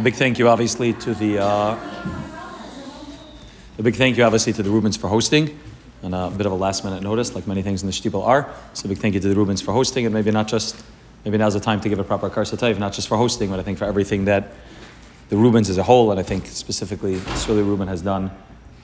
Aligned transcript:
A 0.00 0.02
big 0.02 0.14
thank 0.14 0.38
you, 0.38 0.48
obviously, 0.48 0.94
to 0.94 1.12
the 1.12 1.40
uh, 1.40 1.76
a 3.78 3.82
big 3.82 3.96
thank 3.96 4.16
you, 4.16 4.24
obviously, 4.24 4.50
to 4.54 4.62
the 4.62 4.70
Rubens 4.70 4.96
for 4.96 5.08
hosting, 5.08 5.60
and 6.02 6.14
a 6.14 6.30
bit 6.30 6.46
of 6.46 6.52
a 6.52 6.54
last 6.54 6.84
minute 6.84 7.02
notice, 7.02 7.34
like 7.34 7.46
many 7.46 7.60
things 7.60 7.82
in 7.82 7.86
the 7.86 7.92
shtibel 7.92 8.26
are. 8.26 8.50
So, 8.72 8.86
a 8.86 8.88
big 8.88 8.96
thank 8.96 9.12
you 9.12 9.20
to 9.20 9.28
the 9.28 9.34
Rubens 9.34 9.60
for 9.60 9.74
hosting, 9.74 10.06
and 10.06 10.14
maybe 10.14 10.30
not 10.30 10.48
just 10.48 10.82
maybe 11.26 11.36
now's 11.36 11.52
the 11.52 11.60
time 11.60 11.82
to 11.82 11.90
give 11.90 11.98
a 11.98 12.04
proper 12.04 12.30
karsatayv, 12.30 12.78
not 12.78 12.94
just 12.94 13.08
for 13.08 13.18
hosting, 13.18 13.50
but 13.50 13.60
I 13.60 13.62
think 13.62 13.76
for 13.76 13.84
everything 13.84 14.24
that 14.24 14.52
the 15.28 15.36
Rubens 15.36 15.68
as 15.68 15.76
a 15.76 15.82
whole, 15.82 16.10
and 16.10 16.18
I 16.18 16.22
think 16.22 16.46
specifically 16.46 17.20
Shirley 17.36 17.62
Ruben 17.62 17.88
has 17.88 18.00
done 18.00 18.30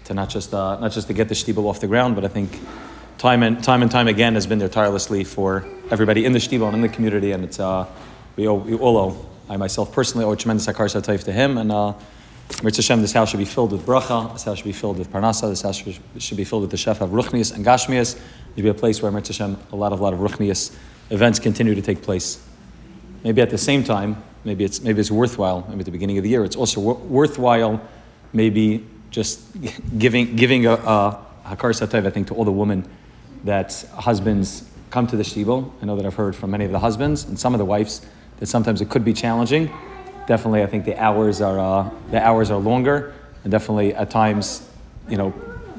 to 0.04 0.12
not 0.12 0.28
just 0.28 0.52
uh, 0.52 0.78
not 0.80 0.92
just 0.92 1.06
to 1.06 1.14
get 1.14 1.30
the 1.30 1.34
shtibel 1.34 1.64
off 1.64 1.80
the 1.80 1.88
ground, 1.88 2.14
but 2.14 2.26
I 2.26 2.28
think 2.28 2.60
time 3.16 3.42
and 3.42 3.64
time 3.64 3.80
and 3.80 3.90
time 3.90 4.06
again 4.06 4.34
has 4.34 4.46
been 4.46 4.58
there 4.58 4.68
tirelessly 4.68 5.24
for 5.24 5.64
everybody 5.90 6.26
in 6.26 6.32
the 6.32 6.40
Stiebel 6.40 6.66
and 6.66 6.74
in 6.74 6.82
the 6.82 6.90
community, 6.90 7.32
and 7.32 7.42
it's 7.42 7.58
uh, 7.58 7.86
we, 8.36 8.46
owe, 8.46 8.56
we 8.56 8.74
all 8.74 8.98
owe 8.98 9.35
I 9.48 9.56
myself 9.56 9.92
personally 9.92 10.24
owe 10.24 10.32
a 10.32 10.36
tremendous 10.36 10.66
Hakar 10.66 10.86
Satayf 10.86 11.24
to 11.24 11.32
him. 11.32 11.58
And 11.58 11.70
uh, 11.70 11.94
Hashem, 12.62 13.00
this 13.00 13.12
house 13.12 13.30
should 13.30 13.38
be 13.38 13.44
filled 13.44 13.72
with 13.72 13.86
bracha, 13.86 14.32
this 14.32 14.44
house 14.44 14.58
should 14.58 14.64
be 14.64 14.72
filled 14.72 14.98
with 14.98 15.12
parnasa, 15.12 15.48
this 15.48 15.62
house 15.62 15.76
should 15.76 16.36
be 16.36 16.44
filled 16.44 16.62
with 16.62 16.70
the 16.70 16.76
chef 16.76 17.00
of 17.00 17.10
ruchnias 17.10 17.54
and 17.54 17.64
gashmias. 17.64 18.16
It 18.16 18.20
should 18.56 18.64
be 18.64 18.68
a 18.68 18.74
place 18.74 19.02
where 19.02 19.12
Mirz 19.12 19.28
Hashem, 19.28 19.56
a 19.72 19.76
lot 19.76 19.92
of, 19.92 20.00
lot 20.00 20.12
of 20.12 20.20
ruchnias 20.20 20.74
events 21.10 21.38
continue 21.38 21.74
to 21.74 21.82
take 21.82 22.02
place. 22.02 22.42
Maybe 23.22 23.40
at 23.40 23.50
the 23.50 23.58
same 23.58 23.84
time, 23.84 24.22
maybe 24.44 24.64
it's, 24.64 24.80
maybe 24.80 25.00
it's 25.00 25.10
worthwhile, 25.10 25.64
maybe 25.68 25.80
at 25.80 25.86
the 25.86 25.92
beginning 25.92 26.18
of 26.18 26.24
the 26.24 26.30
year, 26.30 26.44
it's 26.44 26.56
also 26.56 26.80
worthwhile 26.80 27.80
maybe 28.32 28.84
just 29.10 29.40
giving, 29.98 30.36
giving 30.36 30.66
a, 30.66 30.72
a 30.72 31.26
Hakar 31.44 31.72
Satayv, 31.72 32.06
I 32.06 32.10
think, 32.10 32.28
to 32.28 32.34
all 32.34 32.44
the 32.44 32.52
women 32.52 32.88
that 33.44 33.84
husbands 33.94 34.68
come 34.90 35.06
to 35.06 35.16
the 35.16 35.22
shtibel. 35.22 35.70
I 35.82 35.86
know 35.86 35.96
that 35.96 36.06
I've 36.06 36.14
heard 36.14 36.34
from 36.34 36.50
many 36.50 36.64
of 36.64 36.72
the 36.72 36.78
husbands 36.78 37.24
and 37.24 37.38
some 37.38 37.54
of 37.54 37.58
the 37.58 37.64
wives 37.64 38.04
that 38.38 38.46
sometimes 38.46 38.80
it 38.80 38.88
could 38.88 39.04
be 39.04 39.12
challenging. 39.12 39.70
Definitely, 40.26 40.62
I 40.62 40.66
think 40.66 40.84
the 40.84 41.00
hours 41.00 41.40
are 41.40 41.58
uh, 41.58 41.90
the 42.10 42.20
hours 42.20 42.50
are 42.50 42.58
longer, 42.58 43.14
and 43.44 43.50
definitely 43.50 43.94
at 43.94 44.10
times, 44.10 44.68
you 45.08 45.16
know, 45.16 45.32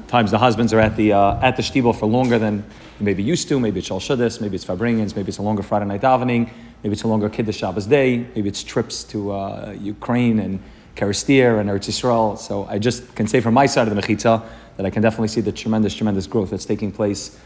times 0.08 0.30
the 0.30 0.38
husbands 0.38 0.72
are 0.72 0.80
at 0.80 0.96
the 0.96 1.12
uh, 1.12 1.40
at 1.40 1.56
the 1.56 1.62
shtibel 1.62 1.94
for 1.94 2.06
longer 2.06 2.38
than 2.38 2.64
maybe 3.00 3.22
used 3.22 3.48
to. 3.48 3.60
Maybe 3.60 3.78
it's 3.78 3.88
Shal 3.88 4.00
Shuddis, 4.00 4.40
maybe 4.40 4.56
it's 4.56 4.64
Farbrengens, 4.64 5.14
maybe 5.14 5.28
it's 5.28 5.38
a 5.38 5.42
longer 5.42 5.62
Friday 5.62 5.84
night 5.84 6.00
davening, 6.00 6.50
maybe 6.82 6.92
it's 6.92 7.02
a 7.02 7.08
longer 7.08 7.28
Kiddush 7.28 7.56
Shabbos 7.58 7.86
day, 7.86 8.26
maybe 8.34 8.48
it's 8.48 8.62
trips 8.62 9.04
to 9.04 9.32
uh, 9.32 9.76
Ukraine 9.78 10.38
and 10.38 10.60
Kerestir 10.96 11.60
and 11.60 11.68
Eretz 11.70 11.88
Yisrael. 11.88 12.38
So 12.38 12.64
I 12.64 12.78
just 12.78 13.14
can 13.14 13.26
say 13.26 13.40
from 13.40 13.54
my 13.54 13.66
side 13.66 13.86
of 13.86 13.94
the 13.94 14.00
Mechitza 14.00 14.42
that 14.76 14.86
I 14.86 14.90
can 14.90 15.02
definitely 15.02 15.28
see 15.28 15.40
the 15.40 15.52
tremendous, 15.52 15.94
tremendous 15.94 16.26
growth 16.26 16.50
that's 16.50 16.64
taking 16.64 16.90
place 16.90 17.38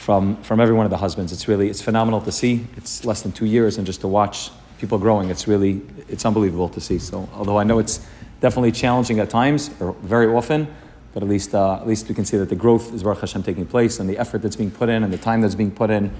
from, 0.00 0.42
from 0.42 0.60
every 0.60 0.74
one 0.74 0.86
of 0.86 0.90
the 0.90 0.96
husbands. 0.96 1.30
It's 1.30 1.46
really, 1.46 1.68
it's 1.68 1.82
phenomenal 1.82 2.22
to 2.22 2.32
see. 2.32 2.66
It's 2.78 3.04
less 3.04 3.20
than 3.20 3.32
two 3.32 3.44
years 3.44 3.76
and 3.76 3.86
just 3.86 4.00
to 4.00 4.08
watch 4.08 4.50
people 4.78 4.96
growing, 4.96 5.28
it's 5.28 5.46
really, 5.46 5.82
it's 6.08 6.24
unbelievable 6.24 6.70
to 6.70 6.80
see. 6.80 6.98
So 6.98 7.28
although 7.34 7.58
I 7.58 7.64
know 7.64 7.78
it's 7.78 8.00
definitely 8.40 8.72
challenging 8.72 9.20
at 9.20 9.28
times, 9.28 9.70
or 9.78 9.92
very 10.00 10.26
often, 10.26 10.74
but 11.12 11.22
at 11.22 11.28
least, 11.28 11.54
uh, 11.54 11.74
at 11.74 11.86
least 11.86 12.08
we 12.08 12.14
can 12.14 12.24
see 12.24 12.38
that 12.38 12.48
the 12.48 12.56
growth 12.56 12.94
is 12.94 13.02
Baruch 13.02 13.20
Hashem 13.20 13.42
taking 13.42 13.66
place 13.66 14.00
and 14.00 14.08
the 14.08 14.16
effort 14.16 14.40
that's 14.40 14.56
being 14.56 14.70
put 14.70 14.88
in 14.88 15.04
and 15.04 15.12
the 15.12 15.18
time 15.18 15.42
that's 15.42 15.54
being 15.54 15.70
put 15.70 15.90
in 15.90 16.10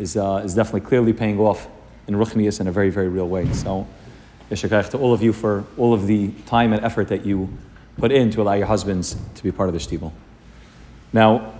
is, 0.00 0.16
uh, 0.16 0.42
is 0.44 0.56
definitely 0.56 0.80
clearly 0.80 1.12
paying 1.12 1.38
off 1.38 1.68
in 2.08 2.16
Ruchnias 2.16 2.60
in 2.60 2.66
a 2.66 2.72
very, 2.72 2.90
very 2.90 3.08
real 3.08 3.28
way. 3.28 3.46
So, 3.52 3.86
Yeshakach 4.50 4.90
to 4.90 4.98
all 4.98 5.12
of 5.12 5.22
you 5.22 5.32
for 5.32 5.64
all 5.76 5.94
of 5.94 6.08
the 6.08 6.32
time 6.46 6.72
and 6.72 6.84
effort 6.84 7.06
that 7.08 7.24
you 7.24 7.56
put 7.98 8.10
in 8.10 8.30
to 8.32 8.42
allow 8.42 8.54
your 8.54 8.66
husbands 8.66 9.16
to 9.36 9.42
be 9.44 9.52
part 9.52 9.68
of 9.68 9.74
the 9.74 9.78
shtibel. 9.78 10.10
Now, 11.12 11.54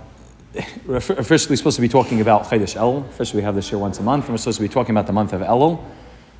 officially 0.55 1.55
supposed 1.55 1.75
to 1.75 1.81
be 1.81 1.89
talking 1.89 2.21
about 2.21 2.45
Chodesh 2.45 2.75
El. 2.75 2.97
Officially, 3.09 3.41
we 3.41 3.43
have 3.43 3.55
this 3.55 3.71
year 3.71 3.79
once 3.79 3.99
a 3.99 4.03
month, 4.03 4.25
and 4.25 4.33
we're 4.33 4.37
supposed 4.37 4.57
to 4.57 4.63
be 4.63 4.69
talking 4.69 4.91
about 4.91 5.07
the 5.07 5.13
month 5.13 5.33
of 5.33 5.41
Elul. 5.41 5.83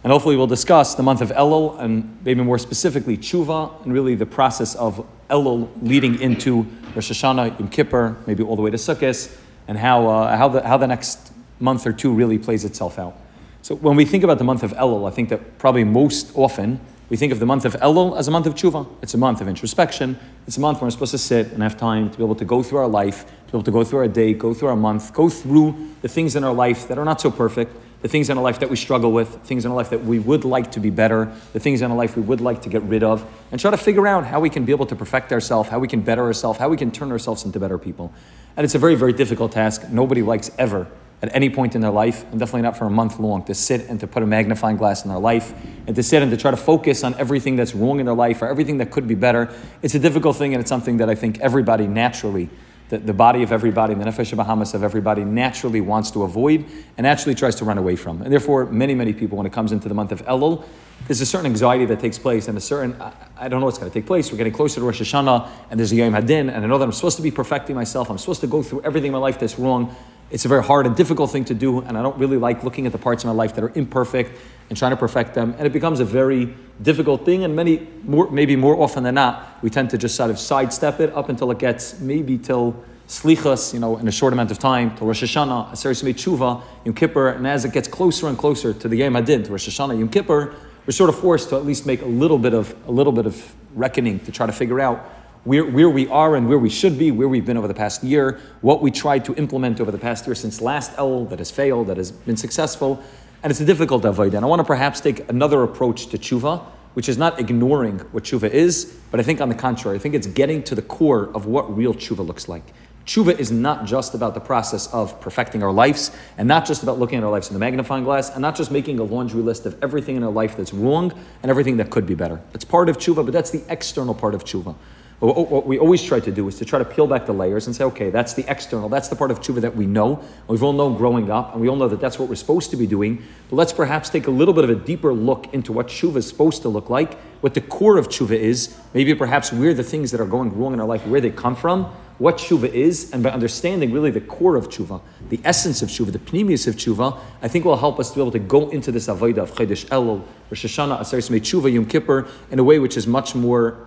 And 0.03 0.11
hopefully, 0.11 0.35
we'll 0.35 0.47
discuss 0.47 0.95
the 0.95 1.03
month 1.03 1.21
of 1.21 1.29
Elul, 1.29 1.79
and 1.79 2.17
maybe 2.23 2.41
more 2.41 2.57
specifically, 2.57 3.17
Tshuva, 3.17 3.83
and 3.83 3.93
really 3.93 4.15
the 4.15 4.25
process 4.25 4.75
of 4.75 5.05
Elul 5.29 5.69
leading 5.81 6.19
into 6.21 6.65
Rosh 6.95 7.11
Hashanah, 7.11 7.59
Yom 7.59 7.69
Kippur, 7.69 8.17
maybe 8.25 8.41
all 8.41 8.55
the 8.55 8.61
way 8.61 8.71
to 8.71 8.77
Sukkot, 8.77 9.37
and 9.67 9.77
how, 9.77 10.07
uh, 10.07 10.35
how, 10.35 10.47
the, 10.47 10.65
how 10.65 10.77
the 10.77 10.87
next 10.87 11.31
month 11.59 11.85
or 11.85 11.93
two 11.93 12.11
really 12.11 12.39
plays 12.39 12.65
itself 12.65 12.97
out. 12.97 13.15
So, 13.61 13.75
when 13.75 13.95
we 13.95 14.05
think 14.05 14.23
about 14.23 14.37
the 14.37 14.43
month 14.43 14.63
of 14.63 14.71
Elul, 14.73 15.07
I 15.07 15.13
think 15.13 15.29
that 15.29 15.59
probably 15.59 15.83
most 15.83 16.31
often 16.33 16.79
we 17.09 17.17
think 17.17 17.31
of 17.31 17.39
the 17.39 17.45
month 17.45 17.65
of 17.65 17.73
Elul 17.77 18.17
as 18.17 18.27
a 18.27 18.31
month 18.31 18.45
of 18.45 18.53
tshuva. 18.53 18.87
It's 19.01 19.15
a 19.15 19.17
month 19.17 19.41
of 19.41 19.47
introspection. 19.47 20.17
It's 20.45 20.57
a 20.57 20.59
month 20.59 20.79
where 20.79 20.85
we're 20.85 20.91
supposed 20.91 21.11
to 21.11 21.17
sit 21.17 21.51
and 21.51 21.63
have 21.63 21.75
time 21.75 22.11
to 22.11 22.17
be 22.17 22.23
able 22.23 22.35
to 22.35 22.45
go 22.45 22.61
through 22.61 22.79
our 22.79 22.87
life, 22.87 23.25
to 23.25 23.51
be 23.51 23.57
able 23.57 23.63
to 23.63 23.71
go 23.71 23.83
through 23.83 23.99
our 23.99 24.07
day, 24.07 24.33
go 24.33 24.53
through 24.53 24.69
our 24.69 24.75
month, 24.75 25.11
go 25.11 25.27
through 25.27 25.75
the 26.03 26.07
things 26.07 26.35
in 26.35 26.43
our 26.43 26.53
life 26.53 26.87
that 26.87 26.99
are 26.99 27.05
not 27.05 27.19
so 27.19 27.31
perfect, 27.31 27.75
the 28.03 28.07
things 28.07 28.29
in 28.29 28.37
our 28.37 28.43
life 28.43 28.59
that 28.59 28.69
we 28.69 28.75
struggle 28.75 29.11
with, 29.11 29.27
things 29.43 29.65
in 29.65 29.71
our 29.71 29.77
life 29.77 29.89
that 29.89 30.03
we 30.05 30.19
would 30.19 30.45
like 30.45 30.71
to 30.71 30.79
be 30.79 30.91
better, 30.91 31.33
the 31.53 31.59
things 31.59 31.81
in 31.81 31.89
our 31.89 31.97
life 31.97 32.15
we 32.15 32.21
would 32.21 32.41
like 32.41 32.61
to 32.61 32.69
get 32.69 32.83
rid 32.83 33.03
of, 33.03 33.25
and 33.51 33.59
try 33.59 33.71
to 33.71 33.77
figure 33.77 34.05
out 34.05 34.23
how 34.23 34.39
we 34.39 34.49
can 34.49 34.63
be 34.63 34.71
able 34.71 34.85
to 34.85 34.95
perfect 34.95 35.31
ourselves, 35.31 35.67
how 35.67 35.79
we 35.79 35.87
can 35.87 36.01
better 36.01 36.23
ourselves, 36.23 36.59
how 36.59 36.69
we 36.69 36.77
can 36.77 36.91
turn 36.91 37.11
ourselves 37.11 37.43
into 37.43 37.59
better 37.59 37.79
people. 37.79 38.13
And 38.55 38.63
it's 38.63 38.75
a 38.75 38.79
very, 38.79 38.95
very 38.95 39.13
difficult 39.13 39.51
task. 39.51 39.89
Nobody 39.89 40.21
likes 40.21 40.51
ever 40.59 40.87
at 41.21 41.35
any 41.35 41.49
point 41.49 41.75
in 41.75 41.81
their 41.81 41.91
life, 41.91 42.23
and 42.31 42.39
definitely 42.39 42.61
not 42.61 42.77
for 42.77 42.85
a 42.85 42.89
month 42.89 43.19
long, 43.19 43.43
to 43.43 43.53
sit 43.53 43.89
and 43.89 43.99
to 43.99 44.07
put 44.07 44.23
a 44.23 44.25
magnifying 44.25 44.77
glass 44.77 45.03
in 45.03 45.09
their 45.09 45.19
life 45.19 45.53
and 45.85 45.95
to 45.95 46.03
sit 46.03 46.21
and 46.21 46.31
to 46.31 46.37
try 46.37 46.49
to 46.49 46.57
focus 46.57 47.03
on 47.03 47.13
everything 47.15 47.55
that's 47.55 47.75
wrong 47.75 47.99
in 47.99 48.05
their 48.05 48.15
life 48.15 48.41
or 48.41 48.47
everything 48.47 48.77
that 48.77 48.89
could 48.91 49.07
be 49.07 49.15
better. 49.15 49.53
It's 49.81 49.95
a 49.95 49.99
difficult 49.99 50.37
thing, 50.37 50.53
and 50.53 50.61
it's 50.61 50.69
something 50.69 50.97
that 50.97 51.09
I 51.09 51.15
think 51.15 51.39
everybody 51.39 51.87
naturally, 51.87 52.49
the, 52.87 52.99
the 52.99 53.13
body 53.13 53.43
of 53.43 53.51
everybody, 53.51 53.93
the 53.95 54.05
nefesh 54.05 54.35
Bahamas 54.35 54.73
of 54.73 54.83
everybody, 54.83 55.25
naturally 55.25 55.81
wants 55.81 56.09
to 56.11 56.23
avoid 56.23 56.65
and 56.97 57.05
actually 57.05 57.35
tries 57.35 57.55
to 57.55 57.65
run 57.65 57.77
away 57.77 57.97
from. 57.97 58.21
And 58.21 58.31
therefore, 58.31 58.65
many, 58.67 58.95
many 58.95 59.11
people, 59.11 59.37
when 59.37 59.45
it 59.45 59.53
comes 59.53 59.73
into 59.73 59.89
the 59.89 59.95
month 59.95 60.13
of 60.13 60.25
Elul, 60.25 60.63
there's 61.07 61.21
a 61.21 61.25
certain 61.25 61.45
anxiety 61.45 61.85
that 61.85 61.99
takes 61.99 62.17
place 62.17 62.47
and 62.47 62.57
a 62.57 62.61
certain, 62.61 62.99
I, 63.01 63.13
I 63.37 63.47
don't 63.47 63.59
know 63.59 63.65
what's 63.65 63.77
going 63.77 63.91
to 63.91 63.93
take 63.93 64.07
place. 64.07 64.31
We're 64.31 64.37
getting 64.37 64.53
closer 64.53 64.79
to 64.79 64.85
Rosh 64.85 65.01
Hashanah 65.01 65.49
and 65.69 65.79
there's 65.79 65.91
a 65.91 65.95
Yom 65.95 66.13
Hadin, 66.13 66.49
and 66.53 66.63
I 66.63 66.67
know 66.67 66.77
that 66.77 66.85
I'm 66.85 66.91
supposed 66.91 67.17
to 67.17 67.23
be 67.23 67.31
perfecting 67.31 67.75
myself. 67.75 68.09
I'm 68.09 68.17
supposed 68.17 68.41
to 68.41 68.47
go 68.47 68.63
through 68.63 68.81
everything 68.83 69.07
in 69.07 69.13
my 69.13 69.19
life 69.19 69.39
that's 69.39 69.59
wrong. 69.59 69.95
It's 70.31 70.45
a 70.45 70.47
very 70.47 70.63
hard 70.63 70.85
and 70.85 70.95
difficult 70.95 71.31
thing 71.31 71.45
to 71.45 71.55
do, 71.55 71.79
and 71.79 71.97
I 71.97 72.03
don't 72.03 72.17
really 72.19 72.37
like 72.37 72.63
looking 72.63 72.85
at 72.85 72.91
the 72.91 72.99
parts 72.99 73.23
of 73.23 73.27
my 73.27 73.33
life 73.33 73.55
that 73.55 73.63
are 73.63 73.71
imperfect 73.73 74.31
and 74.69 74.77
trying 74.77 74.91
to 74.91 74.97
perfect 74.97 75.33
them. 75.33 75.55
And 75.57 75.65
it 75.65 75.73
becomes 75.73 75.99
a 75.99 76.05
very 76.05 76.53
difficult 76.83 77.25
thing, 77.25 77.43
and 77.43 77.55
many 77.55 77.87
more, 78.03 78.29
maybe 78.29 78.55
more 78.55 78.79
often 78.79 79.03
than 79.03 79.15
not, 79.15 79.57
we 79.63 79.71
tend 79.71 79.89
to 79.89 79.97
just 79.97 80.15
sort 80.15 80.29
of 80.29 80.37
sidestep 80.37 80.99
it 80.99 81.11
up 81.13 81.29
until 81.29 81.49
it 81.49 81.57
gets 81.57 81.99
maybe 81.99 82.37
till 82.37 82.75
slichas, 83.07 83.73
you 83.73 83.79
know, 83.79 83.97
in 83.97 84.07
a 84.07 84.11
short 84.11 84.31
amount 84.33 84.51
of 84.51 84.59
time, 84.59 84.95
till 84.95 85.07
Rosh 85.07 85.23
Hashanah, 85.23 85.71
Aseret 85.71 86.13
Tshuva, 86.13 86.61
Yom 86.85 86.93
Kippur, 86.93 87.29
and 87.29 87.47
as 87.47 87.65
it 87.65 87.73
gets 87.73 87.87
closer 87.87 88.27
and 88.27 88.37
closer 88.37 88.71
to 88.71 88.87
the 88.87 88.97
Yom 88.97 89.15
Hadin, 89.15 89.43
to 89.45 89.51
Rosh 89.51 89.67
Hashanah, 89.67 89.97
Yom 89.97 90.09
Kippur, 90.09 90.55
we're 90.85 90.91
sort 90.91 91.09
of 91.09 91.17
forced 91.17 91.49
to 91.49 91.55
at 91.55 91.65
least 91.65 91.87
make 91.87 92.03
a 92.03 92.07
little 92.07 92.37
bit 92.37 92.53
of 92.53 92.75
a 92.87 92.91
little 92.91 93.13
bit 93.13 93.25
of 93.25 93.55
reckoning 93.75 94.19
to 94.21 94.31
try 94.31 94.45
to 94.45 94.51
figure 94.51 94.79
out 94.79 95.09
where, 95.43 95.65
where 95.65 95.89
we 95.89 96.07
are 96.09 96.35
and 96.35 96.47
where 96.47 96.59
we 96.59 96.69
should 96.69 96.97
be, 96.97 97.11
where 97.11 97.27
we've 97.27 97.45
been 97.45 97.57
over 97.57 97.67
the 97.67 97.73
past 97.73 98.03
year, 98.03 98.39
what 98.61 98.81
we 98.81 98.91
tried 98.91 99.25
to 99.25 99.35
implement 99.35 99.79
over 99.79 99.91
the 99.91 99.97
past 99.97 100.25
year 100.27 100.35
since 100.35 100.61
last 100.61 100.91
El 100.97 101.25
that 101.25 101.39
has 101.39 101.49
failed, 101.49 101.87
that 101.87 101.97
has 101.97 102.11
been 102.11 102.37
successful. 102.37 103.01
And 103.41 103.51
it's 103.51 103.61
a 103.61 103.65
difficult 103.65 104.03
avoid. 104.03 104.33
And 104.33 104.43
I 104.43 104.47
want 104.47 104.59
to 104.59 104.65
perhaps 104.65 104.99
take 104.99 105.29
another 105.29 105.63
approach 105.63 106.07
to 106.07 106.17
tshuva, 106.17 106.61
which 106.93 107.07
is 107.07 107.17
not 107.17 107.39
ignoring 107.39 107.99
what 108.11 108.23
tshuva 108.23 108.49
is, 108.49 108.97
but 109.11 109.19
I 109.19 109.23
think 109.23 109.39
on 109.39 109.47
the 109.47 109.55
contrary, 109.55 109.97
I 109.97 109.99
think 109.99 110.15
it's 110.15 110.27
getting 110.27 110.61
to 110.63 110.75
the 110.75 110.81
core 110.81 111.29
of 111.33 111.45
what 111.45 111.75
real 111.75 111.93
tshuva 111.93 112.25
looks 112.25 112.49
like. 112.49 112.63
Tshuva 113.05 113.39
is 113.39 113.51
not 113.51 113.85
just 113.85 114.13
about 114.13 114.33
the 114.33 114.39
process 114.39 114.85
of 114.93 115.19
perfecting 115.19 115.63
our 115.63 115.71
lives, 115.71 116.11
and 116.37 116.47
not 116.47 116.65
just 116.65 116.83
about 116.83 116.99
looking 116.99 117.17
at 117.17 117.23
our 117.23 117.31
lives 117.31 117.47
in 117.47 117.53
the 117.53 117.59
magnifying 117.59 118.03
glass, 118.03 118.29
and 118.29 118.41
not 118.41 118.55
just 118.55 118.69
making 118.69 118.99
a 118.99 119.03
laundry 119.03 119.41
list 119.41 119.65
of 119.65 119.81
everything 119.81 120.15
in 120.15 120.23
our 120.23 120.31
life 120.31 120.55
that's 120.57 120.73
wrong 120.73 121.11
and 121.41 121.49
everything 121.49 121.77
that 121.77 121.89
could 121.89 122.05
be 122.05 122.13
better. 122.13 122.39
It's 122.53 122.65
part 122.65 122.87
of 122.87 122.97
tshuva, 122.97 123.25
but 123.25 123.31
that's 123.31 123.49
the 123.49 123.63
external 123.69 124.13
part 124.13 124.35
of 124.35 124.43
tshuva. 124.43 124.75
What 125.19 125.67
we 125.67 125.77
always 125.77 126.01
try 126.01 126.21
to 126.21 126.31
do 126.31 126.47
is 126.47 126.55
to 126.59 126.65
try 126.65 126.79
to 126.79 126.85
peel 126.85 127.05
back 127.05 127.25
the 127.25 127.33
layers 127.33 127.67
and 127.67 127.75
say, 127.75 127.83
okay, 127.83 128.09
that's 128.09 128.35
the 128.35 128.49
external, 128.49 128.87
that's 128.87 129.09
the 129.09 129.17
part 129.17 129.31
of 129.31 129.41
tshuva 129.41 129.59
that 129.61 129.75
we 129.75 129.85
know. 129.85 130.23
We've 130.47 130.63
all 130.63 130.71
known 130.71 130.95
growing 130.95 131.29
up, 131.29 131.51
and 131.51 131.61
we 131.61 131.67
all 131.67 131.75
know 131.75 131.89
that 131.89 131.99
that's 131.99 132.17
what 132.17 132.29
we're 132.29 132.35
supposed 132.35 132.71
to 132.71 132.77
be 132.77 132.87
doing. 132.87 133.21
But 133.49 133.57
let's 133.57 133.73
perhaps 133.73 134.09
take 134.09 134.27
a 134.27 134.31
little 134.31 134.53
bit 134.53 134.63
of 134.63 134.69
a 134.69 134.75
deeper 134.75 135.11
look 135.11 135.53
into 135.53 135.73
what 135.73 135.87
tshuva 135.87 136.17
is 136.17 136.27
supposed 136.27 136.61
to 136.61 136.69
look 136.69 136.89
like, 136.89 137.19
what 137.41 137.53
the 137.53 137.59
core 137.59 137.97
of 137.97 138.07
tshuva 138.07 138.37
is, 138.37 138.77
maybe 138.93 139.13
perhaps 139.13 139.51
where 139.51 139.73
the 139.73 139.83
things 139.83 140.11
that 140.11 140.21
are 140.21 140.25
going 140.25 140.57
wrong 140.57 140.71
in 140.71 140.79
our 140.79 140.87
life, 140.87 141.05
where 141.05 141.19
they 141.19 141.31
come 141.31 141.55
from, 141.55 141.83
what 142.17 142.37
tshuva 142.37 142.71
is, 142.71 143.11
and 143.11 143.21
by 143.21 143.29
understanding 143.29 143.91
really 143.91 144.11
the 144.11 144.21
core 144.21 144.55
of 144.55 144.69
tshuva, 144.69 145.01
the 145.27 145.41
essence 145.43 145.81
of 145.81 145.89
tshuva, 145.89 146.13
the 146.13 146.19
pneumius 146.19 146.65
of 146.65 146.77
tshuva, 146.77 147.19
I 147.41 147.49
think 147.49 147.65
will 147.65 147.75
help 147.75 147.99
us 147.99 148.09
to 148.11 148.15
be 148.15 148.21
able 148.21 148.31
to 148.31 148.39
go 148.39 148.69
into 148.69 148.89
this 148.89 149.07
avodah 149.07 149.39
of 149.39 149.51
Chodesh 149.53 149.85
Elul, 149.87 150.23
Rosh 150.49 150.65
Hashanah, 150.65 151.01
Aseret 151.01 151.41
Tshuva, 151.41 151.71
Yom 151.71 151.85
Kippur, 151.85 152.25
in 152.51 152.59
a 152.59 152.63
way 152.63 152.79
which 152.79 152.95
is 152.95 153.05
much 153.05 153.35
more 153.35 153.85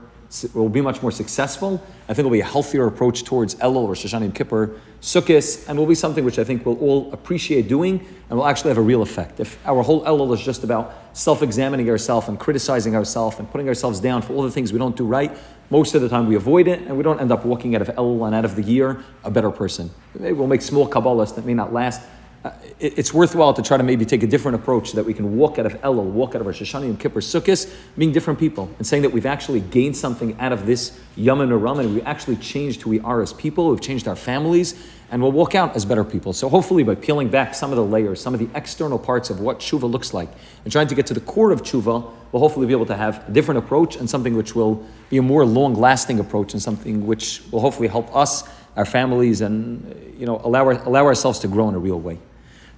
will 0.55 0.69
be 0.69 0.81
much 0.81 1.03
more 1.03 1.11
successful. 1.11 1.83
I 2.09 2.15
think 2.15 2.21
it 2.21 2.25
will 2.25 2.31
be 2.31 2.41
a 2.41 2.45
healthier 2.45 2.87
approach 2.87 3.25
towards 3.25 3.55
Elul 3.57 3.85
or 3.85 3.95
Shoshanim 3.95 4.35
Kippur, 4.35 4.81
Sukkot, 5.01 5.69
and 5.69 5.79
will 5.79 5.87
be 5.87 5.95
something 5.95 6.25
which 6.25 6.39
I 6.39 6.45
think 6.45 6.65
we'll 6.65 6.79
all 6.79 7.13
appreciate 7.13 7.69
doing 7.69 8.01
and 8.29 8.39
will 8.39 8.47
actually 8.47 8.71
have 8.71 8.79
a 8.79 8.83
real 8.83 9.03
effect. 9.03 9.41
If 9.41 9.59
our 9.67 9.83
whole 9.83 10.05
Elul 10.05 10.33
is 10.35 10.41
just 10.41 10.65
about 10.65 10.95
self-examining 11.13 11.89
ourselves 11.91 12.29
and 12.29 12.39
criticizing 12.39 12.97
ourselves 12.97 13.39
and 13.39 13.51
putting 13.51 13.69
ourselves 13.69 14.01
down 14.01 14.23
for 14.23 14.33
all 14.33 14.43
the 14.43 14.51
things 14.51 14.73
we 14.73 14.79
don't 14.79 14.97
do 14.97 15.05
right, 15.05 15.37
most 15.71 15.95
of 15.95 16.03
the 16.03 16.09
time 16.09 16.27
we 16.27 16.35
avoid 16.35 16.69
it 16.69 16.81
and 16.83 16.97
we 16.97 17.03
don't 17.03 17.21
end 17.21 17.33
up 17.33 17.45
walking 17.45 17.75
out 17.75 17.83
of 17.83 17.89
Elul 17.89 18.27
and 18.27 18.35
out 18.35 18.45
of 18.45 18.57
the 18.57 18.63
year 18.63 19.03
a 19.25 19.31
better 19.31 19.51
person. 19.51 19.91
Maybe 20.19 20.33
we'll 20.33 20.47
make 20.47 20.63
small 20.63 20.89
Kabbalahs 20.89 21.35
that 21.35 21.45
may 21.45 21.55
not 21.55 21.73
last 21.73 22.03
uh, 22.45 22.51
it, 22.81 22.99
it's 22.99 23.15
worthwhile 23.15 23.55
to 23.55 23.63
try 23.63 23.77
to 23.77 23.83
maybe 23.83 24.05
take 24.05 24.23
a 24.23 24.27
different 24.27 24.57
approach 24.57 24.91
so 24.91 24.97
that 24.97 25.05
we 25.05 25.15
can 25.15 25.37
walk 25.37 25.59
out 25.59 25.67
of 25.67 25.75
Elul, 25.83 26.05
walk 26.05 26.35
out 26.35 26.41
of 26.41 26.47
Rosh 26.47 26.61
Hashanah 26.61 26.85
and 26.85 26.99
Kippur 26.99 27.21
Sukkot, 27.21 27.73
being 27.97 28.11
different 28.11 28.39
people 28.39 28.69
and 28.79 28.87
saying 28.87 29.03
that 29.03 29.11
we've 29.11 29.27
actually 29.27 29.61
gained 29.61 29.97
something 29.97 30.39
out 30.41 30.53
of 30.53 30.67
this 30.67 30.99
Yom 31.17 31.39
Nuram 31.39 31.81
and 31.81 31.95
we 31.95 32.03
actually 32.03 32.37
changed 32.37 32.83
who 32.83 32.91
we 32.91 33.01
are 33.01 33.23
as 33.23 33.33
people, 33.33 33.71
we've 33.71 33.81
changed 33.81 34.09
our 34.09 34.17
families, 34.17 34.75
and 35.13 35.23
we'll 35.23 35.31
walk 35.31 35.55
out 35.55 35.77
as 35.77 35.85
better 35.85 36.05
people. 36.05 36.33
So 36.33 36.49
hopefully 36.49 36.83
by 36.83 36.95
peeling 36.95 37.29
back 37.29 37.55
some 37.55 37.71
of 37.71 37.77
the 37.77 37.85
layers, 37.85 38.21
some 38.21 38.35
of 38.35 38.41
the 38.41 38.49
external 38.55 38.99
parts 38.99 39.31
of 39.31 39.41
what 39.41 39.61
tshuva 39.61 39.89
looks 39.89 40.13
like, 40.13 40.31
and 40.65 40.73
trying 40.73 40.89
to 40.89 40.95
get 40.95 41.07
to 41.09 41.15
the 41.15 41.21
core 41.21 41.53
of 41.53 41.63
tshuva, 41.63 42.11
we'll 42.33 42.41
hopefully 42.41 42.67
be 42.67 42.73
able 42.73 42.87
to 42.87 42.97
have 42.97 43.29
a 43.29 43.31
different 43.31 43.59
approach 43.59 43.95
and 43.97 44.09
something 44.11 44.35
which 44.35 44.57
will 44.57 44.85
be 45.11 45.19
a 45.19 45.23
more 45.23 45.45
long-lasting 45.45 46.19
approach 46.19 46.55
and 46.55 46.63
something 46.63 47.07
which 47.07 47.43
will 47.53 47.61
hopefully 47.61 47.89
help 47.89 48.15
us, 48.17 48.43
our 48.75 48.87
families, 48.87 49.43
and 49.43 50.15
you 50.19 50.25
know 50.25 50.41
allow, 50.45 50.65
our, 50.65 50.73
allow 50.85 51.05
ourselves 51.05 51.39
to 51.41 51.49
grow 51.49 51.69
in 51.69 51.75
a 51.75 51.79
real 51.79 52.01
way. 52.01 52.19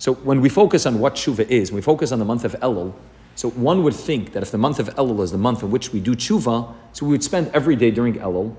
So 0.04 0.12
when 0.12 0.42
we 0.42 0.50
focus 0.50 0.84
on 0.84 0.98
what 0.98 1.14
tshuva 1.14 1.48
is, 1.48 1.70
when 1.70 1.76
we 1.76 1.80
focus 1.80 2.12
on 2.12 2.18
the 2.18 2.26
month 2.26 2.44
of 2.44 2.52
Elul, 2.60 2.92
so 3.36 3.48
one 3.48 3.82
would 3.84 3.94
think 3.94 4.34
that 4.34 4.42
if 4.42 4.50
the 4.50 4.58
month 4.58 4.78
of 4.78 4.90
Elul 4.96 5.22
is 5.22 5.32
the 5.32 5.38
month 5.38 5.62
in 5.62 5.70
which 5.70 5.94
we 5.94 6.00
do 6.00 6.14
tshuva, 6.14 6.74
so 6.92 7.06
we 7.06 7.12
would 7.12 7.24
spend 7.24 7.50
every 7.54 7.74
day 7.74 7.90
during 7.90 8.16
Elul 8.16 8.54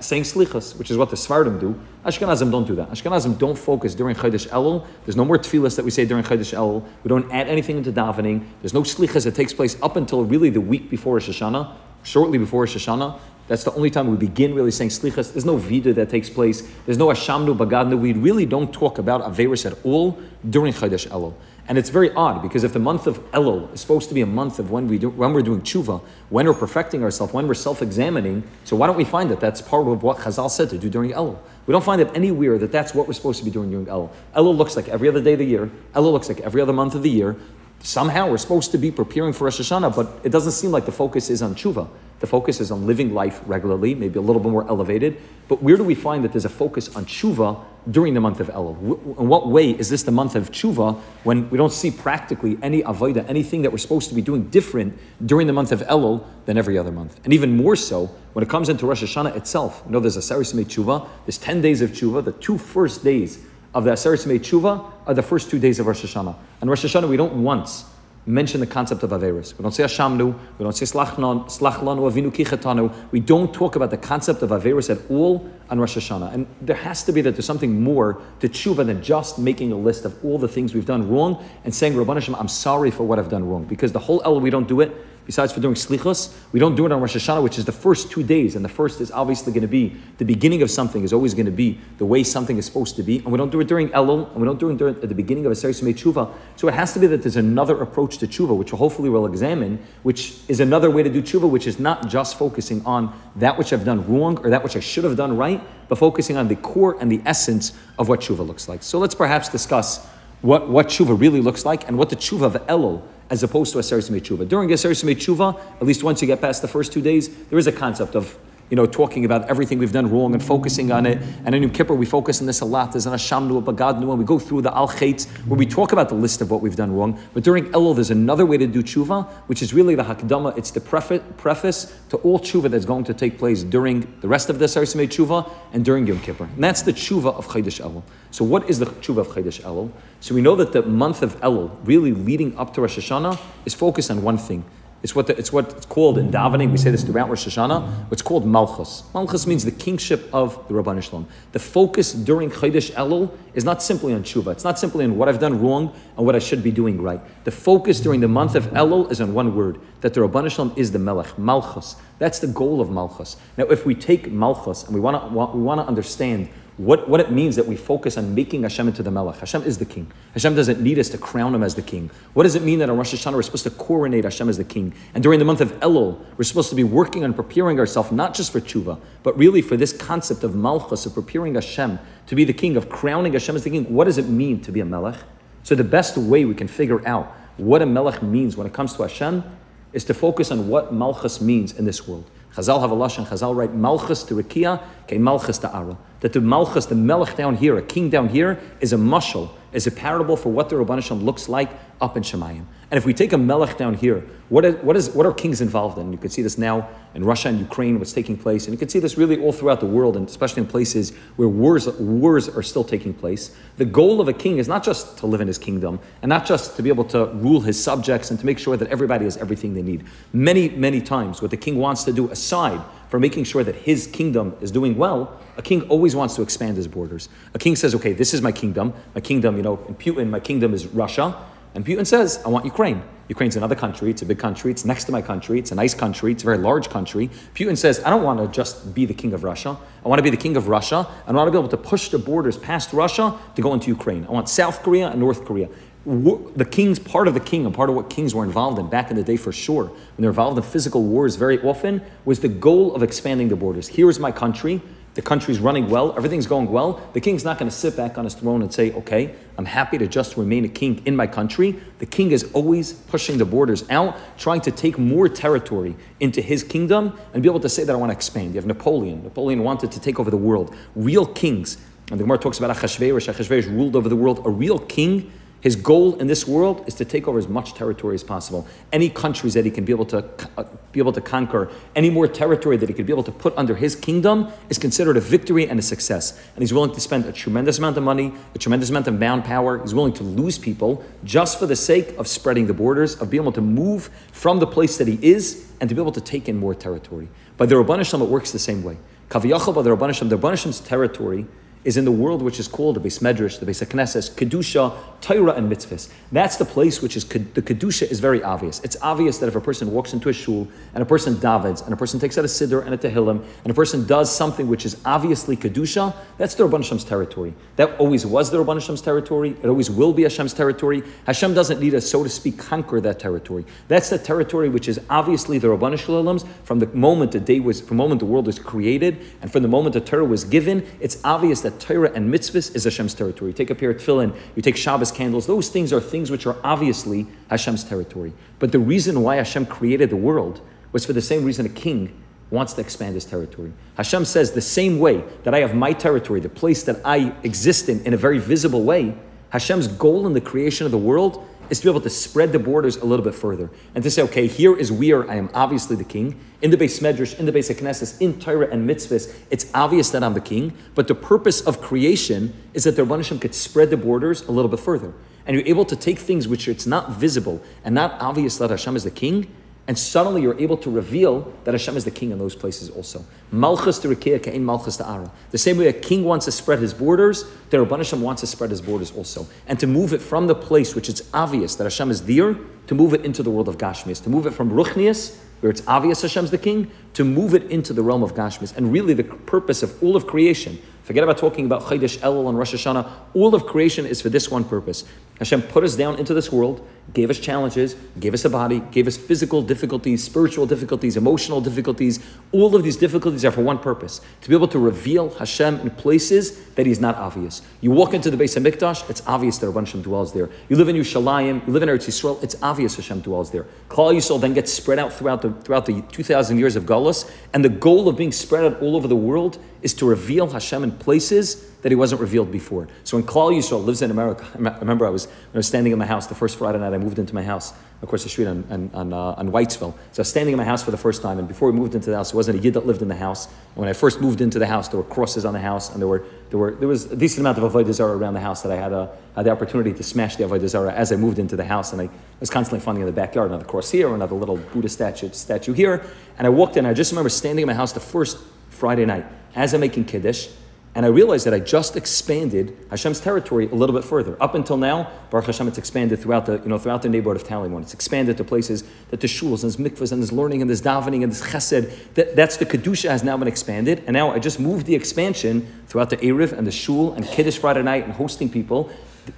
saying 0.00 0.22
slichas, 0.22 0.78
which 0.78 0.90
is 0.90 0.96
what 0.96 1.10
the 1.10 1.16
Sfardim 1.16 1.60
do. 1.60 1.78
Ashkenazim 2.06 2.50
don't 2.50 2.66
do 2.66 2.74
that. 2.76 2.88
Ashkenazim 2.88 3.36
don't 3.36 3.58
focus 3.58 3.94
during 3.94 4.16
Chodesh 4.16 4.48
Elul. 4.48 4.86
There's 5.04 5.16
no 5.16 5.26
more 5.26 5.36
tefillas 5.36 5.76
that 5.76 5.84
we 5.84 5.90
say 5.90 6.06
during 6.06 6.24
Chodesh 6.24 6.54
Elul. 6.54 6.82
We 7.02 7.10
don't 7.10 7.30
add 7.30 7.46
anything 7.46 7.76
into 7.76 7.92
davening. 7.92 8.46
There's 8.62 8.72
no 8.72 8.84
slichas 8.84 9.24
that 9.24 9.34
takes 9.34 9.52
place 9.52 9.76
up 9.82 9.96
until 9.96 10.24
really 10.24 10.48
the 10.48 10.62
week 10.62 10.88
before 10.88 11.16
Rosh 11.16 11.28
Hashanah, 11.28 11.74
shortly 12.04 12.38
before 12.38 12.62
Rosh 12.62 12.74
Hashanah. 12.74 13.18
That's 13.46 13.64
the 13.64 13.72
only 13.74 13.90
time 13.90 14.08
we 14.08 14.16
begin 14.16 14.54
really 14.54 14.70
saying 14.70 14.90
slichas. 14.90 15.32
There's 15.32 15.44
no 15.44 15.56
vida 15.56 15.92
that 15.94 16.08
takes 16.08 16.30
place. 16.30 16.62
There's 16.86 16.96
no 16.98 17.08
ashamnu 17.08 17.56
bagadnu. 17.56 17.98
We 18.00 18.12
really 18.14 18.46
don't 18.46 18.72
talk 18.72 18.98
about 18.98 19.22
averis 19.22 19.66
at 19.70 19.78
all 19.84 20.18
during 20.48 20.72
Chodesh 20.72 21.06
Elul. 21.08 21.34
And 21.66 21.78
it's 21.78 21.88
very 21.88 22.12
odd 22.12 22.42
because 22.42 22.62
if 22.62 22.74
the 22.74 22.78
month 22.78 23.06
of 23.06 23.18
Elul 23.32 23.72
is 23.72 23.80
supposed 23.80 24.08
to 24.08 24.14
be 24.14 24.20
a 24.20 24.26
month 24.26 24.58
of 24.58 24.70
when 24.70 24.86
we 24.86 24.98
do, 24.98 25.08
when 25.08 25.32
we're 25.32 25.42
doing 25.42 25.62
tshuva, 25.62 26.02
when 26.28 26.46
we're 26.46 26.52
perfecting 26.52 27.02
ourselves, 27.02 27.32
when 27.32 27.48
we're 27.48 27.54
self-examining, 27.54 28.42
so 28.64 28.76
why 28.76 28.86
don't 28.86 28.96
we 28.96 29.04
find 29.04 29.30
that 29.30 29.40
that's 29.40 29.62
part 29.62 29.88
of 29.88 30.02
what 30.02 30.18
Chazal 30.18 30.50
said 30.50 30.68
to 30.70 30.78
do 30.78 30.90
during 30.90 31.12
Elul? 31.12 31.38
We 31.66 31.72
don't 31.72 31.84
find 31.84 32.02
it 32.02 32.10
anywhere 32.14 32.58
that 32.58 32.70
that's 32.70 32.94
what 32.94 33.06
we're 33.06 33.14
supposed 33.14 33.38
to 33.38 33.44
be 33.46 33.50
doing 33.50 33.70
during 33.70 33.86
Elul. 33.86 34.10
Elul 34.36 34.56
looks 34.56 34.76
like 34.76 34.88
every 34.88 35.08
other 35.08 35.22
day 35.22 35.32
of 35.32 35.38
the 35.38 35.46
year. 35.46 35.70
Elul 35.94 36.12
looks 36.12 36.28
like 36.28 36.40
every 36.40 36.60
other 36.60 36.74
month 36.74 36.94
of 36.94 37.02
the 37.02 37.10
year. 37.10 37.36
Somehow 37.84 38.30
we're 38.30 38.38
supposed 38.38 38.72
to 38.72 38.78
be 38.78 38.90
preparing 38.90 39.34
for 39.34 39.44
Rosh 39.44 39.60
Hashanah, 39.60 39.94
but 39.94 40.20
it 40.24 40.30
doesn't 40.30 40.52
seem 40.52 40.70
like 40.70 40.86
the 40.86 40.92
focus 40.92 41.28
is 41.28 41.42
on 41.42 41.54
tshuva. 41.54 41.86
The 42.20 42.26
focus 42.26 42.58
is 42.58 42.70
on 42.70 42.86
living 42.86 43.12
life 43.12 43.42
regularly, 43.44 43.94
maybe 43.94 44.18
a 44.18 44.22
little 44.22 44.40
bit 44.40 44.50
more 44.50 44.66
elevated. 44.66 45.20
But 45.48 45.62
where 45.62 45.76
do 45.76 45.84
we 45.84 45.94
find 45.94 46.24
that 46.24 46.32
there's 46.32 46.46
a 46.46 46.48
focus 46.48 46.96
on 46.96 47.04
tshuva 47.04 47.62
during 47.90 48.14
the 48.14 48.22
month 48.22 48.40
of 48.40 48.46
Elul? 48.46 49.18
In 49.20 49.28
what 49.28 49.48
way 49.48 49.72
is 49.72 49.90
this 49.90 50.02
the 50.02 50.10
month 50.10 50.34
of 50.34 50.50
tshuva 50.50 50.98
when 51.24 51.50
we 51.50 51.58
don't 51.58 51.74
see 51.74 51.90
practically 51.90 52.56
any 52.62 52.82
avodah, 52.82 53.28
anything 53.28 53.60
that 53.60 53.70
we're 53.70 53.76
supposed 53.76 54.08
to 54.08 54.14
be 54.14 54.22
doing 54.22 54.48
different 54.48 54.98
during 55.26 55.46
the 55.46 55.52
month 55.52 55.70
of 55.70 55.82
Elul 55.82 56.24
than 56.46 56.56
every 56.56 56.78
other 56.78 56.90
month? 56.90 57.20
And 57.24 57.34
even 57.34 57.54
more 57.54 57.76
so 57.76 58.06
when 58.32 58.42
it 58.42 58.48
comes 58.48 58.70
into 58.70 58.86
Rosh 58.86 59.02
Hashanah 59.02 59.36
itself. 59.36 59.82
You 59.84 59.92
know, 59.92 60.00
there's 60.00 60.16
a 60.16 60.22
Saris 60.22 60.54
tshuva, 60.54 61.06
there's 61.26 61.36
10 61.36 61.60
days 61.60 61.82
of 61.82 61.90
tshuva, 61.90 62.24
the 62.24 62.32
two 62.32 62.56
first 62.56 63.04
days 63.04 63.44
of 63.74 63.84
the 63.84 63.90
Aseret 63.90 64.40
Tshuva 64.40 64.92
are 65.06 65.14
the 65.14 65.22
first 65.22 65.50
two 65.50 65.58
days 65.58 65.80
of 65.80 65.86
Rosh 65.86 66.04
Hashanah. 66.04 66.36
And 66.60 66.70
Rosh 66.70 66.84
Hashanah, 66.84 67.08
we 67.08 67.16
don't 67.16 67.42
once 67.42 67.84
mention 68.26 68.60
the 68.60 68.66
concept 68.66 69.02
of 69.02 69.10
Averis. 69.10 69.56
We 69.58 69.62
don't 69.62 69.72
say 69.72 69.82
Hashamnu, 69.82 70.32
we 70.58 70.62
don't 70.62 70.74
say 70.74 70.86
Slachlanu, 70.86 71.46
Avinu. 71.46 72.94
We 73.10 73.20
don't 73.20 73.52
talk 73.52 73.76
about 73.76 73.90
the 73.90 73.98
concept 73.98 74.42
of 74.42 74.50
Averis 74.50 74.88
at 74.88 75.10
all 75.10 75.50
on 75.68 75.78
Rosh 75.78 75.98
Hashanah. 75.98 76.32
And 76.32 76.46
there 76.62 76.76
has 76.76 77.02
to 77.04 77.12
be 77.12 77.20
that 77.20 77.32
there's 77.32 77.44
something 77.44 77.82
more 77.82 78.22
to 78.40 78.48
tshuva 78.48 78.86
than 78.86 79.02
just 79.02 79.38
making 79.38 79.72
a 79.72 79.76
list 79.76 80.04
of 80.04 80.24
all 80.24 80.38
the 80.38 80.48
things 80.48 80.72
we've 80.72 80.86
done 80.86 81.10
wrong 81.10 81.44
and 81.64 81.74
saying, 81.74 81.94
Rabban 81.94 82.14
Hashem, 82.14 82.34
I'm 82.36 82.48
sorry 82.48 82.90
for 82.90 83.04
what 83.04 83.18
I've 83.18 83.28
done 83.28 83.46
wrong. 83.46 83.64
Because 83.64 83.92
the 83.92 83.98
whole 83.98 84.22
El, 84.24 84.40
we 84.40 84.50
don't 84.50 84.68
do 84.68 84.80
it 84.80 84.92
besides 85.26 85.52
for 85.52 85.60
doing 85.60 85.74
slichos, 85.74 86.34
we 86.52 86.60
don't 86.60 86.74
do 86.74 86.86
it 86.86 86.92
on 86.92 87.00
Rosh 87.00 87.16
Hashanah, 87.16 87.42
which 87.42 87.58
is 87.58 87.64
the 87.64 87.72
first 87.72 88.10
two 88.10 88.22
days, 88.22 88.56
and 88.56 88.64
the 88.64 88.68
first 88.68 89.00
is 89.00 89.10
obviously 89.10 89.52
going 89.52 89.62
to 89.62 89.68
be 89.68 89.96
the 90.18 90.24
beginning 90.24 90.62
of 90.62 90.70
something 90.70 91.02
is 91.02 91.12
always 91.12 91.34
going 91.34 91.46
to 91.46 91.52
be 91.52 91.78
the 91.98 92.04
way 92.04 92.22
something 92.22 92.58
is 92.58 92.66
supposed 92.66 92.96
to 92.96 93.02
be, 93.02 93.18
and 93.18 93.26
we 93.26 93.38
don't 93.38 93.50
do 93.50 93.60
it 93.60 93.68
during 93.68 93.88
Elul, 93.90 94.30
and 94.32 94.40
we 94.40 94.44
don't 94.44 94.58
do 94.58 94.70
it 94.70 94.76
during, 94.76 94.94
at 94.96 95.08
the 95.08 95.14
beginning 95.14 95.46
of 95.46 95.52
a 95.52 95.54
Seris 95.54 95.80
Tshuva. 95.80 96.32
So 96.56 96.68
it 96.68 96.74
has 96.74 96.92
to 96.94 96.98
be 96.98 97.06
that 97.08 97.22
there's 97.22 97.36
another 97.36 97.80
approach 97.80 98.18
to 98.18 98.26
Tshuva, 98.26 98.56
which 98.56 98.70
hopefully 98.70 99.08
we'll 99.08 99.26
examine, 99.26 99.78
which 100.02 100.38
is 100.48 100.60
another 100.60 100.90
way 100.90 101.02
to 101.02 101.10
do 101.10 101.22
Tshuva, 101.22 101.48
which 101.48 101.66
is 101.66 101.78
not 101.78 102.08
just 102.08 102.38
focusing 102.38 102.84
on 102.84 103.18
that 103.36 103.56
which 103.58 103.72
I've 103.72 103.84
done 103.84 104.06
wrong 104.12 104.38
or 104.44 104.50
that 104.50 104.62
which 104.62 104.76
I 104.76 104.80
should 104.80 105.04
have 105.04 105.16
done 105.16 105.36
right, 105.36 105.62
but 105.88 105.98
focusing 105.98 106.36
on 106.36 106.48
the 106.48 106.56
core 106.56 106.96
and 107.00 107.10
the 107.10 107.20
essence 107.24 107.72
of 107.98 108.08
what 108.08 108.20
Tshuva 108.20 108.46
looks 108.46 108.68
like. 108.68 108.82
So 108.82 108.98
let's 108.98 109.14
perhaps 109.14 109.48
discuss 109.48 110.06
what, 110.44 110.68
what 110.68 110.88
Tshuva 110.88 111.18
really 111.18 111.40
looks 111.40 111.64
like 111.64 111.88
and 111.88 111.96
what 111.96 112.10
the 112.10 112.16
Tshuva 112.16 112.54
of 112.54 112.66
Elul 112.66 113.02
as 113.30 113.42
opposed 113.42 113.72
to 113.72 113.78
a 113.78 113.82
Aseres 113.82 114.10
Tshuva. 114.10 114.46
During 114.46 114.70
a 114.70 114.74
Aseres 114.74 115.02
Tshuva, 115.02 115.58
at 115.80 115.86
least 115.86 116.04
once 116.04 116.20
you 116.20 116.26
get 116.26 116.42
past 116.42 116.60
the 116.60 116.68
first 116.68 116.92
two 116.92 117.00
days, 117.00 117.34
there 117.46 117.58
is 117.58 117.66
a 117.66 117.72
concept 117.72 118.14
of 118.14 118.38
you 118.70 118.76
know, 118.76 118.86
talking 118.86 119.24
about 119.24 119.48
everything 119.50 119.78
we've 119.78 119.92
done 119.92 120.10
wrong 120.10 120.32
and 120.32 120.42
focusing 120.42 120.90
on 120.90 121.06
it. 121.06 121.18
And 121.44 121.54
in 121.54 121.62
Yom 121.62 121.72
Kippur, 121.72 121.94
we 121.94 122.06
focus 122.06 122.40
on 122.40 122.46
this 122.46 122.60
a 122.60 122.64
lot. 122.64 122.92
There's 122.92 123.06
an 123.06 123.12
Ashamnu, 123.12 123.58
a 123.58 123.72
Bagadnu, 123.72 124.10
and 124.10 124.18
we 124.18 124.24
go 124.24 124.38
through 124.38 124.62
the 124.62 124.74
Al 124.74 124.88
where 124.88 125.58
we 125.58 125.66
talk 125.66 125.92
about 125.92 126.08
the 126.08 126.14
list 126.14 126.40
of 126.40 126.50
what 126.50 126.60
we've 126.60 126.76
done 126.76 126.94
wrong. 126.94 127.18
But 127.34 127.44
during 127.44 127.66
Elul, 127.66 127.94
there's 127.94 128.10
another 128.10 128.46
way 128.46 128.56
to 128.56 128.66
do 128.66 128.82
tshuva, 128.82 129.26
which 129.46 129.62
is 129.62 129.74
really 129.74 129.94
the 129.94 130.02
Hakdama. 130.02 130.56
It's 130.56 130.70
the 130.70 130.80
preface 130.80 131.94
to 132.08 132.16
all 132.18 132.38
tshuva 132.38 132.70
that's 132.70 132.84
going 132.84 133.04
to 133.04 133.14
take 133.14 133.38
place 133.38 133.62
during 133.62 134.12
the 134.20 134.28
rest 134.28 134.48
of 134.48 134.58
the 134.58 134.66
Sarismei 134.66 135.08
tshuva 135.08 135.50
and 135.72 135.84
during 135.84 136.06
Yom 136.06 136.20
Kippur. 136.20 136.44
And 136.44 136.64
that's 136.64 136.82
the 136.82 136.92
tshuva 136.92 137.34
of 137.34 137.46
Chaydish 137.48 137.80
Elul. 137.80 138.02
So 138.30 138.44
what 138.44 138.68
is 138.70 138.78
the 138.78 138.86
tshuva 138.86 139.18
of 139.18 139.28
Chaydish 139.28 139.60
Elul? 139.62 139.90
So 140.20 140.34
we 140.34 140.40
know 140.40 140.56
that 140.56 140.72
the 140.72 140.82
month 140.82 141.22
of 141.22 141.38
Elul, 141.40 141.70
really 141.84 142.12
leading 142.12 142.56
up 142.56 142.72
to 142.74 142.80
Rosh 142.80 142.98
Hashanah, 142.98 143.38
is 143.66 143.74
focused 143.74 144.10
on 144.10 144.22
one 144.22 144.38
thing 144.38 144.64
it's 145.04 145.14
what, 145.14 145.26
the, 145.26 145.36
it's 145.36 145.52
what 145.52 145.70
it's 145.72 145.84
called 145.84 146.16
in 146.16 146.30
davening. 146.30 146.70
We 146.70 146.78
say 146.78 146.90
this 146.90 147.04
throughout 147.04 147.28
Rosh 147.28 147.46
Hashanah. 147.46 148.08
What's 148.08 148.22
called 148.22 148.46
Malchus. 148.46 149.02
Malchus 149.12 149.46
means 149.46 149.62
the 149.62 149.70
kingship 149.70 150.30
of 150.32 150.66
the 150.66 150.72
Rabban 150.72 151.02
Shalom. 151.02 151.28
The 151.52 151.58
focus 151.58 152.14
during 152.14 152.50
Chodesh 152.50 152.90
Elul 152.92 153.30
is 153.52 153.66
not 153.66 153.82
simply 153.82 154.14
on 154.14 154.22
tshuva. 154.22 154.52
It's 154.52 154.64
not 154.64 154.78
simply 154.78 155.04
on 155.04 155.18
what 155.18 155.28
I've 155.28 155.38
done 155.38 155.60
wrong 155.60 155.94
and 156.16 156.24
what 156.24 156.34
I 156.34 156.38
should 156.38 156.62
be 156.62 156.70
doing 156.70 157.02
right. 157.02 157.20
The 157.44 157.50
focus 157.50 158.00
during 158.00 158.20
the 158.20 158.28
month 158.28 158.54
of 158.54 158.64
Elul 158.68 159.10
is 159.10 159.20
on 159.20 159.34
one 159.34 159.54
word: 159.54 159.78
that 160.00 160.14
the 160.14 160.20
Rabban 160.20 160.50
Shalom 160.50 160.72
is 160.74 160.90
the 160.90 160.98
Melech, 160.98 161.38
Malchus. 161.38 161.96
That's 162.18 162.38
the 162.38 162.46
goal 162.46 162.80
of 162.80 162.88
Malchus. 162.88 163.36
Now, 163.58 163.64
if 163.64 163.84
we 163.84 163.94
take 163.94 164.32
Malchus 164.32 164.84
and 164.84 164.94
we 164.94 165.00
want 165.00 165.20
to 165.20 165.28
we 165.54 165.62
want 165.62 165.82
to 165.82 165.86
understand 165.86 166.48
what, 166.76 167.08
what 167.08 167.20
it 167.20 167.30
means 167.30 167.54
that 167.54 167.66
we 167.66 167.76
focus 167.76 168.18
on 168.18 168.34
making 168.34 168.62
Hashem 168.62 168.88
into 168.88 169.02
the 169.02 169.10
Melech. 169.10 169.38
Hashem 169.38 169.62
is 169.62 169.78
the 169.78 169.84
king. 169.84 170.10
Hashem 170.32 170.56
doesn't 170.56 170.80
need 170.80 170.98
us 170.98 171.08
to 171.10 171.18
crown 171.18 171.54
him 171.54 171.62
as 171.62 171.76
the 171.76 171.82
king. 171.82 172.10
What 172.32 172.42
does 172.42 172.56
it 172.56 172.62
mean 172.62 172.80
that 172.80 172.90
on 172.90 172.96
Rosh 172.96 173.14
Hashanah 173.14 173.34
we're 173.34 173.42
supposed 173.42 173.62
to 173.62 173.70
coronate 173.70 174.24
Hashem 174.24 174.48
as 174.48 174.56
the 174.56 174.64
king? 174.64 174.92
And 175.14 175.22
during 175.22 175.38
the 175.38 175.44
month 175.44 175.60
of 175.60 175.72
Elul, 175.80 176.18
we're 176.36 176.44
supposed 176.44 176.70
to 176.70 176.74
be 176.74 176.82
working 176.82 177.22
on 177.22 177.32
preparing 177.32 177.78
ourselves 177.78 178.10
not 178.10 178.34
just 178.34 178.50
for 178.50 178.60
tshuva, 178.60 178.98
but 179.22 179.38
really 179.38 179.62
for 179.62 179.76
this 179.76 179.92
concept 179.92 180.42
of 180.42 180.56
Malchus, 180.56 181.06
of 181.06 181.14
preparing 181.14 181.54
Hashem 181.54 182.00
to 182.26 182.34
be 182.34 182.42
the 182.42 182.52
king, 182.52 182.76
of 182.76 182.88
crowning 182.88 183.34
Hashem 183.34 183.54
as 183.54 183.62
the 183.62 183.70
king. 183.70 183.84
What 183.94 184.04
does 184.04 184.18
it 184.18 184.28
mean 184.28 184.60
to 184.62 184.72
be 184.72 184.80
a 184.80 184.84
Melech? 184.84 185.18
So 185.62 185.76
the 185.76 185.84
best 185.84 186.16
way 186.16 186.44
we 186.44 186.54
can 186.54 186.66
figure 186.66 187.06
out 187.06 187.32
what 187.56 187.82
a 187.82 187.86
Melech 187.86 188.20
means 188.20 188.56
when 188.56 188.66
it 188.66 188.72
comes 188.72 188.94
to 188.96 189.02
Hashem 189.02 189.44
is 189.92 190.04
to 190.06 190.14
focus 190.14 190.50
on 190.50 190.68
what 190.68 190.92
Malchus 190.92 191.40
means 191.40 191.72
in 191.78 191.84
this 191.84 192.08
world. 192.08 192.28
Chazal 192.54 192.80
have 192.80 192.90
a 192.90 192.96
lashon. 192.96 193.26
Chazal 193.26 193.54
write 193.54 193.74
Malchus 193.74 194.22
to 194.24 194.34
Rikia, 194.34 194.80
ke 195.08 195.18
Malchus 195.18 195.58
to 195.58 195.74
Ara. 195.74 195.96
That 196.24 196.32
the 196.32 196.40
Malchus, 196.40 196.86
the 196.86 196.94
Melech 196.94 197.36
down 197.36 197.54
here, 197.54 197.76
a 197.76 197.82
king 197.82 198.08
down 198.08 198.30
here, 198.30 198.58
is 198.80 198.94
a 198.94 198.96
mushal, 198.96 199.50
is 199.74 199.86
a 199.86 199.90
parable 199.90 200.36
for 200.36 200.50
what 200.50 200.68
the 200.68 200.76
Rabban 200.76 201.22
looks 201.22 201.48
like 201.48 201.70
up 202.00 202.16
in 202.16 202.22
Shemayim. 202.22 202.64
And 202.90 202.98
if 202.98 203.04
we 203.04 203.12
take 203.12 203.32
a 203.32 203.38
melech 203.38 203.76
down 203.76 203.94
here, 203.94 204.24
what, 204.50 204.64
is, 204.64 204.76
what, 204.76 204.96
is, 204.96 205.10
what 205.10 205.26
are 205.26 205.32
kings 205.32 205.60
involved 205.60 205.98
in? 205.98 206.12
You 206.12 206.18
can 206.18 206.30
see 206.30 206.42
this 206.42 206.58
now 206.58 206.88
in 207.14 207.24
Russia 207.24 207.48
and 207.48 207.58
Ukraine, 207.58 207.98
what's 207.98 208.12
taking 208.12 208.36
place. 208.36 208.66
And 208.66 208.72
you 208.72 208.78
can 208.78 208.88
see 208.88 208.98
this 209.00 209.18
really 209.18 209.40
all 209.40 209.52
throughout 209.52 209.80
the 209.80 209.86
world, 209.86 210.16
and 210.16 210.28
especially 210.28 210.62
in 210.62 210.68
places 210.68 211.10
where 211.36 211.48
wars, 211.48 211.88
wars 211.98 212.48
are 212.48 212.62
still 212.62 212.84
taking 212.84 213.14
place. 213.14 213.56
The 213.78 213.84
goal 213.84 214.20
of 214.20 214.28
a 214.28 214.32
king 214.32 214.58
is 214.58 214.68
not 214.68 214.84
just 214.84 215.18
to 215.18 215.26
live 215.26 215.40
in 215.40 215.48
his 215.48 215.58
kingdom, 215.58 215.98
and 216.22 216.28
not 216.28 216.46
just 216.46 216.76
to 216.76 216.82
be 216.82 216.88
able 216.88 217.04
to 217.06 217.26
rule 217.34 217.60
his 217.60 217.82
subjects 217.82 218.30
and 218.30 218.38
to 218.38 218.46
make 218.46 218.58
sure 218.58 218.76
that 218.76 218.88
everybody 218.88 219.24
has 219.24 219.36
everything 219.38 219.74
they 219.74 219.82
need. 219.82 220.04
Many, 220.32 220.68
many 220.68 221.00
times, 221.00 221.42
what 221.42 221.50
the 221.50 221.56
king 221.56 221.78
wants 221.78 222.04
to 222.04 222.12
do, 222.12 222.30
aside 222.30 222.80
from 223.08 223.20
making 223.20 223.44
sure 223.44 223.62
that 223.62 223.76
his 223.76 224.08
kingdom 224.08 224.56
is 224.60 224.72
doing 224.72 224.96
well, 224.96 225.40
a 225.56 225.62
king 225.62 225.82
always 225.82 226.16
wants 226.16 226.34
to 226.34 226.42
expand 226.42 226.76
his 226.76 226.88
borders. 226.88 227.28
A 227.54 227.58
king 227.60 227.76
says, 227.76 227.94
okay, 227.94 228.12
this 228.12 228.34
is 228.34 228.42
my 228.42 228.50
kingdom. 228.50 228.92
My 229.14 229.20
kingdom, 229.20 229.56
you 229.56 229.62
know, 229.62 229.63
in 229.64 229.94
Putin, 229.96 230.30
my 230.30 230.40
kingdom 230.40 230.74
is 230.74 230.86
Russia. 230.86 231.36
And 231.74 231.84
Putin 231.84 232.06
says, 232.06 232.40
I 232.44 232.48
want 232.48 232.64
Ukraine. 232.64 233.02
Ukraine's 233.28 233.56
another 233.56 233.74
country, 233.74 234.10
it's 234.10 234.20
a 234.20 234.26
big 234.26 234.38
country, 234.38 234.70
it's 234.70 234.84
next 234.84 235.04
to 235.04 235.12
my 235.12 235.22
country, 235.22 235.58
it's 235.58 235.72
a 235.72 235.74
nice 235.74 235.94
country, 235.94 236.32
it's 236.32 236.42
a 236.42 236.46
very 236.46 236.58
large 236.58 236.90
country. 236.90 237.30
Putin 237.54 237.76
says, 237.76 238.02
I 238.04 238.10
don't 238.10 238.22
want 238.22 238.38
to 238.38 238.48
just 238.48 238.94
be 238.94 239.06
the 239.06 239.14
king 239.14 239.32
of 239.32 239.44
Russia. 239.44 239.78
I 240.04 240.08
want 240.08 240.18
to 240.18 240.22
be 240.22 240.28
the 240.28 240.36
king 240.36 240.56
of 240.56 240.68
Russia. 240.68 241.08
I 241.26 241.32
want 241.32 241.48
to 241.48 241.50
be 241.50 241.58
able 241.58 241.70
to 241.70 241.76
push 241.78 242.10
the 242.10 242.18
borders 242.18 242.58
past 242.58 242.92
Russia 242.92 243.38
to 243.56 243.62
go 243.62 243.72
into 243.72 243.88
Ukraine. 243.88 244.26
I 244.28 244.30
want 244.30 244.50
South 244.50 244.82
Korea 244.82 245.08
and 245.08 245.18
North 245.20 245.44
Korea. 245.46 245.68
The 246.04 246.68
king's 246.70 246.98
part 246.98 247.26
of 247.28 247.34
the 247.34 247.40
king 247.40 247.64
and 247.64 247.74
part 247.74 247.88
of 247.88 247.96
what 247.96 248.10
kings 248.10 248.34
were 248.34 248.44
involved 248.44 248.78
in 248.78 248.90
back 248.90 249.10
in 249.10 249.16
the 249.16 249.22
day 249.22 249.36
for 249.36 249.52
sure, 249.52 249.84
when 249.86 249.96
they're 250.18 250.28
involved 250.28 250.58
in 250.58 250.62
physical 250.62 251.02
wars 251.02 251.36
very 251.36 251.58
often, 251.62 252.02
was 252.26 252.40
the 252.40 252.48
goal 252.48 252.94
of 252.94 253.02
expanding 253.02 253.48
the 253.48 253.56
borders. 253.56 253.88
Here 253.88 254.10
is 254.10 254.20
my 254.20 254.30
country. 254.30 254.82
The 255.14 255.22
country's 255.22 255.60
running 255.60 255.88
well, 255.88 256.12
everything's 256.16 256.46
going 256.46 256.70
well, 256.70 257.00
the 257.12 257.20
king's 257.20 257.44
not 257.44 257.58
going 257.58 257.70
to 257.70 257.76
sit 257.76 257.96
back 257.96 258.18
on 258.18 258.24
his 258.24 258.34
throne 258.34 258.62
and 258.62 258.72
say, 258.72 258.92
okay, 258.92 259.34
I'm 259.56 259.64
happy 259.64 259.96
to 259.98 260.08
just 260.08 260.36
remain 260.36 260.64
a 260.64 260.68
king 260.68 261.00
in 261.06 261.14
my 261.14 261.26
country. 261.26 261.80
The 262.00 262.06
king 262.06 262.32
is 262.32 262.50
always 262.52 262.92
pushing 262.92 263.38
the 263.38 263.44
borders 263.44 263.88
out, 263.90 264.16
trying 264.36 264.60
to 264.62 264.72
take 264.72 264.98
more 264.98 265.28
territory 265.28 265.94
into 266.18 266.40
his 266.40 266.64
kingdom 266.64 267.16
and 267.32 267.42
be 267.42 267.48
able 267.48 267.60
to 267.60 267.68
say 267.68 267.84
that 267.84 267.92
I 267.92 267.96
want 267.96 268.10
to 268.10 268.16
expand. 268.16 268.54
You 268.54 268.56
have 268.56 268.66
Napoleon. 268.66 269.22
Napoleon 269.22 269.62
wanted 269.62 269.92
to 269.92 270.00
take 270.00 270.18
over 270.18 270.30
the 270.30 270.36
world. 270.36 270.74
Real 270.96 271.26
kings, 271.26 271.78
and 272.10 272.18
the 272.18 272.24
Gemara 272.24 272.38
talks 272.38 272.58
about 272.58 272.76
Achashverosh. 272.76 273.32
Achashverosh 273.32 273.66
ruled 273.66 273.96
over 273.96 274.08
the 274.08 274.16
world. 274.16 274.44
A 274.44 274.50
real 274.50 274.78
king 274.78 275.32
his 275.64 275.76
goal 275.76 276.16
in 276.16 276.26
this 276.26 276.46
world 276.46 276.84
is 276.86 276.92
to 276.96 277.06
take 277.06 277.26
over 277.26 277.38
as 277.38 277.48
much 277.48 277.72
territory 277.72 278.14
as 278.14 278.22
possible. 278.22 278.68
Any 278.92 279.08
countries 279.08 279.54
that 279.54 279.64
he 279.64 279.70
can 279.70 279.86
be 279.86 279.92
able 279.92 280.04
to 280.04 280.18
uh, 280.58 280.64
be 280.92 281.00
able 281.00 281.14
to 281.14 281.22
conquer, 281.22 281.70
any 281.96 282.10
more 282.10 282.28
territory 282.28 282.76
that 282.76 282.86
he 282.86 282.94
could 282.94 283.06
be 283.06 283.14
able 283.14 283.22
to 283.22 283.32
put 283.32 283.56
under 283.56 283.74
his 283.74 283.96
kingdom 283.96 284.52
is 284.68 284.76
considered 284.76 285.16
a 285.16 285.22
victory 285.22 285.66
and 285.66 285.78
a 285.78 285.82
success. 285.82 286.38
And 286.54 286.62
he's 286.62 286.74
willing 286.74 286.92
to 286.92 287.00
spend 287.00 287.24
a 287.24 287.32
tremendous 287.32 287.78
amount 287.78 287.96
of 287.96 288.02
money, 288.02 288.34
a 288.54 288.58
tremendous 288.58 288.90
amount 288.90 289.08
of 289.08 289.14
manpower. 289.18 289.78
He's 289.78 289.94
willing 289.94 290.12
to 290.12 290.22
lose 290.22 290.58
people 290.58 291.02
just 291.24 291.58
for 291.58 291.64
the 291.64 291.76
sake 291.76 292.14
of 292.18 292.28
spreading 292.28 292.66
the 292.66 292.74
borders, 292.74 293.14
of 293.14 293.30
being 293.30 293.42
able 293.42 293.52
to 293.52 293.62
move 293.62 294.10
from 294.32 294.58
the 294.58 294.66
place 294.66 294.98
that 294.98 295.08
he 295.08 295.18
is 295.22 295.66
and 295.80 295.88
to 295.88 295.94
be 295.94 296.02
able 296.02 296.12
to 296.12 296.20
take 296.20 296.46
in 296.46 296.58
more 296.58 296.74
territory. 296.74 297.28
By 297.56 297.64
the 297.64 297.76
Rabbanah 297.76 298.04
Shalom, 298.04 298.28
it 298.28 298.30
works 298.30 298.52
the 298.52 298.58
same 298.58 298.84
way. 298.84 298.98
Kaviyachal 299.30 299.74
by 299.74 299.80
the 299.80 299.96
Rabbanah 299.96 300.14
Shalom, 300.14 300.28
the 300.28 300.36
Rabbanah 300.36 300.58
Shalom's 300.58 300.80
territory 300.80 301.46
is 301.84 301.96
in 301.96 302.04
the 302.04 302.12
world 302.12 302.42
which 302.42 302.58
is 302.58 302.66
called 302.66 302.96
the 302.96 303.00
Beis 303.00 303.20
Medrash, 303.20 303.60
the 303.60 303.66
Beis 303.66 303.84
Knesses, 303.86 304.30
Kedusha, 304.30 304.96
Torah, 305.20 305.52
and 305.52 305.70
Mitzvahs. 305.70 306.08
That's 306.32 306.56
the 306.56 306.64
place 306.64 307.00
which 307.00 307.16
is, 307.16 307.24
the 307.24 307.62
Kedusha 307.62 308.10
is 308.10 308.20
very 308.20 308.42
obvious. 308.42 308.80
It's 308.80 308.96
obvious 309.02 309.38
that 309.38 309.48
if 309.48 309.54
a 309.54 309.60
person 309.60 309.90
walks 309.92 310.12
into 310.12 310.28
a 310.28 310.32
shul, 310.32 310.66
and 310.94 311.02
a 311.02 311.06
person 311.06 311.34
davens, 311.36 311.84
and 311.84 311.92
a 311.92 311.96
person 311.96 312.18
takes 312.18 312.38
out 312.38 312.44
a 312.44 312.48
siddur 312.48 312.84
and 312.84 312.94
a 312.94 312.98
tehillim, 312.98 313.44
and 313.62 313.70
a 313.70 313.74
person 313.74 314.06
does 314.06 314.34
something 314.34 314.68
which 314.68 314.84
is 314.84 314.96
obviously 315.04 315.56
Kedusha, 315.56 316.14
that's 316.38 316.54
the 316.54 316.66
Rabban 316.66 316.78
Hashem's 316.78 317.04
territory. 317.04 317.54
That 317.76 317.98
always 317.98 318.26
was 318.26 318.50
the 318.50 318.62
Rabban 318.62 318.74
Hashem's 318.74 319.02
territory. 319.02 319.56
It 319.62 319.66
always 319.66 319.90
will 319.90 320.12
be 320.12 320.22
Hashem's 320.22 320.54
territory. 320.54 321.02
Hashem 321.26 321.54
doesn't 321.54 321.80
need 321.80 321.90
to, 321.90 322.00
so 322.00 322.22
to 322.22 322.28
speak, 322.28 322.58
conquer 322.58 323.00
that 323.00 323.18
territory. 323.18 323.64
That's 323.88 324.10
the 324.10 324.18
territory 324.18 324.68
which 324.68 324.88
is 324.88 325.00
obviously 325.10 325.58
the 325.58 325.68
Rabban 325.68 325.98
Shalom's 325.98 326.44
from 326.64 326.78
the 326.78 326.86
moment 326.88 327.32
the 327.32 327.40
day 327.40 327.60
was, 327.60 327.80
from 327.80 327.96
the 327.96 328.02
moment 328.02 328.20
the 328.20 328.26
world 328.26 328.46
was 328.46 328.58
created, 328.58 329.18
and 329.42 329.50
from 329.50 329.62
the 329.62 329.68
moment 329.68 329.94
the 329.94 330.00
Torah 330.00 330.24
was 330.24 330.44
given, 330.44 330.86
it's 331.00 331.18
obvious 331.24 331.60
that 331.62 331.73
Torah 331.80 332.12
and 332.14 332.32
mitzvahs 332.32 332.74
is 332.74 332.84
Hashem's 332.84 333.14
territory. 333.14 333.50
You 333.50 333.54
take 333.54 333.70
a 333.70 333.74
pair 333.74 333.90
of 333.90 333.98
tefillin, 333.98 334.36
you 334.56 334.62
take 334.62 334.76
Shabbos 334.76 335.12
candles, 335.12 335.46
those 335.46 335.68
things 335.68 335.92
are 335.92 336.00
things 336.00 336.30
which 336.30 336.46
are 336.46 336.56
obviously 336.64 337.26
Hashem's 337.50 337.84
territory. 337.84 338.32
But 338.58 338.72
the 338.72 338.78
reason 338.78 339.22
why 339.22 339.36
Hashem 339.36 339.66
created 339.66 340.10
the 340.10 340.16
world 340.16 340.60
was 340.92 341.04
for 341.04 341.12
the 341.12 341.22
same 341.22 341.44
reason 341.44 341.66
a 341.66 341.70
king 341.70 342.20
wants 342.50 342.72
to 342.74 342.80
expand 342.80 343.14
his 343.14 343.24
territory. 343.24 343.72
Hashem 343.96 344.24
says 344.24 344.52
the 344.52 344.60
same 344.60 344.98
way 344.98 345.24
that 345.42 345.54
I 345.54 345.60
have 345.60 345.74
my 345.74 345.92
territory, 345.92 346.40
the 346.40 346.48
place 346.48 346.84
that 346.84 347.00
I 347.04 347.34
exist 347.42 347.88
in, 347.88 348.04
in 348.04 348.14
a 348.14 348.16
very 348.16 348.38
visible 348.38 348.84
way, 348.84 349.16
Hashem's 349.50 349.88
goal 349.88 350.26
in 350.26 350.32
the 350.32 350.40
creation 350.40 350.84
of 350.84 350.92
the 350.92 350.98
world 350.98 351.46
is 351.70 351.80
to 351.80 351.86
be 351.86 351.90
able 351.90 352.00
to 352.00 352.10
spread 352.10 352.52
the 352.52 352.58
borders 352.58 352.96
a 352.96 353.04
little 353.04 353.24
bit 353.24 353.34
further 353.34 353.70
and 353.94 354.04
to 354.04 354.10
say, 354.10 354.22
okay, 354.22 354.46
here 354.46 354.76
is 354.76 354.92
where 354.92 355.28
I 355.30 355.36
am 355.36 355.50
obviously 355.54 355.96
the 355.96 356.04
king. 356.04 356.38
In 356.62 356.70
the 356.70 356.76
Beis 356.76 357.00
Medrash, 357.00 357.38
in 357.38 357.46
the 357.46 357.52
Beis 357.52 357.74
Knesses, 357.74 358.20
in 358.20 358.38
Torah 358.38 358.68
and 358.70 358.88
mitzvahs, 358.88 359.34
it's 359.50 359.70
obvious 359.74 360.10
that 360.10 360.22
I'm 360.22 360.34
the 360.34 360.40
king. 360.40 360.76
But 360.94 361.08
the 361.08 361.14
purpose 361.14 361.60
of 361.60 361.80
creation 361.80 362.54
is 362.72 362.84
that 362.84 362.96
the 362.96 363.02
Rabban 363.02 363.40
could 363.40 363.54
spread 363.54 363.90
the 363.90 363.96
borders 363.96 364.42
a 364.42 364.52
little 364.52 364.70
bit 364.70 364.80
further. 364.80 365.12
And 365.46 365.56
you're 365.56 365.66
able 365.66 365.84
to 365.86 365.96
take 365.96 366.18
things 366.18 366.48
which 366.48 366.68
it's 366.68 366.86
not 366.86 367.12
visible 367.12 367.62
and 367.84 367.94
not 367.94 368.20
obvious 368.20 368.56
that 368.58 368.70
Hashem 368.70 368.96
is 368.96 369.04
the 369.04 369.10
king, 369.10 369.46
and 369.86 369.98
suddenly 369.98 370.40
you're 370.40 370.58
able 370.58 370.78
to 370.78 370.90
reveal 370.90 371.52
that 371.64 371.74
Hashem 371.74 371.96
is 371.96 372.04
the 372.04 372.10
king 372.10 372.30
in 372.30 372.38
those 372.38 372.56
places 372.56 372.88
also. 372.88 373.24
Malchus 373.52 373.98
to 373.98 374.08
Rekia 374.08 374.42
Ka'in 374.42 374.64
Malchus 374.64 374.96
to 374.96 375.08
Ara. 375.08 375.30
The 375.50 375.58
same 375.58 375.76
way 375.76 375.88
a 375.88 375.92
king 375.92 376.24
wants 376.24 376.46
to 376.46 376.52
spread 376.52 376.78
his 376.78 376.94
borders, 376.94 377.44
the 377.68 377.84
Hashem 377.84 378.22
wants 378.22 378.40
to 378.40 378.46
spread 378.46 378.70
his 378.70 378.80
borders 378.80 379.12
also. 379.12 379.46
And 379.66 379.78
to 379.80 379.86
move 379.86 380.14
it 380.14 380.22
from 380.22 380.46
the 380.46 380.54
place 380.54 380.94
which 380.94 381.08
it's 381.08 381.28
obvious 381.34 381.74
that 381.74 381.84
Hashem 381.84 382.10
is 382.10 382.22
there, 382.22 382.56
to 382.86 382.94
move 382.94 383.12
it 383.12 383.24
into 383.24 383.42
the 383.42 383.50
world 383.50 383.68
of 383.68 383.76
Gashmias, 383.76 384.22
to 384.24 384.30
move 384.30 384.46
it 384.46 384.52
from 384.52 384.70
Ruchnias, 384.70 385.38
where 385.60 385.70
it's 385.70 385.82
obvious 385.86 386.22
Hashem's 386.22 386.50
the 386.50 386.58
king, 386.58 386.90
to 387.14 387.24
move 387.24 387.54
it 387.54 387.70
into 387.70 387.92
the 387.92 388.02
realm 388.02 388.22
of 388.22 388.34
Gashmias. 388.34 388.76
And 388.76 388.92
really 388.92 389.14
the 389.14 389.24
purpose 389.24 389.82
of 389.82 390.02
all 390.02 390.14
of 390.14 390.26
creation, 390.26 390.78
Forget 391.04 391.22
about 391.22 391.36
talking 391.36 391.66
about 391.66 391.82
Chodesh 391.82 392.16
Elul 392.18 392.48
and 392.48 392.58
Rosh 392.58 392.74
Hashanah. 392.74 393.06
All 393.34 393.54
of 393.54 393.66
creation 393.66 394.06
is 394.06 394.22
for 394.22 394.30
this 394.30 394.50
one 394.50 394.64
purpose. 394.64 395.04
Hashem 395.38 395.62
put 395.62 395.82
us 395.82 395.96
down 395.96 396.18
into 396.18 396.32
this 396.32 396.52
world, 396.52 396.86
gave 397.12 397.28
us 397.28 397.40
challenges, 397.40 397.96
gave 398.20 398.34
us 398.34 398.44
a 398.44 398.50
body, 398.50 398.80
gave 398.92 399.08
us 399.08 399.16
physical 399.16 399.62
difficulties, 399.62 400.22
spiritual 400.22 400.64
difficulties, 400.64 401.16
emotional 401.16 401.60
difficulties. 401.60 402.20
All 402.52 402.74
of 402.76 402.84
these 402.84 402.96
difficulties 402.96 403.44
are 403.44 403.50
for 403.50 403.60
one 403.60 403.80
purpose 403.80 404.20
to 404.42 404.48
be 404.48 404.54
able 404.54 404.68
to 404.68 404.78
reveal 404.78 405.30
Hashem 405.30 405.80
in 405.80 405.90
places 405.90 406.64
that 406.76 406.86
He's 406.86 407.00
not 407.00 407.16
obvious. 407.16 407.62
You 407.80 407.90
walk 407.90 408.14
into 408.14 408.30
the 408.30 408.36
base 408.36 408.56
of 408.56 408.62
Mikdash, 408.62 409.10
it's 409.10 409.22
obvious 409.26 409.58
that 409.58 409.66
Rabban 409.66 409.86
Hashem 409.86 410.02
dwells 410.02 410.32
there. 410.32 410.48
You 410.68 410.76
live 410.76 410.88
in 410.88 410.96
Yerushalayim, 410.96 411.66
you 411.66 411.72
live 411.72 411.82
in 411.82 411.88
Eretz 411.88 412.06
Yisrael, 412.06 412.40
it's 412.42 412.56
obvious 412.62 412.94
Hashem 412.94 413.20
dwells 413.20 413.50
there. 413.50 413.66
Klal 413.88 414.14
Yisrael 414.14 414.40
then 414.40 414.54
gets 414.54 414.72
spread 414.72 415.00
out 415.00 415.12
throughout 415.12 415.42
the, 415.42 415.50
throughout 415.50 415.86
the 415.86 416.02
2,000 416.12 416.58
years 416.58 416.76
of 416.76 416.84
Galus, 416.84 417.28
and 417.52 417.64
the 417.64 417.68
goal 417.68 418.08
of 418.08 418.16
being 418.16 418.32
spread 418.32 418.64
out 418.64 418.80
all 418.80 418.94
over 418.94 419.08
the 419.08 419.16
world 419.16 419.58
is 419.82 419.92
to 419.94 420.06
reveal 420.06 420.48
Hashem 420.48 420.82
in 420.82 420.92
places 420.98 421.70
that 421.82 421.90
he 421.90 421.96
wasn't 421.96 422.20
revealed 422.20 422.50
before. 422.50 422.88
So 423.04 423.16
when 423.16 423.26
Klal 423.26 423.52
Yisrael 423.52 423.84
lives 423.84 424.02
in 424.02 424.10
America, 424.10 424.46
I 424.54 424.78
remember 424.78 425.06
I 425.06 425.10
was, 425.10 425.26
I 425.26 425.56
was 425.56 425.66
standing 425.66 425.92
in 425.92 425.98
my 425.98 426.06
house 426.06 426.26
the 426.26 426.34
first 426.34 426.56
Friday 426.56 426.78
night 426.78 426.94
I 426.94 426.98
moved 426.98 427.18
into 427.18 427.34
my 427.34 427.42
house, 427.42 427.74
across 428.04 428.22
the 428.22 428.28
street 428.28 428.46
on, 428.46 428.64
on, 428.70 428.90
on, 428.94 429.12
uh, 429.12 429.34
on 429.36 429.50
Whitesville. 429.50 429.92
So 430.12 430.18
I 430.18 430.20
was 430.20 430.28
standing 430.28 430.52
in 430.52 430.58
my 430.58 430.64
house 430.64 430.82
for 430.82 430.90
the 430.90 430.96
first 430.96 431.22
time, 431.22 431.38
and 431.38 431.48
before 431.48 431.70
we 431.70 431.78
moved 431.78 431.94
into 431.94 432.10
the 432.10 432.16
house, 432.16 432.32
it 432.32 432.36
wasn't 432.36 432.60
a 432.60 432.62
yid 432.62 432.74
that 432.74 432.86
lived 432.86 433.02
in 433.02 433.08
the 433.08 433.16
house. 433.16 433.46
And 433.46 433.76
when 433.76 433.88
I 433.88 433.92
first 433.92 434.20
moved 434.20 434.40
into 434.40 434.58
the 434.58 434.66
house, 434.66 434.88
there 434.88 434.98
were 434.98 435.06
crosses 435.06 435.44
on 435.44 435.52
the 435.52 435.60
house, 435.60 435.90
and 435.90 436.00
there 436.00 436.08
were 436.08 436.24
there 436.50 436.58
were 436.58 436.72
there 436.72 436.88
was 436.88 437.10
a 437.10 437.16
decent 437.16 437.40
amount 437.40 437.58
of 437.58 437.72
avodah 437.72 437.92
zarah 437.92 438.16
around 438.16 438.34
the 438.34 438.40
house 438.40 438.62
that 438.62 438.70
I 438.70 438.76
had, 438.76 438.92
a, 438.92 439.10
had 439.34 439.46
the 439.46 439.50
opportunity 439.50 439.92
to 439.92 440.02
smash 440.02 440.36
the 440.36 440.44
avodah 440.44 440.68
zarah 440.68 440.92
as 440.92 441.10
I 441.10 441.16
moved 441.16 441.38
into 441.38 441.56
the 441.56 441.64
house, 441.64 441.92
and 441.92 442.02
I 442.02 442.10
was 442.40 442.50
constantly 442.50 442.84
finding 442.84 443.02
in 443.02 443.06
the 443.06 443.12
backyard 443.12 443.50
another 443.50 443.64
cross 443.64 443.90
here, 443.90 444.14
another 444.14 444.36
little 444.36 444.56
Buddha 444.56 444.88
statue 444.88 445.30
statue 445.32 445.72
here, 445.72 446.04
and 446.38 446.46
I 446.46 446.50
walked 446.50 446.76
in. 446.76 446.86
I 446.86 446.94
just 446.94 447.10
remember 447.10 447.30
standing 447.30 447.62
in 447.62 447.66
my 447.66 447.74
house 447.74 447.92
the 447.92 448.00
first 448.00 448.38
Friday 448.70 449.06
night 449.06 449.24
as 449.54 449.72
I'm 449.72 449.80
making 449.80 450.04
kiddush 450.04 450.48
and 450.94 451.04
I 451.04 451.08
realized 451.08 451.44
that 451.46 451.54
I 451.54 451.58
just 451.58 451.96
expanded 451.96 452.76
Hashem's 452.88 453.18
territory 453.18 453.68
a 453.68 453.74
little 453.74 453.94
bit 453.94 454.04
further. 454.04 454.40
Up 454.40 454.54
until 454.54 454.76
now, 454.76 455.10
Baruch 455.28 455.46
Hashem, 455.46 455.66
it's 455.66 455.78
expanded 455.78 456.20
throughout 456.20 456.46
the, 456.46 456.58
you 456.58 456.68
know, 456.68 456.78
throughout 456.78 457.02
the 457.02 457.08
neighborhood 457.08 457.40
of 457.40 457.46
Tallywan. 457.46 457.82
It's 457.82 457.94
expanded 457.94 458.36
to 458.36 458.44
places 458.44 458.84
that 459.10 459.20
there's 459.20 459.32
shuls 459.32 459.64
and 459.64 459.72
there's 459.72 459.76
mikvahs 459.76 460.12
and 460.12 460.22
there's 460.22 460.30
learning 460.30 460.60
and 460.60 460.70
there's 460.70 460.82
davening 460.82 461.24
and 461.24 461.32
there's 461.32 461.42
chesed. 461.42 461.92
That, 462.14 462.36
that's 462.36 462.58
the 462.58 462.66
Kedusha 462.66 463.10
has 463.10 463.24
now 463.24 463.36
been 463.36 463.48
expanded. 463.48 464.04
And 464.06 464.14
now 464.14 464.30
I 464.30 464.38
just 464.38 464.60
moved 464.60 464.86
the 464.86 464.94
expansion 464.94 465.66
throughout 465.88 466.10
the 466.10 466.16
Erev 466.18 466.52
and 466.52 466.64
the 466.64 466.72
shul 466.72 467.12
and 467.14 467.26
Kiddush 467.26 467.58
Friday 467.58 467.82
night 467.82 468.04
and 468.04 468.12
hosting 468.12 468.48
people. 468.48 468.88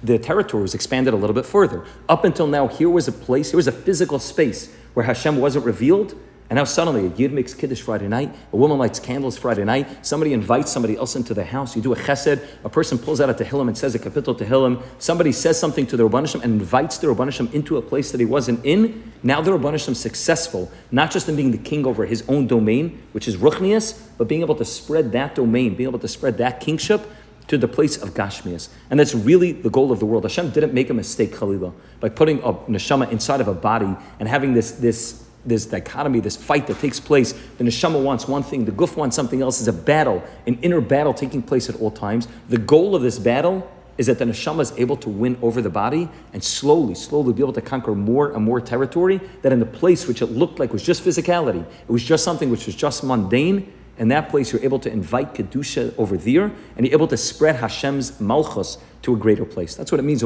The 0.03 0.19
territory 0.19 0.61
was 0.61 0.75
expanded 0.75 1.15
a 1.15 1.17
little 1.17 1.33
bit 1.33 1.45
further. 1.45 1.85
Up 2.07 2.23
until 2.23 2.45
now, 2.45 2.67
here 2.67 2.89
was 2.89 3.07
a 3.07 3.11
place, 3.11 3.49
here 3.49 3.57
was 3.57 3.67
a 3.67 3.71
physical 3.71 4.19
space 4.19 4.71
where 4.93 5.05
Hashem 5.05 5.37
wasn't 5.37 5.65
revealed 5.65 6.13
and 6.49 6.55
now 6.55 6.63
suddenly 6.63 7.07
a 7.07 7.09
yid 7.09 7.33
makes 7.33 7.53
kiddush 7.53 7.81
Friday 7.81 8.07
night, 8.07 8.33
a 8.53 8.55
woman 8.55 8.77
lights 8.77 8.99
candles 8.99 9.37
Friday 9.37 9.65
night, 9.65 10.05
somebody 10.05 10.31
invites 10.31 10.71
somebody 10.71 10.95
else 10.95 11.15
into 11.15 11.33
the 11.33 11.43
house, 11.43 11.75
you 11.75 11.81
do 11.81 11.93
a 11.93 11.95
chesed, 11.95 12.45
a 12.63 12.69
person 12.69 12.97
pulls 12.97 13.19
out 13.19 13.29
a 13.29 13.33
tehillim 13.33 13.67
and 13.67 13.77
says 13.77 13.95
a 13.95 13.99
kapitel 13.99 14.37
tehillim, 14.37 14.81
somebody 14.97 15.31
says 15.33 15.59
something 15.59 15.85
to 15.85 15.97
the 15.97 16.07
Rabbanishim 16.07 16.41
and 16.43 16.61
invites 16.61 16.97
the 16.99 17.07
Rabbanishim 17.07 17.53
into 17.53 17.77
a 17.77 17.81
place 17.81 18.11
that 18.11 18.19
he 18.19 18.25
wasn't 18.25 18.63
in. 18.65 19.11
Now 19.23 19.41
the 19.41 19.51
Rabbanishim 19.51 19.95
successful, 19.95 20.71
not 20.91 21.11
just 21.11 21.27
in 21.27 21.35
being 21.35 21.51
the 21.51 21.57
king 21.57 21.85
over 21.85 22.05
his 22.05 22.23
own 22.29 22.47
domain, 22.47 23.03
which 23.11 23.27
is 23.27 23.35
ruchnias, 23.35 23.99
but 24.17 24.27
being 24.29 24.41
able 24.41 24.55
to 24.55 24.65
spread 24.65 25.11
that 25.11 25.35
domain, 25.35 25.75
being 25.75 25.89
able 25.89 25.99
to 25.99 26.07
spread 26.07 26.37
that 26.37 26.61
kingship 26.61 27.01
to 27.47 27.57
the 27.57 27.67
place 27.67 28.01
of 28.01 28.13
Gashmias. 28.13 28.69
And 28.89 28.99
that's 28.99 29.15
really 29.15 29.53
the 29.53 29.69
goal 29.69 29.91
of 29.91 29.99
the 29.99 30.05
world. 30.05 30.23
Hashem 30.23 30.51
didn't 30.51 30.73
make 30.73 30.89
a 30.89 30.93
mistake, 30.93 31.33
Khalila, 31.33 31.73
by 31.99 32.09
putting 32.09 32.39
a 32.39 32.53
neshama 32.53 33.11
inside 33.11 33.41
of 33.41 33.47
a 33.47 33.53
body 33.53 33.95
and 34.19 34.27
having 34.27 34.53
this, 34.53 34.71
this 34.71 35.26
this 35.45 35.65
dichotomy, 35.65 36.19
this 36.19 36.35
fight 36.35 36.67
that 36.67 36.79
takes 36.79 36.99
place. 36.99 37.33
The 37.57 37.63
neshama 37.63 38.03
wants 38.03 38.27
one 38.27 38.43
thing, 38.43 38.65
the 38.65 38.71
guf 38.71 38.95
wants 38.97 39.15
something 39.15 39.41
else. 39.41 39.61
Is 39.61 39.67
a 39.67 39.73
battle, 39.73 40.23
an 40.45 40.59
inner 40.61 40.81
battle 40.81 41.13
taking 41.13 41.41
place 41.41 41.69
at 41.69 41.75
all 41.77 41.91
times. 41.91 42.27
The 42.49 42.57
goal 42.57 42.95
of 42.95 43.01
this 43.01 43.17
battle 43.19 43.69
is 43.97 44.05
that 44.07 44.19
the 44.19 44.25
neshama 44.25 44.61
is 44.61 44.73
able 44.77 44.97
to 44.97 45.09
win 45.09 45.37
over 45.41 45.61
the 45.61 45.69
body 45.69 46.09
and 46.33 46.43
slowly, 46.43 46.95
slowly 46.95 47.33
be 47.33 47.41
able 47.41 47.53
to 47.53 47.61
conquer 47.61 47.95
more 47.95 48.33
and 48.33 48.43
more 48.43 48.61
territory. 48.61 49.19
That 49.41 49.51
in 49.51 49.59
the 49.59 49.65
place 49.65 50.07
which 50.07 50.21
it 50.21 50.27
looked 50.27 50.59
like 50.59 50.71
was 50.73 50.83
just 50.83 51.03
physicality, 51.03 51.61
it 51.61 51.91
was 51.91 52.03
just 52.03 52.23
something 52.23 52.49
which 52.49 52.65
was 52.65 52.75
just 52.75 53.03
mundane. 53.03 53.73
In 53.97 54.09
that 54.09 54.29
place, 54.29 54.53
you're 54.53 54.63
able 54.63 54.77
to 54.79 54.91
invite 54.91 55.33
kedusha 55.33 55.91
over 55.97 56.17
there, 56.17 56.51
and 56.75 56.85
you're 56.85 56.93
able 56.93 57.07
to 57.07 57.17
spread 57.17 57.55
Hashem's 57.55 58.21
malchus 58.21 58.77
to 59.01 59.15
a 59.15 59.17
greater 59.17 59.45
place. 59.45 59.73
That's 59.73 59.91
what 59.91 59.99
it 59.99 60.03
means. 60.03 60.21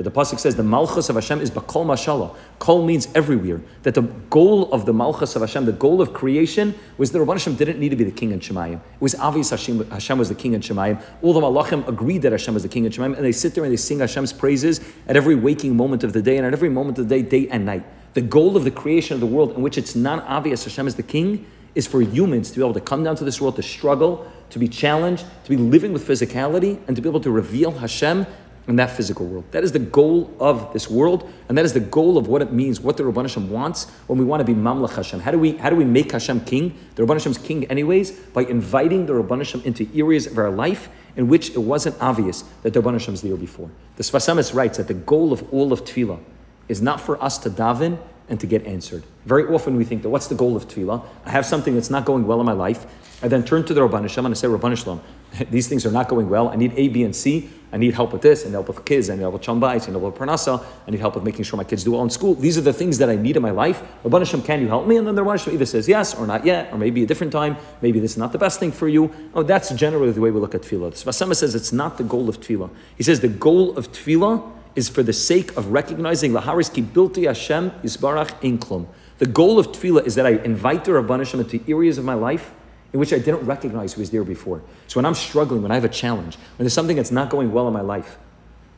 That 0.00 0.04
the 0.04 0.18
pasuk 0.18 0.38
says 0.38 0.56
the 0.56 0.62
malchus 0.62 1.10
of 1.10 1.16
Hashem 1.16 1.42
is 1.42 1.50
bakol 1.50 1.84
mashalah. 1.84 2.34
Kol 2.58 2.86
means 2.86 3.06
everywhere. 3.14 3.60
That 3.82 3.92
the 3.92 4.00
goal 4.00 4.72
of 4.72 4.86
the 4.86 4.94
malchus 4.94 5.36
of 5.36 5.42
Hashem, 5.42 5.66
the 5.66 5.72
goal 5.72 6.00
of 6.00 6.14
creation, 6.14 6.74
was 6.96 7.12
that 7.12 7.18
Rabban 7.18 7.34
Hashem 7.34 7.56
didn't 7.56 7.78
need 7.78 7.90
to 7.90 7.96
be 7.96 8.04
the 8.04 8.10
king 8.10 8.30
in 8.30 8.40
Shemayim. 8.40 8.76
It 8.76 9.00
was 9.00 9.14
obvious 9.16 9.50
Hashem, 9.50 9.90
Hashem 9.90 10.16
was 10.16 10.30
the 10.30 10.34
king 10.34 10.54
in 10.54 10.62
Shemayim. 10.62 11.02
All 11.20 11.34
the 11.34 11.42
malachim 11.42 11.86
agreed 11.86 12.22
that 12.22 12.32
Hashem 12.32 12.54
was 12.54 12.62
the 12.62 12.68
king 12.70 12.86
in 12.86 12.92
Shemayim, 12.92 13.14
and 13.14 13.22
they 13.22 13.30
sit 13.30 13.54
there 13.54 13.62
and 13.62 13.70
they 13.70 13.76
sing 13.76 13.98
Hashem's 13.98 14.32
praises 14.32 14.80
at 15.06 15.18
every 15.18 15.34
waking 15.34 15.76
moment 15.76 16.02
of 16.02 16.14
the 16.14 16.22
day 16.22 16.38
and 16.38 16.46
at 16.46 16.54
every 16.54 16.70
moment 16.70 16.96
of 16.96 17.06
the 17.06 17.22
day, 17.22 17.28
day 17.28 17.50
and 17.50 17.66
night. 17.66 17.84
The 18.14 18.22
goal 18.22 18.56
of 18.56 18.64
the 18.64 18.70
creation 18.70 19.12
of 19.12 19.20
the 19.20 19.26
world, 19.26 19.52
in 19.52 19.60
which 19.60 19.76
it's 19.76 19.94
not 19.94 20.24
obvious 20.26 20.64
Hashem 20.64 20.86
is 20.86 20.94
the 20.94 21.02
king, 21.02 21.44
is 21.74 21.86
for 21.86 22.00
humans 22.00 22.50
to 22.50 22.56
be 22.56 22.64
able 22.64 22.74
to 22.74 22.80
come 22.80 23.04
down 23.04 23.16
to 23.16 23.24
this 23.24 23.38
world 23.38 23.56
to 23.56 23.62
struggle, 23.62 24.30
to 24.50 24.58
be 24.58 24.66
challenged, 24.66 25.24
to 25.44 25.50
be 25.50 25.56
living 25.56 25.92
with 25.92 26.06
physicality, 26.06 26.80
and 26.86 26.96
to 26.96 27.02
be 27.02 27.08
able 27.08 27.20
to 27.20 27.30
reveal 27.30 27.70
Hashem 27.70 28.26
in 28.68 28.76
that 28.76 28.90
physical 28.90 29.26
world. 29.26 29.44
That 29.50 29.64
is 29.64 29.72
the 29.72 29.78
goal 29.78 30.34
of 30.38 30.72
this 30.72 30.88
world, 30.88 31.30
and 31.48 31.58
that 31.58 31.64
is 31.64 31.72
the 31.72 31.80
goal 31.80 32.18
of 32.18 32.28
what 32.28 32.42
it 32.42 32.52
means, 32.52 32.80
what 32.80 32.96
the 32.96 33.02
Rabban 33.02 33.22
Hashem 33.22 33.50
wants 33.50 33.90
when 34.06 34.18
we 34.18 34.24
want 34.24 34.40
to 34.40 34.44
be 34.44 34.54
Mamlech 34.54 34.94
Hashem. 34.94 35.20
How 35.20 35.30
do 35.30 35.38
we 35.38 35.56
how 35.56 35.70
do 35.70 35.76
we 35.76 35.84
make 35.84 36.12
Hashem 36.12 36.44
king? 36.44 36.76
The 36.94 37.02
Rabban 37.02 37.14
Hashem's 37.14 37.38
king, 37.38 37.64
anyways, 37.66 38.12
by 38.12 38.42
inviting 38.42 39.06
the 39.06 39.14
Rabban 39.14 39.38
Hashem 39.38 39.62
into 39.64 39.88
areas 39.94 40.26
of 40.26 40.38
our 40.38 40.50
life 40.50 40.88
in 41.16 41.28
which 41.28 41.50
it 41.50 41.58
wasn't 41.58 41.96
obvious 42.00 42.44
that 42.62 42.72
the 42.72 42.80
Rabban 42.80 42.94
Hashem's 42.94 43.22
there 43.22 43.36
before. 43.36 43.70
The 43.96 44.02
Sfas 44.02 44.32
Emes 44.32 44.54
writes 44.54 44.78
that 44.78 44.88
the 44.88 44.94
goal 44.94 45.32
of 45.32 45.52
all 45.52 45.72
of 45.72 45.84
Tefillah 45.84 46.20
is 46.68 46.80
not 46.80 47.00
for 47.00 47.22
us 47.22 47.38
to 47.38 47.50
daven 47.50 47.98
and 48.30 48.40
to 48.40 48.46
get 48.46 48.64
answered. 48.64 49.02
Very 49.26 49.44
often 49.52 49.76
we 49.76 49.84
think 49.84 50.02
that 50.02 50.08
what's 50.08 50.28
the 50.28 50.34
goal 50.34 50.56
of 50.56 50.66
tefillah? 50.68 51.04
I 51.26 51.30
have 51.30 51.44
something 51.44 51.74
that's 51.74 51.90
not 51.90 52.04
going 52.04 52.26
well 52.26 52.40
in 52.40 52.46
my 52.46 52.52
life. 52.52 52.86
I 53.22 53.28
then 53.28 53.44
turn 53.44 53.64
to 53.64 53.74
the 53.74 53.82
Rabban 53.82 54.02
Hashem 54.02 54.24
and 54.24 54.34
I 54.34 54.36
say, 54.36 54.48
Rabban 54.48 54.70
Hashem, 54.70 55.00
these 55.50 55.68
things 55.68 55.84
are 55.84 55.90
not 55.90 56.08
going 56.08 56.30
well. 56.30 56.48
I 56.48 56.56
need 56.56 56.72
A, 56.76 56.88
B, 56.88 57.02
and 57.02 57.14
C. 57.14 57.50
I 57.72 57.76
need 57.76 57.94
help 57.94 58.12
with 58.12 58.22
this, 58.22 58.44
need 58.44 58.52
help 58.52 58.68
with 58.68 58.84
kids, 58.84 59.08
need 59.08 59.20
help 59.20 59.34
with 59.34 59.42
chambais, 59.42 59.62
I 59.62 59.74
need 59.74 60.00
help 60.00 60.02
with 60.02 60.14
parnasa, 60.14 60.64
I 60.88 60.90
need 60.90 60.98
help 60.98 61.14
with 61.14 61.22
making 61.22 61.44
sure 61.44 61.56
my 61.56 61.62
kids 61.62 61.84
do 61.84 61.92
well 61.92 62.02
in 62.02 62.10
school. 62.10 62.34
These 62.34 62.58
are 62.58 62.62
the 62.62 62.72
things 62.72 62.98
that 62.98 63.08
I 63.08 63.14
need 63.14 63.36
in 63.36 63.42
my 63.42 63.52
life. 63.52 63.82
Rabban 64.02 64.20
Hashem, 64.20 64.42
can 64.42 64.60
you 64.60 64.68
help 64.68 64.88
me? 64.88 64.96
And 64.96 65.06
then 65.06 65.14
the 65.14 65.22
Rabban 65.22 65.38
Hashem 65.38 65.54
either 65.54 65.66
says 65.66 65.86
yes 65.86 66.14
or 66.14 66.26
not 66.26 66.44
yet, 66.44 66.72
or 66.72 66.78
maybe 66.78 67.02
a 67.04 67.06
different 67.06 67.32
time, 67.32 67.56
maybe 67.80 68.00
this 68.00 68.12
is 68.12 68.18
not 68.18 68.32
the 68.32 68.38
best 68.38 68.58
thing 68.58 68.72
for 68.72 68.88
you. 68.88 69.12
Oh, 69.34 69.42
that's 69.42 69.70
generally 69.70 70.10
the 70.10 70.20
way 70.20 70.30
we 70.30 70.40
look 70.40 70.54
at 70.54 70.62
tefillah. 70.62 70.90
The 70.90 71.10
Sfas 71.10 71.36
says 71.36 71.54
it's 71.54 71.72
not 71.72 71.98
the 71.98 72.04
goal 72.04 72.28
of 72.28 72.40
tefillah. 72.40 72.70
He 72.96 73.04
says 73.04 73.20
the 73.20 73.28
goal 73.28 73.76
of 73.76 73.92
tefillah 73.92 74.59
is 74.74 74.88
for 74.88 75.02
the 75.02 75.12
sake 75.12 75.56
of 75.56 75.72
recognizing 75.72 76.32
Laharis 76.32 76.72
ki 76.72 76.82
bilti 76.82 77.26
Hashem 77.26 77.70
yisbarach 77.82 78.30
inklum. 78.40 78.86
The 79.18 79.26
goal 79.26 79.58
of 79.58 79.68
tefillah 79.68 80.06
is 80.06 80.14
that 80.14 80.26
I 80.26 80.30
invite 80.30 80.84
the 80.84 80.92
Rabban 80.92 81.18
Hashem 81.18 81.40
into 81.40 81.60
areas 81.68 81.98
of 81.98 82.04
my 82.04 82.14
life 82.14 82.52
in 82.92 82.98
which 82.98 83.12
I 83.12 83.18
didn't 83.18 83.44
recognize 83.44 83.92
who 83.92 84.00
was 84.00 84.10
there 84.10 84.24
before. 84.24 84.62
So 84.88 84.98
when 84.98 85.06
I'm 85.06 85.14
struggling, 85.14 85.62
when 85.62 85.70
I 85.70 85.74
have 85.74 85.84
a 85.84 85.88
challenge, 85.88 86.36
when 86.56 86.64
there's 86.64 86.72
something 86.72 86.96
that's 86.96 87.10
not 87.10 87.30
going 87.30 87.52
well 87.52 87.68
in 87.68 87.74
my 87.74 87.82
life, 87.82 88.18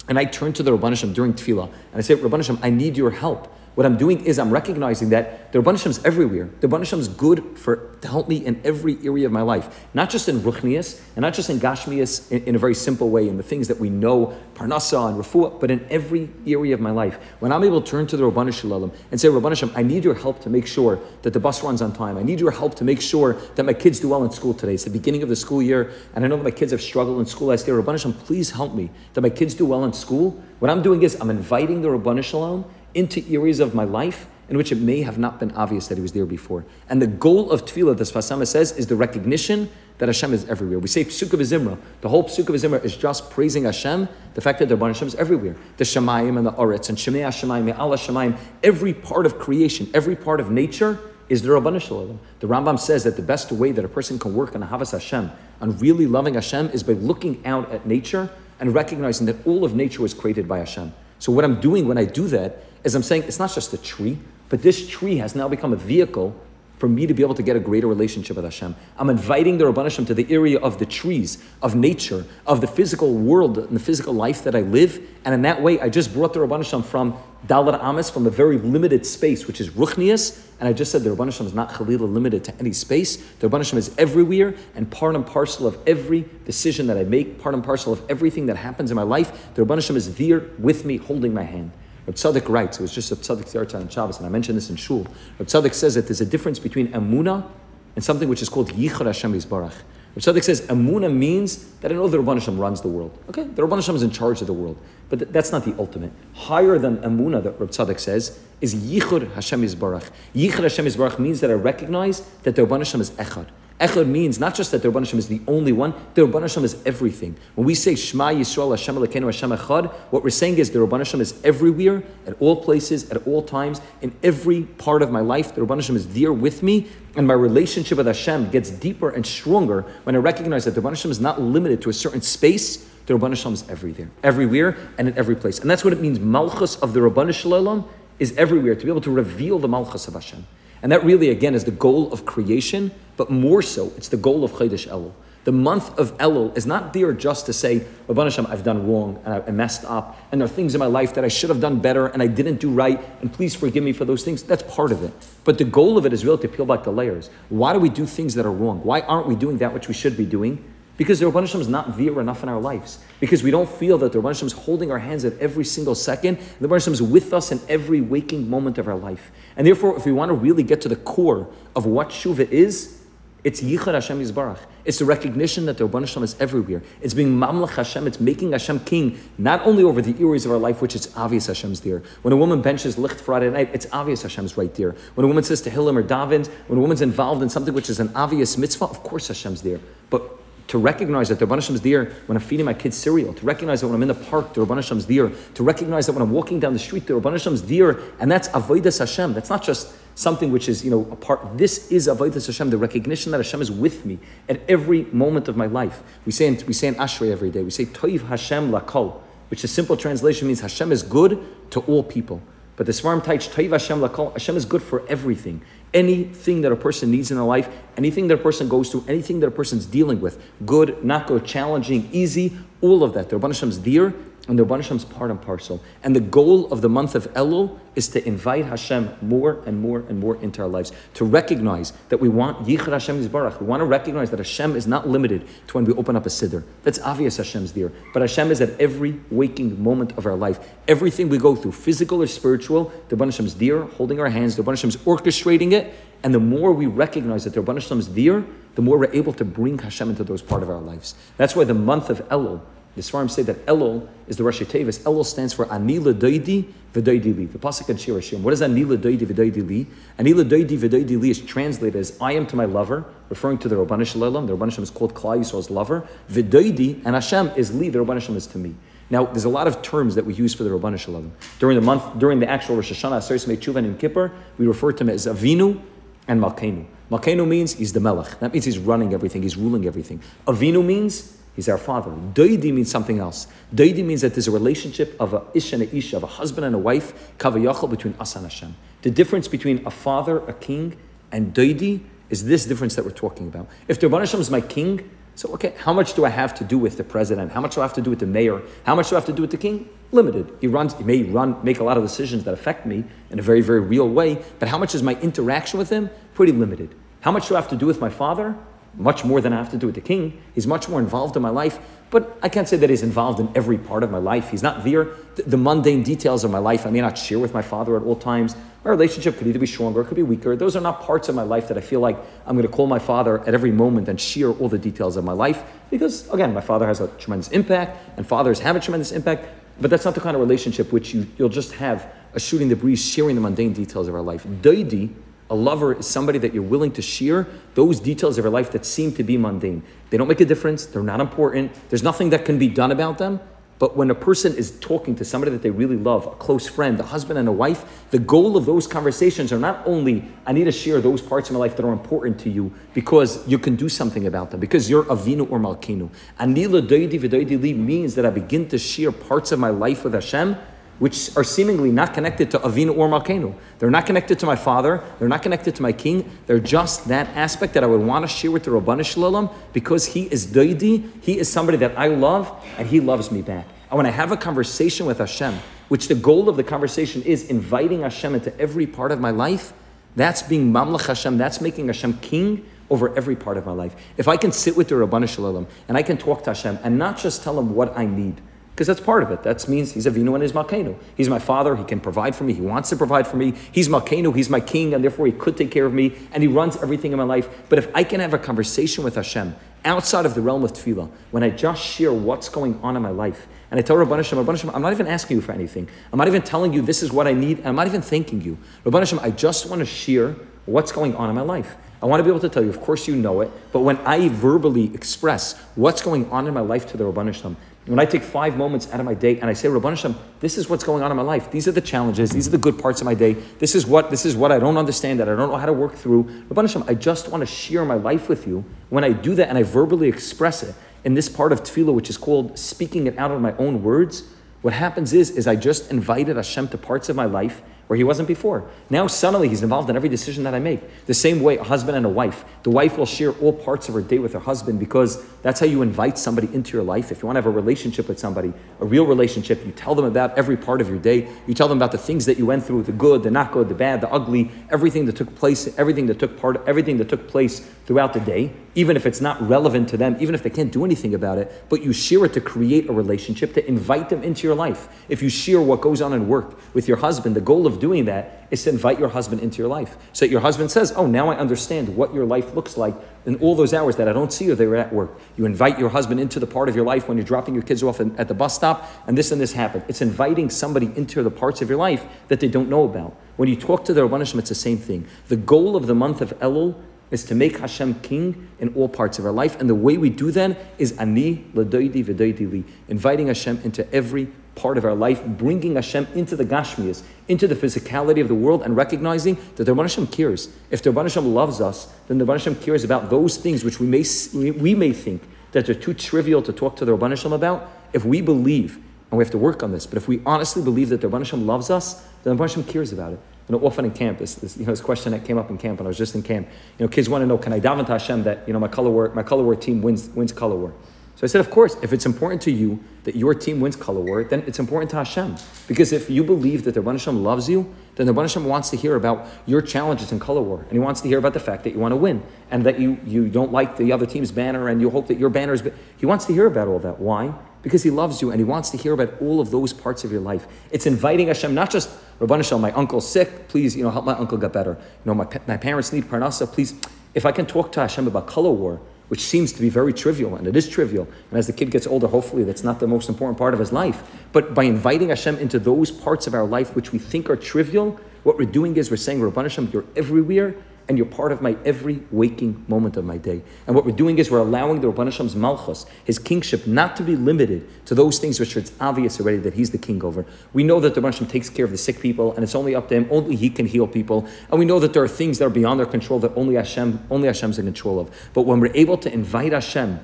and 0.08 0.18
I 0.18 0.24
turn 0.24 0.52
to 0.54 0.62
the 0.62 0.76
Rabban 0.76 1.14
during 1.14 1.34
tefillah, 1.34 1.66
and 1.66 1.94
I 1.94 2.00
say, 2.00 2.16
Rabban 2.16 2.58
I 2.62 2.70
need 2.70 2.96
your 2.96 3.10
help. 3.10 3.54
What 3.74 3.86
I'm 3.86 3.96
doing 3.96 4.24
is 4.24 4.38
I'm 4.38 4.50
recognizing 4.50 5.10
that 5.10 5.50
the 5.52 5.58
Rabban 5.58 5.72
Hashem's 5.72 6.04
everywhere. 6.04 6.50
The 6.60 6.68
Rabban 6.68 6.80
Hashem's 6.80 7.08
good 7.08 7.58
for 7.58 7.92
to 8.02 8.08
help 8.08 8.28
me 8.28 8.44
in 8.44 8.60
every 8.64 8.98
area 9.04 9.26
of 9.26 9.32
my 9.32 9.42
life, 9.42 9.86
not 9.94 10.10
just 10.10 10.28
in 10.28 10.40
ruchnias 10.40 11.00
and 11.14 11.22
not 11.22 11.34
just 11.34 11.48
in 11.48 11.58
gashmias 11.60 12.30
in, 12.32 12.42
in, 12.44 12.54
a 12.56 12.58
very 12.58 12.74
simple 12.74 13.10
way 13.10 13.28
in 13.28 13.36
the 13.36 13.42
things 13.42 13.68
that 13.68 13.78
we 13.78 13.88
know, 13.88 14.36
parnasa 14.54 15.08
and 15.08 15.22
refuah, 15.22 15.58
but 15.60 15.70
in 15.70 15.86
every 15.88 16.28
area 16.46 16.74
of 16.74 16.80
my 16.80 16.90
life. 16.90 17.16
When 17.38 17.52
I'm 17.52 17.62
able 17.62 17.80
to 17.80 17.88
turn 17.88 18.06
to 18.08 18.16
the 18.16 18.24
Rabban 18.24 18.52
Shalom 18.52 18.92
and 19.10 19.20
say, 19.20 19.28
Rabban 19.28 19.50
Hashem, 19.50 19.72
I 19.76 19.82
need 19.82 20.04
your 20.04 20.14
help 20.14 20.40
to 20.40 20.50
make 20.50 20.66
sure 20.66 20.98
that 21.22 21.32
the 21.32 21.40
bus 21.40 21.62
runs 21.62 21.80
on 21.80 21.92
time. 21.92 22.18
I 22.18 22.22
need 22.22 22.40
your 22.40 22.50
help 22.50 22.74
to 22.76 22.84
make 22.84 23.00
sure 23.00 23.34
that 23.54 23.64
my 23.64 23.72
kids 23.72 24.00
do 24.00 24.08
well 24.08 24.24
in 24.24 24.32
school 24.32 24.52
today. 24.52 24.74
It's 24.74 24.84
the 24.84 24.90
beginning 24.90 25.22
of 25.22 25.28
the 25.28 25.36
school 25.36 25.62
year, 25.62 25.92
and 26.14 26.24
I 26.24 26.28
know 26.28 26.36
that 26.36 26.44
my 26.44 26.50
kids 26.50 26.72
have 26.72 26.82
struggled 26.82 27.20
in 27.20 27.26
school 27.26 27.48
last 27.48 27.66
year. 27.66 27.80
Rabban 27.80 27.92
Hashem, 27.92 28.14
please 28.14 28.50
help 28.50 28.74
me 28.74 28.90
that 29.14 29.20
my 29.20 29.30
kids 29.30 29.54
do 29.54 29.64
well 29.64 29.84
in 29.84 29.92
school. 29.92 30.42
What 30.58 30.70
I'm 30.70 30.82
doing 30.82 31.02
is 31.02 31.20
I'm 31.20 31.30
inviting 31.30 31.82
the 31.82 31.88
Rabban 31.88 32.22
Shalom 32.24 32.64
into 32.94 33.24
areas 33.30 33.60
of 33.60 33.74
my 33.74 33.84
life 33.84 34.26
in 34.48 34.56
which 34.56 34.70
it 34.70 34.78
may 34.78 35.02
have 35.02 35.18
not 35.18 35.40
been 35.40 35.50
obvious 35.52 35.88
that 35.88 35.96
he 35.96 36.02
was 36.02 36.12
there 36.12 36.26
before. 36.26 36.64
And 36.88 37.00
the 37.00 37.06
goal 37.06 37.50
of 37.50 37.64
tefillah, 37.64 37.96
the 37.96 38.04
Sfas 38.04 38.30
Emes 38.30 38.48
says, 38.48 38.72
is 38.72 38.86
the 38.86 38.96
recognition 38.96 39.70
that 39.98 40.08
Hashem 40.08 40.34
is 40.34 40.48
everywhere. 40.48 40.78
We 40.78 40.88
say 40.88 41.04
Psukei 41.04 41.38
D'Zimra. 41.38 41.78
The 42.00 42.08
whole 42.08 42.24
Psukei 42.24 42.54
D'Zimra 42.54 42.84
is 42.84 42.96
just 42.96 43.30
praising 43.30 43.64
Hashem, 43.64 44.08
the 44.34 44.40
fact 44.40 44.58
that 44.58 44.68
the 44.68 44.76
Rabban 44.76 44.88
Hashem 44.88 45.08
is 45.08 45.14
everywhere. 45.14 45.56
The 45.76 45.84
Shemayim 45.84 46.36
and 46.36 46.46
the 46.46 46.52
Oretz 46.52 46.88
and 46.88 46.98
Shemei 46.98 47.26
Shemayim, 47.28 47.78
Allah 47.78 47.96
Shemayim, 47.96 48.36
every 48.62 48.92
part 48.92 49.26
of 49.26 49.38
creation, 49.38 49.88
every 49.94 50.16
part 50.16 50.40
of 50.40 50.50
nature 50.50 50.98
is 51.28 51.40
the 51.40 51.48
Rabban 51.48 51.80
Shalom. 51.80 52.20
The 52.40 52.48
Rambam 52.48 52.78
says 52.78 53.04
that 53.04 53.16
the 53.16 53.22
best 53.22 53.52
way 53.52 53.72
that 53.72 53.84
a 53.84 53.88
person 53.88 54.18
can 54.18 54.34
work 54.34 54.54
on 54.54 54.62
Havas 54.62 54.90
Hashem, 54.90 55.30
on 55.60 55.78
really 55.78 56.06
loving 56.06 56.34
Hashem, 56.34 56.70
is 56.70 56.82
by 56.82 56.92
looking 56.92 57.40
out 57.46 57.70
at 57.70 57.86
nature 57.86 58.28
and 58.60 58.74
recognizing 58.74 59.26
that 59.26 59.46
all 59.46 59.64
of 59.64 59.74
nature 59.74 60.02
was 60.02 60.12
created 60.12 60.46
by 60.46 60.58
Hashem. 60.58 60.92
So 61.20 61.32
what 61.32 61.44
I'm 61.44 61.60
doing 61.60 61.86
when 61.86 61.96
I 61.96 62.04
do 62.04 62.26
that 62.28 62.64
is 62.84 62.94
I'm 62.94 63.02
saying 63.02 63.24
it's 63.24 63.38
not 63.38 63.52
just 63.52 63.72
a 63.72 63.78
tree, 63.78 64.18
but 64.48 64.62
this 64.62 64.88
tree 64.88 65.16
has 65.16 65.34
now 65.34 65.48
become 65.48 65.72
a 65.72 65.76
vehicle 65.76 66.36
for 66.82 66.88
me 66.88 67.06
to 67.06 67.14
be 67.14 67.22
able 67.22 67.32
to 67.32 67.44
get 67.44 67.54
a 67.54 67.60
greater 67.60 67.86
relationship 67.86 68.34
with 68.34 68.44
Hashem. 68.44 68.74
I'm 68.98 69.08
inviting 69.08 69.56
the 69.56 69.66
Rabban 69.66 69.84
Hashem 69.84 70.04
to 70.06 70.14
the 70.14 70.26
area 70.28 70.58
of 70.58 70.80
the 70.80 70.84
trees, 70.84 71.40
of 71.62 71.76
nature, 71.76 72.24
of 72.44 72.60
the 72.60 72.66
physical 72.66 73.14
world 73.14 73.56
and 73.56 73.70
the 73.70 73.80
physical 73.80 74.12
life 74.12 74.42
that 74.42 74.56
I 74.56 74.62
live. 74.62 75.00
And 75.24 75.32
in 75.32 75.42
that 75.42 75.62
way, 75.62 75.78
I 75.80 75.88
just 75.88 76.12
brought 76.12 76.32
the 76.32 76.40
Rabban 76.40 76.56
Hashem 76.56 76.82
from 76.82 77.16
Dalar 77.46 77.80
Amis, 77.80 78.10
from 78.10 78.26
a 78.26 78.30
very 78.30 78.58
limited 78.58 79.06
space, 79.06 79.46
which 79.46 79.60
is 79.60 79.70
Ruchnias. 79.70 80.44
And 80.58 80.68
I 80.68 80.72
just 80.72 80.90
said 80.90 81.04
the 81.04 81.10
Rabban 81.10 81.26
Hashem 81.26 81.46
is 81.46 81.54
not 81.54 81.70
Khalila 81.70 82.12
limited 82.12 82.42
to 82.44 82.58
any 82.58 82.72
space. 82.72 83.16
The 83.38 83.48
Rabban 83.48 83.58
Hashem 83.58 83.78
is 83.78 83.94
everywhere 83.96 84.56
and 84.74 84.90
part 84.90 85.14
and 85.14 85.24
parcel 85.24 85.68
of 85.68 85.78
every 85.86 86.24
decision 86.46 86.88
that 86.88 86.96
I 86.96 87.04
make, 87.04 87.40
part 87.40 87.54
and 87.54 87.62
parcel 87.62 87.92
of 87.92 88.02
everything 88.10 88.46
that 88.46 88.56
happens 88.56 88.90
in 88.90 88.96
my 88.96 89.04
life. 89.04 89.54
The 89.54 89.64
Rabban 89.64 89.76
Hashem 89.76 89.94
is 89.94 90.16
there 90.16 90.50
with 90.58 90.84
me, 90.84 90.96
holding 90.96 91.32
my 91.32 91.44
hand. 91.44 91.70
Reb 92.06 92.16
Tzadok 92.16 92.48
writes, 92.48 92.78
it 92.78 92.82
was 92.82 92.92
just 92.92 93.10
Reb 93.10 93.20
Tzadok's 93.20 93.54
Yarcha 93.54 93.76
on 93.76 93.88
Shabbos, 93.88 94.18
and 94.18 94.26
I 94.26 94.28
mentioned 94.28 94.56
this 94.56 94.70
in 94.70 94.76
Shul. 94.76 95.06
Reb 95.38 95.48
Tzadok 95.48 95.72
says 95.72 95.94
that 95.94 96.06
there's 96.06 96.20
a 96.20 96.26
difference 96.26 96.58
between 96.58 96.88
Amuna 96.88 97.46
and 97.94 98.04
something 98.04 98.28
which 98.28 98.42
is 98.42 98.48
called 98.48 98.70
Yichar 98.70 99.06
Hashem 99.06 99.32
Yisbarach. 99.32 99.74
Reb 100.14 100.18
Tzadok 100.18 100.42
says 100.42 100.62
Amuna 100.62 101.14
means 101.14 101.64
that 101.80 101.92
I 101.92 101.94
know 101.94 102.08
the 102.08 102.18
Rabban 102.18 102.34
Hashem 102.34 102.58
runs 102.58 102.80
the 102.80 102.88
world. 102.88 103.16
Okay, 103.28 103.44
the 103.44 103.62
Rabban 103.62 103.76
Hashem 103.76 103.94
is 103.94 104.02
in 104.02 104.10
charge 104.10 104.40
of 104.40 104.48
the 104.48 104.52
world, 104.52 104.78
but 105.08 105.20
th- 105.20 105.30
that's 105.30 105.52
not 105.52 105.64
the 105.64 105.74
ultimate. 105.78 106.10
Higher 106.34 106.76
than 106.78 106.98
Amuna, 106.98 107.42
that 107.42 107.60
Reb 107.60 107.70
Tzadok 107.70 108.00
says, 108.00 108.38
is 108.60 108.74
Yichur 108.74 109.32
Hashem 109.34 109.62
Yisbarach. 109.62 110.10
Yichur 110.34 110.62
Hashem 110.62 110.86
Yisbarach 110.86 111.18
means 111.20 111.40
that 111.40 111.50
I 111.50 111.54
recognize 111.54 112.20
that 112.42 112.56
the 112.56 112.62
Rabban 112.66 112.78
Hashem 112.78 113.00
is 113.00 113.12
Echad. 113.12 113.46
Echad 113.82 114.06
means 114.06 114.38
not 114.38 114.54
just 114.54 114.70
that 114.70 114.80
the 114.80 114.88
Rabban 114.88 115.00
Hashem 115.00 115.18
is 115.18 115.26
the 115.26 115.40
only 115.48 115.72
one, 115.72 115.92
the 116.14 116.22
Rabban 116.22 116.42
Hashem 116.42 116.64
is 116.64 116.80
everything. 116.86 117.36
When 117.56 117.66
we 117.66 117.74
say 117.74 117.96
Shema 117.96 118.28
Yisrael 118.28 118.70
Hashem 118.70 118.94
Elokeinu 118.94 119.24
Hashem 119.24 119.50
Echad, 119.50 119.92
what 120.10 120.22
we're 120.22 120.30
saying 120.30 120.58
is 120.58 120.70
the 120.70 120.78
Rabban 120.78 120.98
Hashem 120.98 121.20
is 121.20 121.34
everywhere, 121.42 122.04
at 122.28 122.40
all 122.40 122.62
places, 122.62 123.10
at 123.10 123.26
all 123.26 123.42
times, 123.42 123.80
in 124.00 124.14
every 124.22 124.62
part 124.62 125.02
of 125.02 125.10
my 125.10 125.18
life. 125.18 125.56
The 125.56 125.62
Rabban 125.62 125.76
Hashem 125.76 125.96
is 125.96 126.14
there 126.14 126.32
with 126.32 126.62
me, 126.62 126.86
and 127.16 127.26
my 127.26 127.34
relationship 127.34 127.98
with 127.98 128.06
Hashem 128.06 128.50
gets 128.50 128.70
deeper 128.70 129.10
and 129.10 129.26
stronger 129.26 129.82
when 130.04 130.14
I 130.14 130.20
recognize 130.20 130.64
that 130.64 130.76
the 130.76 130.80
Rabban 130.80 130.90
Hashem 130.90 131.10
is 131.10 131.20
not 131.20 131.42
limited 131.42 131.82
to 131.82 131.90
a 131.90 131.92
certain 131.92 132.22
space. 132.22 132.88
The 133.06 133.14
Rabban 133.14 133.30
Hashem 133.30 133.52
is 133.52 133.68
everywhere, 133.68 134.10
everywhere, 134.22 134.76
and 134.96 135.08
in 135.08 135.18
every 135.18 135.34
place. 135.34 135.58
And 135.58 135.68
that's 135.68 135.82
what 135.82 135.92
it 135.92 136.00
means. 136.00 136.20
Malchus 136.20 136.76
of 136.76 136.92
the 136.92 137.00
Rabban 137.00 137.34
Shalom 137.34 137.88
is 138.20 138.32
everywhere, 138.36 138.76
to 138.76 138.84
be 138.84 138.90
able 138.92 139.00
to 139.00 139.10
reveal 139.10 139.58
the 139.58 139.66
Malchus 139.66 140.06
of 140.06 140.14
Hashem. 140.14 140.46
And 140.82 140.90
that 140.90 141.04
really, 141.04 141.30
again, 141.30 141.54
is 141.54 141.64
the 141.64 141.70
goal 141.70 142.12
of 142.12 142.26
creation, 142.26 142.90
but 143.16 143.30
more 143.30 143.62
so, 143.62 143.92
it's 143.96 144.08
the 144.08 144.16
goal 144.16 144.44
of 144.44 144.52
Chodesh 144.52 144.88
Elul. 144.88 145.12
The 145.44 145.52
month 145.52 145.98
of 145.98 146.16
Elul 146.18 146.56
is 146.56 146.66
not 146.66 146.92
there 146.92 147.12
just 147.12 147.46
to 147.46 147.52
say, 147.52 147.80
Rabban 148.08 148.24
Hashem, 148.24 148.46
I've 148.46 148.62
done 148.62 148.86
wrong 148.86 149.20
and 149.24 149.34
I 149.34 149.50
messed 149.50 149.84
up, 149.84 150.16
and 150.30 150.40
there 150.40 150.46
are 150.46 150.48
things 150.48 150.74
in 150.74 150.78
my 150.78 150.86
life 150.86 151.14
that 151.14 151.24
I 151.24 151.28
should 151.28 151.50
have 151.50 151.60
done 151.60 151.80
better 151.80 152.06
and 152.06 152.22
I 152.22 152.28
didn't 152.28 152.60
do 152.60 152.70
right, 152.70 153.00
and 153.20 153.32
please 153.32 153.54
forgive 153.54 153.82
me 153.82 153.92
for 153.92 154.04
those 154.04 154.22
things. 154.22 154.44
That's 154.44 154.62
part 154.62 154.92
of 154.92 155.02
it. 155.02 155.12
But 155.44 155.58
the 155.58 155.64
goal 155.64 155.98
of 155.98 156.06
it 156.06 156.12
is 156.12 156.24
really 156.24 156.40
to 156.42 156.48
peel 156.48 156.64
back 156.64 156.84
the 156.84 156.92
layers. 156.92 157.28
Why 157.48 157.72
do 157.72 157.80
we 157.80 157.88
do 157.88 158.06
things 158.06 158.34
that 158.34 158.46
are 158.46 158.52
wrong? 158.52 158.84
Why 158.84 159.00
aren't 159.00 159.26
we 159.26 159.34
doing 159.34 159.58
that 159.58 159.74
which 159.74 159.88
we 159.88 159.94
should 159.94 160.16
be 160.16 160.26
doing? 160.26 160.64
Because 160.96 161.20
the 161.20 161.26
Rabban 161.26 161.40
Hashem 161.40 161.60
is 161.60 161.68
not 161.68 161.96
there 161.96 162.20
enough 162.20 162.42
in 162.42 162.48
our 162.48 162.60
lives. 162.60 162.98
Because 163.18 163.42
we 163.42 163.50
don't 163.50 163.68
feel 163.68 163.98
that 163.98 164.12
the 164.12 164.18
Rabban 164.18 164.28
Hashem 164.28 164.46
is 164.46 164.52
holding 164.52 164.90
our 164.90 164.98
hands 164.98 165.24
at 165.24 165.38
every 165.38 165.64
single 165.64 165.94
second. 165.94 166.38
The 166.60 166.68
Rabban 166.68 166.80
Hashem 166.80 166.92
is 166.92 167.02
with 167.02 167.32
us 167.32 167.50
in 167.50 167.60
every 167.68 168.00
waking 168.00 168.48
moment 168.48 168.78
of 168.78 168.88
our 168.88 168.96
life. 168.96 169.30
And 169.56 169.66
therefore, 169.66 169.96
if 169.96 170.04
we 170.04 170.12
want 170.12 170.28
to 170.28 170.34
really 170.34 170.62
get 170.62 170.80
to 170.82 170.88
the 170.88 170.96
core 170.96 171.48
of 171.74 171.86
what 171.86 172.10
Shuvah 172.10 172.48
is, 172.50 172.98
it's 173.42 173.60
Yichar 173.60 173.94
Hashem 173.94 174.22
Yisbarach. 174.22 174.58
It's 174.84 174.98
the 174.98 175.04
recognition 175.04 175.66
that 175.66 175.78
the 175.78 175.88
Rabban 175.88 176.00
Hashem 176.00 176.22
is 176.22 176.40
everywhere. 176.40 176.82
It's 177.00 177.14
being 177.14 177.30
Mamlech 177.30 177.70
Hashem. 177.70 178.06
It's 178.06 178.20
making 178.20 178.52
Hashem 178.52 178.80
king, 178.80 179.18
not 179.38 179.66
only 179.66 179.82
over 179.82 180.00
the 180.02 180.14
areas 180.22 180.44
of 180.44 180.52
our 180.52 180.58
life, 180.58 180.80
which 180.82 180.94
it's 180.94 181.16
obvious 181.16 181.46
Hashem's 181.46 181.80
there. 181.80 182.02
When 182.22 182.32
a 182.32 182.36
woman 182.36 182.62
benches 182.62 182.98
Licht 182.98 183.18
Friday 183.18 183.50
night, 183.50 183.70
it's 183.72 183.86
obvious 183.92 184.22
Hashem's 184.22 184.56
right 184.56 184.72
there. 184.74 184.94
When 185.14 185.24
a 185.24 185.28
woman 185.28 185.42
says 185.42 185.62
Tehillim 185.62 185.96
or 185.96 186.02
Davins, 186.04 186.48
when 186.68 186.78
a 186.78 186.82
woman's 186.82 187.00
involved 187.00 187.42
in 187.42 187.48
something 187.48 187.74
which 187.74 187.90
is 187.90 187.98
an 187.98 188.12
obvious 188.14 188.56
mitzvah, 188.56 188.84
of 188.84 189.02
course 189.02 189.26
Hashem's 189.26 189.62
there. 189.62 189.80
But 190.10 190.38
to 190.72 190.78
recognize 190.78 191.28
that 191.28 191.38
the 191.38 191.46
Rabban 191.46 191.56
Hashem's 191.56 191.82
there 191.82 192.06
when 192.24 192.34
I'm 192.34 192.42
feeding 192.42 192.64
my 192.64 192.72
kids 192.72 192.96
cereal, 192.96 193.34
to 193.34 193.44
recognize 193.44 193.82
that 193.82 193.88
when 193.88 193.96
I'm 193.96 194.00
in 194.00 194.08
the 194.08 194.14
park, 194.14 194.54
the 194.54 194.64
Rabban 194.64 194.76
Hashem's 194.76 195.04
there, 195.04 195.28
to 195.28 195.62
recognize 195.62 196.06
that 196.06 196.14
when 196.14 196.22
I'm 196.22 196.30
walking 196.30 196.60
down 196.60 196.72
the 196.72 196.78
street, 196.78 197.06
the 197.06 197.12
Rabban 197.12 197.32
Hashem's 197.32 197.62
there, 197.64 198.00
and 198.20 198.32
that's 198.32 198.48
Avodas 198.48 198.98
Hashem. 198.98 199.34
That's 199.34 199.50
not 199.50 199.62
just 199.62 199.94
something 200.14 200.50
which 200.50 200.70
is, 200.70 200.82
you 200.82 200.90
know, 200.90 201.06
a 201.12 201.16
part. 201.16 201.58
This 201.58 201.92
is 201.92 202.08
Avodas 202.08 202.46
Hashem, 202.46 202.70
the 202.70 202.78
recognition 202.78 203.32
that 203.32 203.38
Hashem 203.38 203.60
is 203.60 203.70
with 203.70 204.06
me 204.06 204.18
at 204.48 204.62
every 204.66 205.02
moment 205.12 205.46
of 205.46 205.58
my 205.58 205.66
life. 205.66 206.02
We 206.24 206.32
say 206.32 206.46
in, 206.46 206.58
we 206.66 206.72
say 206.72 206.86
in 206.86 206.94
Ashrei 206.94 207.30
every 207.30 207.50
day, 207.50 207.62
we 207.62 207.70
say 207.70 207.84
Toiv 207.84 208.28
Hashem 208.28 208.70
Lakol, 208.70 209.20
which 209.50 209.60
the 209.60 209.68
simple 209.68 209.98
translation 209.98 210.46
means 210.46 210.62
Hashem 210.62 210.90
is 210.90 211.02
good 211.02 211.38
to 211.72 211.80
all 211.80 212.02
people. 212.02 212.40
But 212.76 212.86
the 212.86 212.92
Svarim 212.92 213.22
Taich 213.22 213.52
Toiv 213.52 213.72
Hashem 213.72 214.00
Lakol, 214.00 214.32
Hashem 214.32 214.56
is 214.56 214.64
good 214.64 214.82
for 214.82 215.06
everything 215.06 215.60
anything 215.94 216.62
that 216.62 216.72
a 216.72 216.76
person 216.76 217.10
needs 217.10 217.30
in 217.30 217.36
their 217.36 217.46
life, 217.46 217.68
anything 217.96 218.28
that 218.28 218.34
a 218.34 218.42
person 218.42 218.68
goes 218.68 218.90
through, 218.90 219.04
anything 219.08 219.40
that 219.40 219.46
a 219.46 219.50
person's 219.50 219.86
dealing 219.86 220.20
with, 220.20 220.42
good, 220.64 221.04
not 221.04 221.26
good, 221.26 221.44
challenging, 221.44 222.08
easy, 222.12 222.56
all 222.80 223.04
of 223.04 223.14
that. 223.14 223.28
The 223.28 223.38
Rabban 223.38 223.48
Hashem's 223.48 223.80
there 223.80 224.14
and 224.48 224.58
the 224.58 224.64
Rabban 224.64 224.78
Hashem's 224.78 225.04
part 225.04 225.30
and 225.30 225.40
parcel. 225.40 225.80
And 226.02 226.16
the 226.16 226.20
goal 226.20 226.70
of 226.72 226.80
the 226.80 226.88
month 226.88 227.14
of 227.14 227.32
Elul 227.34 227.78
is 227.94 228.08
to 228.08 228.26
invite 228.26 228.64
Hashem 228.64 229.14
more 229.20 229.62
and 229.66 229.80
more 229.80 230.00
and 230.08 230.18
more 230.18 230.36
into 230.42 230.62
our 230.62 230.68
lives, 230.68 230.92
to 231.14 231.24
recognize 231.24 231.92
that 232.08 232.18
we 232.18 232.28
want 232.28 232.66
Yichud 232.66 232.90
Hashem 232.92 233.22
Yisbarach. 233.22 233.60
We 233.60 233.66
want 233.66 233.80
to 233.80 233.84
recognize 233.84 234.30
that 234.30 234.38
Hashem 234.40 234.74
is 234.74 234.86
not 234.86 235.08
limited 235.08 235.46
to 235.68 235.74
when 235.74 235.84
we 235.84 235.92
open 235.94 236.16
up 236.16 236.26
a 236.26 236.28
siddur. 236.28 236.64
That's 236.82 236.98
obvious 237.00 237.36
Hashem's 237.36 237.72
there. 237.72 237.92
But 238.12 238.22
Hashem 238.22 238.50
is 238.50 238.60
at 238.60 238.80
every 238.80 239.20
waking 239.30 239.80
moment 239.82 240.18
of 240.18 240.26
our 240.26 240.36
life. 240.36 240.58
Everything 240.88 241.28
we 241.28 241.38
go 241.38 241.54
through, 241.54 241.72
physical 241.72 242.20
or 242.22 242.26
spiritual, 242.26 242.92
the 243.08 243.16
Rabban 243.16 243.26
Hashem's 243.26 243.54
there, 243.54 243.82
holding 243.82 244.18
our 244.18 244.28
hands, 244.28 244.56
the 244.56 244.62
Rabban 244.62 244.72
Hashem's 244.72 244.96
orchestrating 244.98 245.72
it, 245.72 245.94
and 246.24 246.34
the 246.34 246.40
more 246.40 246.72
we 246.72 246.86
recognize 246.86 247.44
that 247.44 247.54
the 247.54 247.62
Rabban 247.62 247.74
Hashem's 247.74 248.08
there, 248.08 248.44
the 248.74 248.82
more 248.82 248.98
we're 248.98 249.12
able 249.12 249.32
to 249.34 249.44
bring 249.44 249.78
Hashem 249.78 250.10
into 250.10 250.24
those 250.24 250.42
part 250.42 250.62
of 250.62 250.70
our 250.70 250.80
lives. 250.80 251.14
That's 251.36 251.54
why 251.54 251.64
the 251.64 251.74
month 251.74 252.10
of 252.10 252.26
Elul, 252.28 252.60
the 252.94 253.02
Svarim 253.02 253.30
say 253.30 253.42
that 253.42 253.64
Elul 253.66 254.06
is 254.26 254.36
the 254.36 254.44
Rashi 254.44 254.66
Tevis. 254.66 254.98
Elul 255.00 255.24
stands 255.24 255.54
for 255.54 255.64
Anila 255.66 256.12
Doidi 256.12 256.66
V'Doidi 256.92 257.34
Li. 257.36 257.46
The 257.46 257.58
pasuk 257.58 257.88
in 257.88 257.96
Shir 257.96 258.14
Hashem. 258.14 258.42
What 258.42 258.52
is 258.52 258.60
Anila 258.60 258.98
Doidi 258.98 259.20
V'Doidi 259.20 259.66
Li? 259.66 259.86
Anila 260.18 260.46
Doidi 260.46 260.78
V'Doidi 260.78 261.18
Li 261.18 261.30
is 261.30 261.40
translated 261.40 261.98
as 261.98 262.18
I 262.20 262.32
am 262.32 262.46
to 262.48 262.56
my 262.56 262.66
lover, 262.66 263.06
referring 263.30 263.58
to 263.58 263.68
the 263.68 263.76
Rabban 263.76 264.06
Shalom. 264.06 264.46
The 264.46 264.56
Rabban 264.56 264.78
is 264.78 264.90
called 264.90 265.14
Klal 265.14 265.38
Yisrael's 265.38 265.70
lover. 265.70 266.06
V'Doidi 266.30 267.00
and 267.06 267.14
Hashem 267.14 267.52
is 267.56 267.74
Li. 267.74 267.88
The 267.88 267.98
Rabban 268.00 268.36
is 268.36 268.46
to 268.48 268.58
me. 268.58 268.74
Now, 269.08 269.24
there's 269.24 269.44
a 269.44 269.50
lot 269.50 269.66
of 269.66 269.82
terms 269.82 270.14
that 270.14 270.24
we 270.24 270.34
use 270.34 270.54
for 270.54 270.64
the 270.64 270.70
Rabban 270.70 270.98
Shalom. 270.98 271.32
During 271.58 271.76
the 271.76 271.84
month, 271.84 272.18
during 272.18 272.40
the 272.40 272.48
actual 272.48 272.76
Rosh 272.76 272.92
Hashanah, 272.92 273.18
Aseres 273.18 273.46
Mechuvan 273.46 273.84
and 273.84 273.98
Kippur, 273.98 274.32
we 274.58 274.66
refer 274.66 274.92
to 274.92 275.02
him 275.02 275.08
as 275.08 275.26
Avinu 275.26 275.80
and 276.28 276.40
Malkeinu. 276.42 276.86
Malkeinu 277.10 277.46
means 277.46 277.74
he's 277.74 277.92
the 277.92 278.00
Melech. 278.00 278.38
That 278.40 278.52
means 278.52 278.64
he's 278.64 278.78
running 278.78 279.12
everything, 279.12 279.42
he's 279.42 279.56
ruling 279.56 279.86
everything. 279.86 280.20
Avinu 280.46 280.84
means 280.84 281.38
He's 281.54 281.68
our 281.68 281.78
father. 281.78 282.10
Doidi 282.10 282.72
means 282.72 282.90
something 282.90 283.18
else. 283.18 283.46
Doidi 283.74 284.04
means 284.04 284.22
that 284.22 284.34
there's 284.34 284.48
a 284.48 284.52
relationship 284.52 285.14
of 285.20 285.34
a 285.34 285.42
ish 285.52 285.72
and 285.72 285.82
a 285.82 285.94
isha, 285.94 286.16
of 286.16 286.22
a 286.22 286.26
husband 286.26 286.64
and 286.64 286.74
a 286.74 286.78
wife, 286.78 287.36
kavayachal 287.38 287.90
between 287.90 288.14
us 288.18 288.34
and 288.36 288.44
Hashem. 288.44 288.74
The 289.02 289.10
difference 289.10 289.48
between 289.48 289.84
a 289.86 289.90
father, 289.90 290.38
a 290.48 290.54
king, 290.54 290.96
and 291.30 291.54
doidi 291.54 292.00
is 292.30 292.46
this 292.46 292.64
difference 292.64 292.94
that 292.94 293.04
we're 293.04 293.10
talking 293.10 293.48
about. 293.48 293.68
If 293.88 294.00
the 294.00 294.08
Hashem 294.08 294.40
is 294.40 294.50
my 294.50 294.62
king, 294.62 295.10
so 295.34 295.52
okay, 295.54 295.74
how 295.78 295.92
much 295.92 296.14
do 296.14 296.24
I 296.24 296.30
have 296.30 296.54
to 296.56 296.64
do 296.64 296.78
with 296.78 296.96
the 296.96 297.04
president? 297.04 297.52
How 297.52 297.60
much 297.60 297.74
do 297.74 297.80
I 297.80 297.84
have 297.84 297.94
to 297.94 298.02
do 298.02 298.10
with 298.10 298.20
the 298.20 298.26
mayor? 298.26 298.62
How 298.84 298.94
much 298.94 299.10
do 299.10 299.16
I 299.16 299.18
have 299.18 299.26
to 299.26 299.32
do 299.32 299.42
with 299.42 299.50
the 299.50 299.56
king? 299.58 299.88
Limited. 300.10 300.52
He 300.60 300.66
runs, 300.66 300.94
he 300.94 301.04
may 301.04 301.22
run, 301.22 301.56
make 301.62 301.80
a 301.80 301.84
lot 301.84 301.96
of 301.96 302.02
decisions 302.02 302.44
that 302.44 302.54
affect 302.54 302.86
me 302.86 303.04
in 303.30 303.38
a 303.38 303.42
very, 303.42 303.60
very 303.60 303.80
real 303.80 304.08
way, 304.08 304.42
but 304.58 304.68
how 304.68 304.78
much 304.78 304.94
is 304.94 305.02
my 305.02 305.14
interaction 305.20 305.78
with 305.78 305.90
him? 305.90 306.10
Pretty 306.34 306.52
limited. 306.52 306.94
How 307.20 307.30
much 307.30 307.48
do 307.48 307.54
I 307.54 307.60
have 307.60 307.70
to 307.70 307.76
do 307.76 307.86
with 307.86 308.00
my 308.00 308.10
father? 308.10 308.56
Much 308.94 309.24
more 309.24 309.40
than 309.40 309.52
I 309.52 309.56
have 309.56 309.70
to 309.70 309.78
do 309.78 309.86
with 309.86 309.94
the 309.94 310.00
king. 310.00 310.40
He's 310.54 310.66
much 310.66 310.88
more 310.88 311.00
involved 311.00 311.36
in 311.36 311.42
my 311.42 311.48
life, 311.48 311.78
but 312.10 312.38
I 312.42 312.48
can't 312.48 312.68
say 312.68 312.76
that 312.76 312.90
he's 312.90 313.02
involved 313.02 313.40
in 313.40 313.48
every 313.54 313.78
part 313.78 314.02
of 314.02 314.10
my 314.10 314.18
life. 314.18 314.50
He's 314.50 314.62
not 314.62 314.84
there. 314.84 315.08
The, 315.36 315.42
the, 315.44 315.56
mundane 315.56 316.02
details 316.02 316.44
of 316.44 316.50
my 316.50 316.58
life, 316.58 316.86
I 316.86 316.90
may 316.90 317.00
not 317.00 317.16
share 317.16 317.38
with 317.38 317.54
my 317.54 317.62
father 317.62 317.96
at 317.96 318.02
all 318.02 318.16
times. 318.16 318.54
My 318.84 318.90
relationship 318.90 319.38
could 319.38 319.46
either 319.46 319.58
be 319.58 319.66
stronger, 319.66 320.02
it 320.02 320.06
could 320.06 320.16
be 320.16 320.22
weaker. 320.22 320.54
Those 320.56 320.76
are 320.76 320.80
not 320.80 321.00
parts 321.00 321.28
of 321.28 321.34
my 321.34 321.42
life 321.42 321.68
that 321.68 321.78
I 321.78 321.80
feel 321.80 322.00
like 322.00 322.18
I'm 322.46 322.54
going 322.56 322.68
to 322.68 322.72
call 322.72 322.86
my 322.86 322.98
father 322.98 323.40
at 323.46 323.54
every 323.54 323.72
moment 323.72 324.08
and 324.08 324.20
share 324.20 324.50
all 324.50 324.68
the 324.68 324.78
details 324.78 325.16
of 325.16 325.24
my 325.24 325.32
life. 325.32 325.62
Because, 325.90 326.28
again, 326.30 326.52
my 326.52 326.60
father 326.60 326.86
has 326.86 327.00
a 327.00 327.08
tremendous 327.08 327.48
impact, 327.48 327.98
and 328.18 328.26
fathers 328.26 328.58
have 328.60 328.76
a 328.76 328.80
tremendous 328.80 329.12
impact, 329.12 329.48
but 329.80 329.90
that's 329.90 330.04
not 330.04 330.14
the 330.14 330.20
kind 330.20 330.36
of 330.36 330.40
relationship 330.40 330.92
which 330.92 331.14
you, 331.14 331.26
you'll 331.38 331.48
just 331.48 331.72
have 331.72 332.12
a 332.34 332.40
shooting 332.40 332.68
the 332.68 332.76
breeze, 332.76 333.04
sharing 333.04 333.36
the 333.36 333.40
mundane 333.40 333.72
details 333.72 334.08
of 334.08 334.14
our 334.14 334.22
life. 334.22 334.44
Doidi 334.44 335.14
a 335.52 335.54
lover 335.54 335.92
is 335.92 336.06
somebody 336.06 336.38
that 336.38 336.54
you're 336.54 336.62
willing 336.62 336.90
to 336.92 337.02
share 337.02 337.46
those 337.74 338.00
details 338.00 338.38
of 338.38 338.44
your 338.44 338.50
life 338.50 338.70
that 338.70 338.86
seem 338.86 339.12
to 339.12 339.22
be 339.22 339.36
mundane. 339.36 339.82
They 340.08 340.16
don't 340.16 340.26
make 340.26 340.40
a 340.40 340.46
difference, 340.46 340.86
they're 340.86 341.02
not 341.02 341.20
important, 341.20 341.72
there's 341.90 342.02
nothing 342.02 342.30
that 342.30 342.46
can 342.46 342.58
be 342.58 342.68
done 342.68 342.90
about 342.90 343.18
them. 343.18 343.38
But 343.78 343.94
when 343.94 344.10
a 344.10 344.14
person 344.14 344.54
is 344.56 344.78
talking 344.80 345.14
to 345.16 345.26
somebody 345.26 345.50
that 345.50 345.60
they 345.60 345.68
really 345.68 345.96
love, 345.96 346.26
a 346.26 346.30
close 346.30 346.66
friend, 346.66 346.98
a 347.00 347.02
husband 347.02 347.38
and 347.38 347.48
a 347.48 347.52
wife, 347.52 348.06
the 348.12 348.18
goal 348.18 348.56
of 348.56 348.64
those 348.64 348.86
conversations 348.86 349.52
are 349.52 349.58
not 349.58 349.82
only, 349.84 350.24
I 350.46 350.52
need 350.52 350.64
to 350.64 350.72
share 350.72 351.02
those 351.02 351.20
parts 351.20 351.50
of 351.50 351.54
my 351.54 351.60
life 351.60 351.76
that 351.76 351.84
are 351.84 351.92
important 351.92 352.38
to 352.40 352.50
you 352.50 352.72
because 352.94 353.46
you 353.46 353.58
can 353.58 353.76
do 353.76 353.90
something 353.90 354.26
about 354.26 354.52
them, 354.52 354.60
because 354.60 354.88
you're 354.88 355.04
Avinu 355.04 355.50
or 355.50 355.58
Malkinu. 355.58 356.08
Anila 356.40 356.86
doidi 356.86 357.20
v'doidi 357.20 357.60
li 357.60 357.74
means 357.74 358.14
that 358.14 358.24
I 358.24 358.30
begin 358.30 358.68
to 358.68 358.78
share 358.78 359.12
parts 359.12 359.52
of 359.52 359.58
my 359.58 359.70
life 359.70 360.04
with 360.04 360.14
Hashem 360.14 360.56
which 361.02 361.36
are 361.36 361.42
seemingly 361.42 361.90
not 361.90 362.14
connected 362.14 362.48
to 362.48 362.60
Avinu 362.60 362.96
or 362.96 363.08
Malkenu. 363.08 363.52
They're 363.80 363.90
not 363.90 364.06
connected 364.06 364.38
to 364.38 364.46
my 364.46 364.54
father, 364.54 365.02
they're 365.18 365.26
not 365.26 365.42
connected 365.42 365.74
to 365.74 365.82
my 365.82 365.90
king, 365.90 366.30
they're 366.46 366.60
just 366.60 367.08
that 367.08 367.26
aspect 367.34 367.74
that 367.74 367.82
I 367.82 367.88
would 367.88 368.02
want 368.02 368.22
to 368.22 368.28
share 368.28 368.52
with 368.52 368.62
the 368.62 368.70
Rabbanu 368.70 369.04
Shalom 369.04 369.50
because 369.72 370.06
he 370.06 370.26
is 370.26 370.46
Doidi, 370.46 371.10
he 371.20 371.40
is 371.40 371.50
somebody 371.50 371.76
that 371.78 371.98
I 371.98 372.06
love, 372.06 372.54
and 372.78 372.86
he 372.86 373.00
loves 373.00 373.32
me 373.32 373.42
back. 373.42 373.66
And 373.90 373.96
when 373.96 374.06
I 374.06 374.10
have 374.10 374.30
a 374.30 374.36
conversation 374.36 375.04
with 375.04 375.18
Hashem, 375.18 375.58
which 375.88 376.06
the 376.06 376.14
goal 376.14 376.48
of 376.48 376.56
the 376.56 376.62
conversation 376.62 377.20
is 377.22 377.50
inviting 377.50 378.02
Hashem 378.02 378.36
into 378.36 378.56
every 378.60 378.86
part 378.86 379.10
of 379.10 379.18
my 379.18 379.32
life, 379.32 379.72
that's 380.14 380.40
being 380.40 380.72
Mamlech 380.72 381.08
Hashem, 381.08 381.36
that's 381.36 381.60
making 381.60 381.88
Hashem 381.88 382.18
king 382.18 382.64
over 382.90 383.12
every 383.16 383.34
part 383.34 383.56
of 383.56 383.66
my 383.66 383.72
life. 383.72 383.96
If 384.16 384.28
I 384.28 384.36
can 384.36 384.52
sit 384.52 384.76
with 384.76 384.86
the 384.86 384.94
Rabbanu 384.94 385.28
Shalom 385.28 385.66
and 385.88 385.98
I 385.98 386.04
can 386.04 386.16
talk 386.16 386.44
to 386.44 386.50
Hashem 386.50 386.78
and 386.84 386.96
not 386.96 387.18
just 387.18 387.42
tell 387.42 387.58
him 387.58 387.74
what 387.74 387.98
I 387.98 388.06
need, 388.06 388.40
because 388.74 388.86
that's 388.86 389.00
part 389.00 389.22
of 389.22 389.30
it. 389.30 389.42
That 389.42 389.68
means 389.68 389.92
he's 389.92 390.06
Avinu 390.06 390.32
and 390.34 390.42
he's 390.42 390.52
Malkenu. 390.52 390.96
He's 391.14 391.28
my 391.28 391.38
father. 391.38 391.76
He 391.76 391.84
can 391.84 392.00
provide 392.00 392.34
for 392.34 392.44
me. 392.44 392.54
He 392.54 392.62
wants 392.62 392.88
to 392.88 392.96
provide 392.96 393.26
for 393.26 393.36
me. 393.36 393.52
He's 393.70 393.88
Malkenu. 393.88 394.34
He's 394.34 394.48
my 394.48 394.60
king, 394.60 394.94
and 394.94 395.04
therefore 395.04 395.26
he 395.26 395.32
could 395.32 395.56
take 395.56 395.70
care 395.70 395.84
of 395.84 395.92
me, 395.92 396.16
and 396.32 396.42
he 396.42 396.48
runs 396.48 396.76
everything 396.82 397.12
in 397.12 397.18
my 397.18 397.24
life. 397.24 397.48
But 397.68 397.78
if 397.78 397.88
I 397.94 398.02
can 398.02 398.20
have 398.20 398.32
a 398.32 398.38
conversation 398.38 399.04
with 399.04 399.16
Hashem 399.16 399.54
outside 399.84 400.24
of 400.24 400.34
the 400.34 400.40
realm 400.40 400.64
of 400.64 400.72
tefillah, 400.72 401.10
when 401.32 401.42
I 401.42 401.50
just 401.50 401.84
share 401.84 402.12
what's 402.12 402.48
going 402.48 402.80
on 402.82 402.96
in 402.96 403.02
my 403.02 403.10
life, 403.10 403.46
and 403.70 403.78
I 403.78 403.82
tell 403.82 403.96
Rabban 403.96 404.16
Hashem, 404.16 404.38
Rabban 404.38 404.52
Hashem, 404.52 404.70
I'm 404.70 404.82
not 404.82 404.92
even 404.92 405.06
asking 405.06 405.36
you 405.36 405.42
for 405.42 405.52
anything. 405.52 405.88
I'm 406.12 406.18
not 406.18 406.28
even 406.28 406.42
telling 406.42 406.72
you 406.72 406.82
this 406.82 407.02
is 407.02 407.12
what 407.12 407.26
I 407.26 407.32
need, 407.32 407.58
and 407.58 407.68
I'm 407.68 407.76
not 407.76 407.86
even 407.86 408.02
thanking 408.02 408.40
you. 408.40 408.56
Rabban 408.84 409.00
Hashem, 409.00 409.18
I 409.20 409.30
just 409.30 409.68
want 409.68 409.80
to 409.80 409.86
share 409.86 410.34
what's 410.64 410.92
going 410.92 411.14
on 411.16 411.28
in 411.28 411.34
my 411.34 411.42
life. 411.42 411.74
I 412.02 412.06
want 412.06 412.20
to 412.20 412.24
be 412.24 412.30
able 412.30 412.40
to 412.40 412.48
tell 412.48 412.64
you, 412.64 412.68
of 412.68 412.80
course 412.80 413.06
you 413.06 413.14
know 413.14 413.42
it, 413.42 413.50
but 413.72 413.80
when 413.80 413.96
I 413.98 414.28
verbally 414.28 414.92
express 414.92 415.60
what's 415.76 416.02
going 416.02 416.28
on 416.30 416.48
in 416.48 416.54
my 416.54 416.60
life 416.60 416.86
to 416.90 416.96
the 416.96 417.04
Rabban 417.04 417.26
Hashem, 417.26 417.56
when 417.86 417.98
I 417.98 418.04
take 418.04 418.22
five 418.22 418.56
moments 418.56 418.92
out 418.92 419.00
of 419.00 419.06
my 419.06 419.14
day 419.14 419.40
and 419.40 419.50
I 419.50 419.54
say, 419.54 419.68
Rabban 419.68 419.90
Hashem, 419.90 420.14
this 420.38 420.56
is 420.56 420.68
what's 420.68 420.84
going 420.84 421.02
on 421.02 421.10
in 421.10 421.16
my 421.16 421.22
life. 421.22 421.50
These 421.50 421.66
are 421.66 421.72
the 421.72 421.80
challenges. 421.80 422.30
These 422.30 422.46
are 422.46 422.52
the 422.52 422.58
good 422.58 422.78
parts 422.78 423.00
of 423.00 423.04
my 423.04 423.14
day. 423.14 423.32
This 423.58 423.74
is 423.74 423.86
what 423.86 424.08
this 424.10 424.24
is 424.24 424.36
what 424.36 424.52
I 424.52 424.60
don't 424.60 424.76
understand 424.76 425.18
that 425.18 425.28
I 425.28 425.34
don't 425.34 425.50
know 425.50 425.56
how 425.56 425.66
to 425.66 425.72
work 425.72 425.94
through. 425.94 426.24
Rabban 426.48 426.62
Hashem, 426.62 426.84
I 426.86 426.94
just 426.94 427.28
want 427.28 427.40
to 427.40 427.46
share 427.46 427.84
my 427.84 427.96
life 427.96 428.28
with 428.28 428.46
you. 428.46 428.64
When 428.90 429.02
I 429.02 429.10
do 429.10 429.34
that 429.34 429.48
and 429.48 429.58
I 429.58 429.64
verbally 429.64 430.08
express 430.08 430.62
it 430.62 430.74
in 431.04 431.14
this 431.14 431.28
part 431.28 431.50
of 431.50 431.64
tefillah, 431.64 431.92
which 431.92 432.08
is 432.08 432.16
called 432.16 432.56
speaking 432.56 433.08
it 433.08 433.18
out 433.18 433.32
of 433.32 433.40
my 433.40 433.52
own 433.56 433.82
words, 433.82 434.24
what 434.60 434.72
happens 434.72 435.12
is, 435.12 435.30
is 435.30 435.48
I 435.48 435.56
just 435.56 435.90
invited 435.90 436.36
Hashem 436.36 436.68
to 436.68 436.78
parts 436.78 437.08
of 437.08 437.16
my 437.16 437.24
life 437.24 437.62
where 437.92 437.98
he 437.98 438.04
wasn't 438.04 438.26
before. 438.26 438.66
Now 438.88 439.06
suddenly 439.06 439.50
he's 439.50 439.62
involved 439.62 439.90
in 439.90 439.96
every 439.96 440.08
decision 440.08 440.44
that 440.44 440.54
I 440.54 440.58
make. 440.60 440.80
The 441.04 441.12
same 441.12 441.42
way 441.42 441.58
a 441.58 441.62
husband 441.62 441.94
and 441.94 442.06
a 442.06 442.08
wife. 442.08 442.42
The 442.62 442.70
wife 442.70 442.96
will 442.96 443.04
share 443.04 443.32
all 443.32 443.52
parts 443.52 443.86
of 443.90 443.94
her 443.94 444.00
day 444.00 444.18
with 444.18 444.32
her 444.32 444.38
husband 444.38 444.80
because 444.80 445.22
that's 445.42 445.60
how 445.60 445.66
you 445.66 445.82
invite 445.82 446.16
somebody 446.16 446.48
into 446.54 446.72
your 446.72 446.84
life. 446.84 447.12
If 447.12 447.20
you 447.20 447.26
want 447.26 447.36
to 447.36 447.42
have 447.42 447.46
a 447.46 447.50
relationship 447.50 448.08
with 448.08 448.18
somebody, 448.18 448.54
a 448.80 448.86
real 448.86 449.04
relationship, 449.04 449.62
you 449.66 449.72
tell 449.72 449.94
them 449.94 450.06
about 450.06 450.38
every 450.38 450.56
part 450.56 450.80
of 450.80 450.88
your 450.88 451.00
day. 451.00 451.28
You 451.46 451.52
tell 451.52 451.68
them 451.68 451.76
about 451.76 451.92
the 451.92 451.98
things 451.98 452.24
that 452.24 452.38
you 452.38 452.46
went 452.46 452.64
through, 452.64 452.84
the 452.84 452.92
good, 452.92 453.24
the 453.24 453.30
not 453.30 453.52
good, 453.52 453.68
the 453.68 453.74
bad, 453.74 454.00
the 454.00 454.10
ugly, 454.10 454.50
everything 454.70 455.04
that 455.04 455.16
took 455.16 455.34
place, 455.34 455.68
everything 455.78 456.06
that 456.06 456.18
took 456.18 456.40
part, 456.40 456.66
everything 456.66 456.96
that 456.96 457.10
took 457.10 457.28
place 457.28 457.60
throughout 457.84 458.14
the 458.14 458.20
day, 458.20 458.54
even 458.74 458.96
if 458.96 459.06
it's 459.06 459.20
not 459.20 459.40
relevant 459.46 459.88
to 459.90 459.96
them, 459.96 460.16
even 460.20 460.34
if 460.34 460.42
they 460.42 460.50
can't 460.50 460.72
do 460.72 460.84
anything 460.84 461.14
about 461.14 461.38
it, 461.38 461.64
but 461.68 461.82
you 461.82 461.92
share 461.92 462.24
it 462.24 462.32
to 462.32 462.40
create 462.40 462.88
a 462.88 462.92
relationship, 462.92 463.54
to 463.54 463.66
invite 463.68 464.08
them 464.08 464.22
into 464.22 464.46
your 464.46 464.56
life. 464.56 464.88
If 465.08 465.22
you 465.22 465.28
share 465.28 465.60
what 465.60 465.80
goes 465.80 466.00
on 466.00 466.12
in 466.12 466.28
work 466.28 466.58
with 466.74 466.88
your 466.88 466.96
husband, 466.96 467.36
the 467.36 467.40
goal 467.40 467.66
of 467.66 467.80
doing 467.80 468.06
that 468.06 468.46
is 468.50 468.64
to 468.64 468.70
invite 468.70 468.98
your 468.98 469.08
husband 469.08 469.40
into 469.40 469.58
your 469.58 469.68
life. 469.68 469.96
So 470.12 470.24
that 470.24 470.30
your 470.30 470.40
husband 470.40 470.70
says, 470.70 470.92
Oh, 470.96 471.06
now 471.06 471.28
I 471.28 471.36
understand 471.36 471.96
what 471.96 472.14
your 472.14 472.24
life 472.24 472.54
looks 472.54 472.76
like 472.76 472.94
in 473.24 473.36
all 473.36 473.54
those 473.54 473.72
hours 473.72 473.96
that 473.96 474.08
I 474.08 474.12
don't 474.12 474.32
see 474.32 474.46
you, 474.46 474.54
they 474.54 474.66
were 474.66 474.76
at 474.76 474.92
work. 474.92 475.18
You 475.36 475.46
invite 475.46 475.78
your 475.78 475.90
husband 475.90 476.18
into 476.18 476.40
the 476.40 476.46
part 476.46 476.68
of 476.68 476.74
your 476.74 476.84
life 476.84 477.08
when 477.08 477.16
you're 477.16 477.26
dropping 477.26 477.54
your 477.54 477.62
kids 477.62 477.82
off 477.82 478.00
at 478.00 478.28
the 478.28 478.34
bus 478.34 478.54
stop, 478.54 478.88
and 479.06 479.16
this 479.16 479.30
and 479.30 479.40
this 479.40 479.52
happened. 479.52 479.84
It's 479.88 480.00
inviting 480.00 480.50
somebody 480.50 480.90
into 480.96 481.22
the 481.22 481.30
parts 481.30 481.62
of 481.62 481.68
your 481.68 481.78
life 481.78 482.04
that 482.28 482.40
they 482.40 482.48
don't 482.48 482.68
know 482.68 482.84
about. 482.84 483.16
When 483.36 483.48
you 483.48 483.56
talk 483.56 483.84
to 483.86 483.94
the 483.94 484.02
Rabban 484.02 484.18
Hashem, 484.18 484.38
it's 484.40 484.48
the 484.48 484.54
same 484.54 484.78
thing. 484.78 485.06
The 485.28 485.36
goal 485.36 485.76
of 485.76 485.86
the 485.86 485.94
month 485.94 486.20
of 486.20 486.38
Elul 486.40 486.74
is 487.12 487.22
to 487.24 487.34
make 487.34 487.58
Hashem 487.58 488.00
king 488.00 488.48
in 488.58 488.74
all 488.74 488.88
parts 488.88 489.18
of 489.18 489.26
our 489.26 489.32
life. 489.32 489.60
And 489.60 489.68
the 489.68 489.74
way 489.74 489.98
we 489.98 490.10
do 490.10 490.30
that 490.32 490.56
is 490.78 490.98
ani 490.98 491.44
ladoidi 491.54 492.04
v'doidi 492.04 492.50
li, 492.50 492.64
inviting 492.88 493.28
Hashem 493.28 493.60
into 493.62 493.88
every 493.94 494.28
part 494.54 494.76
of 494.78 494.84
our 494.84 494.94
life, 494.94 495.24
bringing 495.24 495.76
Hashem 495.76 496.08
into 496.14 496.36
the 496.36 496.44
Gashmias, 496.44 497.02
into 497.28 497.46
the 497.46 497.54
physicality 497.54 498.20
of 498.20 498.28
the 498.28 498.34
world, 498.34 498.62
and 498.62 498.76
recognizing 498.76 499.36
that 499.56 499.64
the 499.64 499.74
Hashem 499.74 500.08
cares. 500.08 500.48
If 500.70 500.82
the 500.82 500.92
Hashem 500.92 501.34
loves 501.34 501.60
us, 501.60 501.92
then 502.08 502.18
the 502.18 502.26
Hashem 502.26 502.56
cares 502.56 502.82
about 502.82 503.10
those 503.10 503.36
things 503.36 503.62
which 503.62 503.78
we 503.78 503.86
may, 503.86 504.04
we 504.34 504.74
may 504.74 504.92
think 504.92 505.22
that 505.52 505.66
they're 505.66 505.74
too 505.74 505.94
trivial 505.94 506.42
to 506.42 506.52
talk 506.52 506.76
to 506.76 506.84
the 506.84 506.96
Hashem 506.96 507.32
about. 507.32 507.70
If 507.92 508.04
we 508.04 508.22
believe, 508.22 508.76
and 509.10 509.18
we 509.18 509.24
have 509.24 509.30
to 509.32 509.38
work 509.38 509.62
on 509.62 509.72
this, 509.72 509.86
but 509.86 509.98
if 509.98 510.08
we 510.08 510.22
honestly 510.24 510.62
believe 510.62 510.88
that 510.88 511.02
the 511.02 511.10
Hashem 511.10 511.46
loves 511.46 511.68
us, 511.70 512.06
then 512.24 512.36
the 512.36 512.42
Hashem 512.42 512.64
cares 512.64 512.92
about 512.92 513.12
it. 513.12 513.20
You 513.48 513.56
know, 513.56 513.66
often 513.66 513.84
in 513.84 513.90
camp, 513.90 514.18
this, 514.18 514.36
this, 514.36 514.56
you 514.56 514.64
know, 514.64 514.72
this 514.72 514.80
question 514.80 515.12
that 515.12 515.24
came 515.24 515.38
up 515.38 515.50
in 515.50 515.58
camp 515.58 515.78
when 515.78 515.86
I 515.86 515.88
was 515.88 515.98
just 515.98 516.14
in 516.14 516.22
camp. 516.22 516.48
You 516.78 516.86
know, 516.86 516.88
kids 516.88 517.08
want 517.08 517.22
to 517.22 517.26
know, 517.26 517.38
can 517.38 517.52
I 517.52 517.60
daven 517.60 517.86
to 517.86 517.92
Hashem 517.92 518.22
that, 518.22 518.46
you 518.46 518.52
know, 518.52 518.60
my 518.60 518.68
color 518.68 518.90
war, 518.90 519.12
my 519.14 519.22
color 519.22 519.42
war 519.42 519.56
team 519.56 519.82
wins, 519.82 520.08
wins 520.10 520.32
color 520.32 520.56
war? 520.56 520.72
So 521.16 521.24
I 521.24 521.28
said, 521.28 521.40
of 521.40 521.50
course, 521.50 521.76
if 521.82 521.92
it's 521.92 522.06
important 522.06 522.42
to 522.42 522.50
you 522.50 522.82
that 523.04 523.14
your 523.14 523.34
team 523.34 523.60
wins 523.60 523.76
color 523.76 524.00
war, 524.00 524.24
then 524.24 524.42
it's 524.46 524.58
important 524.58 524.90
to 524.90 524.96
Hashem. 524.96 525.36
Because 525.68 525.92
if 525.92 526.08
you 526.08 526.24
believe 526.24 526.64
that 526.64 526.74
the 526.74 526.80
Rebbe 526.80 526.92
Hashem 526.92 527.22
loves 527.22 527.48
you, 527.48 527.72
then 527.96 528.06
the 528.06 528.12
Rebbe 528.12 528.22
Hashem 528.22 528.44
wants 528.44 528.70
to 528.70 528.76
hear 528.76 528.96
about 528.96 529.26
your 529.46 529.60
challenges 529.60 530.10
in 530.10 530.18
color 530.18 530.40
war. 530.40 530.60
And 530.62 530.72
he 530.72 530.78
wants 530.78 531.00
to 531.02 531.08
hear 531.08 531.18
about 531.18 531.34
the 531.34 531.40
fact 531.40 531.64
that 531.64 531.74
you 531.74 531.78
want 531.78 531.92
to 531.92 531.96
win 531.96 532.22
and 532.50 532.64
that 532.64 532.80
you, 532.80 532.98
you 533.04 533.28
don't 533.28 533.52
like 533.52 533.76
the 533.76 533.92
other 533.92 534.06
team's 534.06 534.32
banner 534.32 534.68
and 534.68 534.80
you 534.80 534.90
hope 534.90 535.06
that 535.08 535.18
your 535.18 535.28
banner 535.28 535.52
is. 535.52 535.62
He 535.96 536.06
wants 536.06 536.24
to 536.24 536.32
hear 536.32 536.46
about 536.46 536.68
all 536.68 536.78
that. 536.80 536.98
Why? 536.98 537.34
Because 537.62 537.82
he 537.82 537.90
loves 537.90 538.20
you 538.20 538.30
and 538.30 538.40
he 538.40 538.44
wants 538.44 538.70
to 538.70 538.76
hear 538.76 538.92
about 538.92 539.14
all 539.20 539.40
of 539.40 539.50
those 539.50 539.72
parts 539.72 540.04
of 540.04 540.10
your 540.10 540.20
life. 540.20 540.46
It's 540.70 540.86
inviting 540.86 541.28
Hashem, 541.28 541.54
not 541.54 541.70
just, 541.70 541.90
Rabban 542.20 542.60
my 542.60 542.72
uncle's 542.72 543.08
sick, 543.08 543.48
please, 543.48 543.76
you 543.76 543.84
know, 543.84 543.90
help 543.90 544.04
my 544.04 544.14
uncle 544.14 544.38
get 544.38 544.52
better. 544.52 544.76
You 544.80 545.06
know, 545.06 545.14
my, 545.14 545.26
my 545.46 545.56
parents 545.56 545.92
need 545.92 546.04
parnasa, 546.04 546.50
please. 546.50 546.74
If 547.14 547.24
I 547.24 547.32
can 547.32 547.46
talk 547.46 547.72
to 547.72 547.80
Hashem 547.80 548.06
about 548.06 548.26
color 548.26 548.50
war, 548.50 548.80
which 549.08 549.20
seems 549.20 549.52
to 549.52 549.60
be 549.60 549.68
very 549.68 549.92
trivial, 549.92 550.36
and 550.36 550.46
it 550.46 550.56
is 550.56 550.66
trivial. 550.68 551.06
And 551.30 551.38
as 551.38 551.46
the 551.46 551.52
kid 551.52 551.70
gets 551.70 551.86
older, 551.86 552.06
hopefully 552.06 552.44
that's 552.44 552.64
not 552.64 552.80
the 552.80 552.86
most 552.86 553.10
important 553.10 553.36
part 553.36 553.52
of 553.52 553.60
his 553.60 553.70
life. 553.70 554.02
But 554.32 554.54
by 554.54 554.64
inviting 554.64 555.10
Hashem 555.10 555.36
into 555.36 555.58
those 555.58 555.90
parts 555.90 556.26
of 556.26 556.32
our 556.32 556.46
life 556.46 556.74
which 556.74 556.92
we 556.92 556.98
think 556.98 557.28
are 557.28 557.36
trivial, 557.36 558.00
what 558.22 558.38
we're 558.38 558.46
doing 558.46 558.76
is 558.76 558.90
we're 558.90 558.96
saying, 558.96 559.20
Rabban 559.20 559.70
you're 559.70 559.84
everywhere, 559.96 560.54
and 560.88 560.98
you're 560.98 561.06
part 561.06 561.32
of 561.32 561.40
my 561.40 561.56
every 561.64 562.02
waking 562.10 562.64
moment 562.68 562.96
of 562.96 563.04
my 563.04 563.16
day. 563.16 563.42
And 563.66 563.74
what 563.76 563.84
we're 563.84 563.92
doing 563.92 564.18
is 564.18 564.30
we're 564.30 564.38
allowing 564.38 564.80
the 564.80 564.90
Rabban 564.90 565.06
Hashem's 565.06 565.36
malchus, 565.36 565.86
his 566.04 566.18
kingship, 566.18 566.66
not 566.66 566.96
to 566.96 567.02
be 567.02 567.16
limited 567.16 567.68
to 567.86 567.94
those 567.94 568.18
things 568.18 568.40
which 568.40 568.56
it's 568.56 568.72
obvious 568.80 569.20
already 569.20 569.38
that 569.38 569.54
he's 569.54 569.70
the 569.70 569.78
king 569.78 570.02
over. 570.04 570.24
We 570.52 570.64
know 570.64 570.80
that 570.80 570.94
the 570.94 571.00
Rabban 571.00 571.12
Hashem 571.12 571.28
takes 571.28 571.48
care 571.48 571.64
of 571.64 571.70
the 571.70 571.78
sick 571.78 572.00
people, 572.00 572.34
and 572.34 572.44
it's 572.44 572.54
only 572.54 572.74
up 572.74 572.88
to 572.88 572.94
him. 572.94 573.08
Only 573.10 573.36
he 573.36 573.50
can 573.50 573.66
heal 573.66 573.86
people. 573.86 574.26
And 574.50 574.58
we 574.58 574.64
know 574.64 574.80
that 574.80 574.92
there 574.92 575.02
are 575.02 575.08
things 575.08 575.38
that 575.38 575.46
are 575.46 575.50
beyond 575.50 575.78
their 575.80 575.86
control 575.86 576.18
that 576.20 576.32
only 576.36 576.56
Hashem, 576.56 577.06
only 577.10 577.28
Hashem's 577.28 577.58
in 577.58 577.64
control 577.66 578.00
of. 578.00 578.10
But 578.34 578.42
when 578.42 578.60
we're 578.60 578.74
able 578.74 578.98
to 578.98 579.12
invite 579.12 579.52
Hashem 579.52 580.00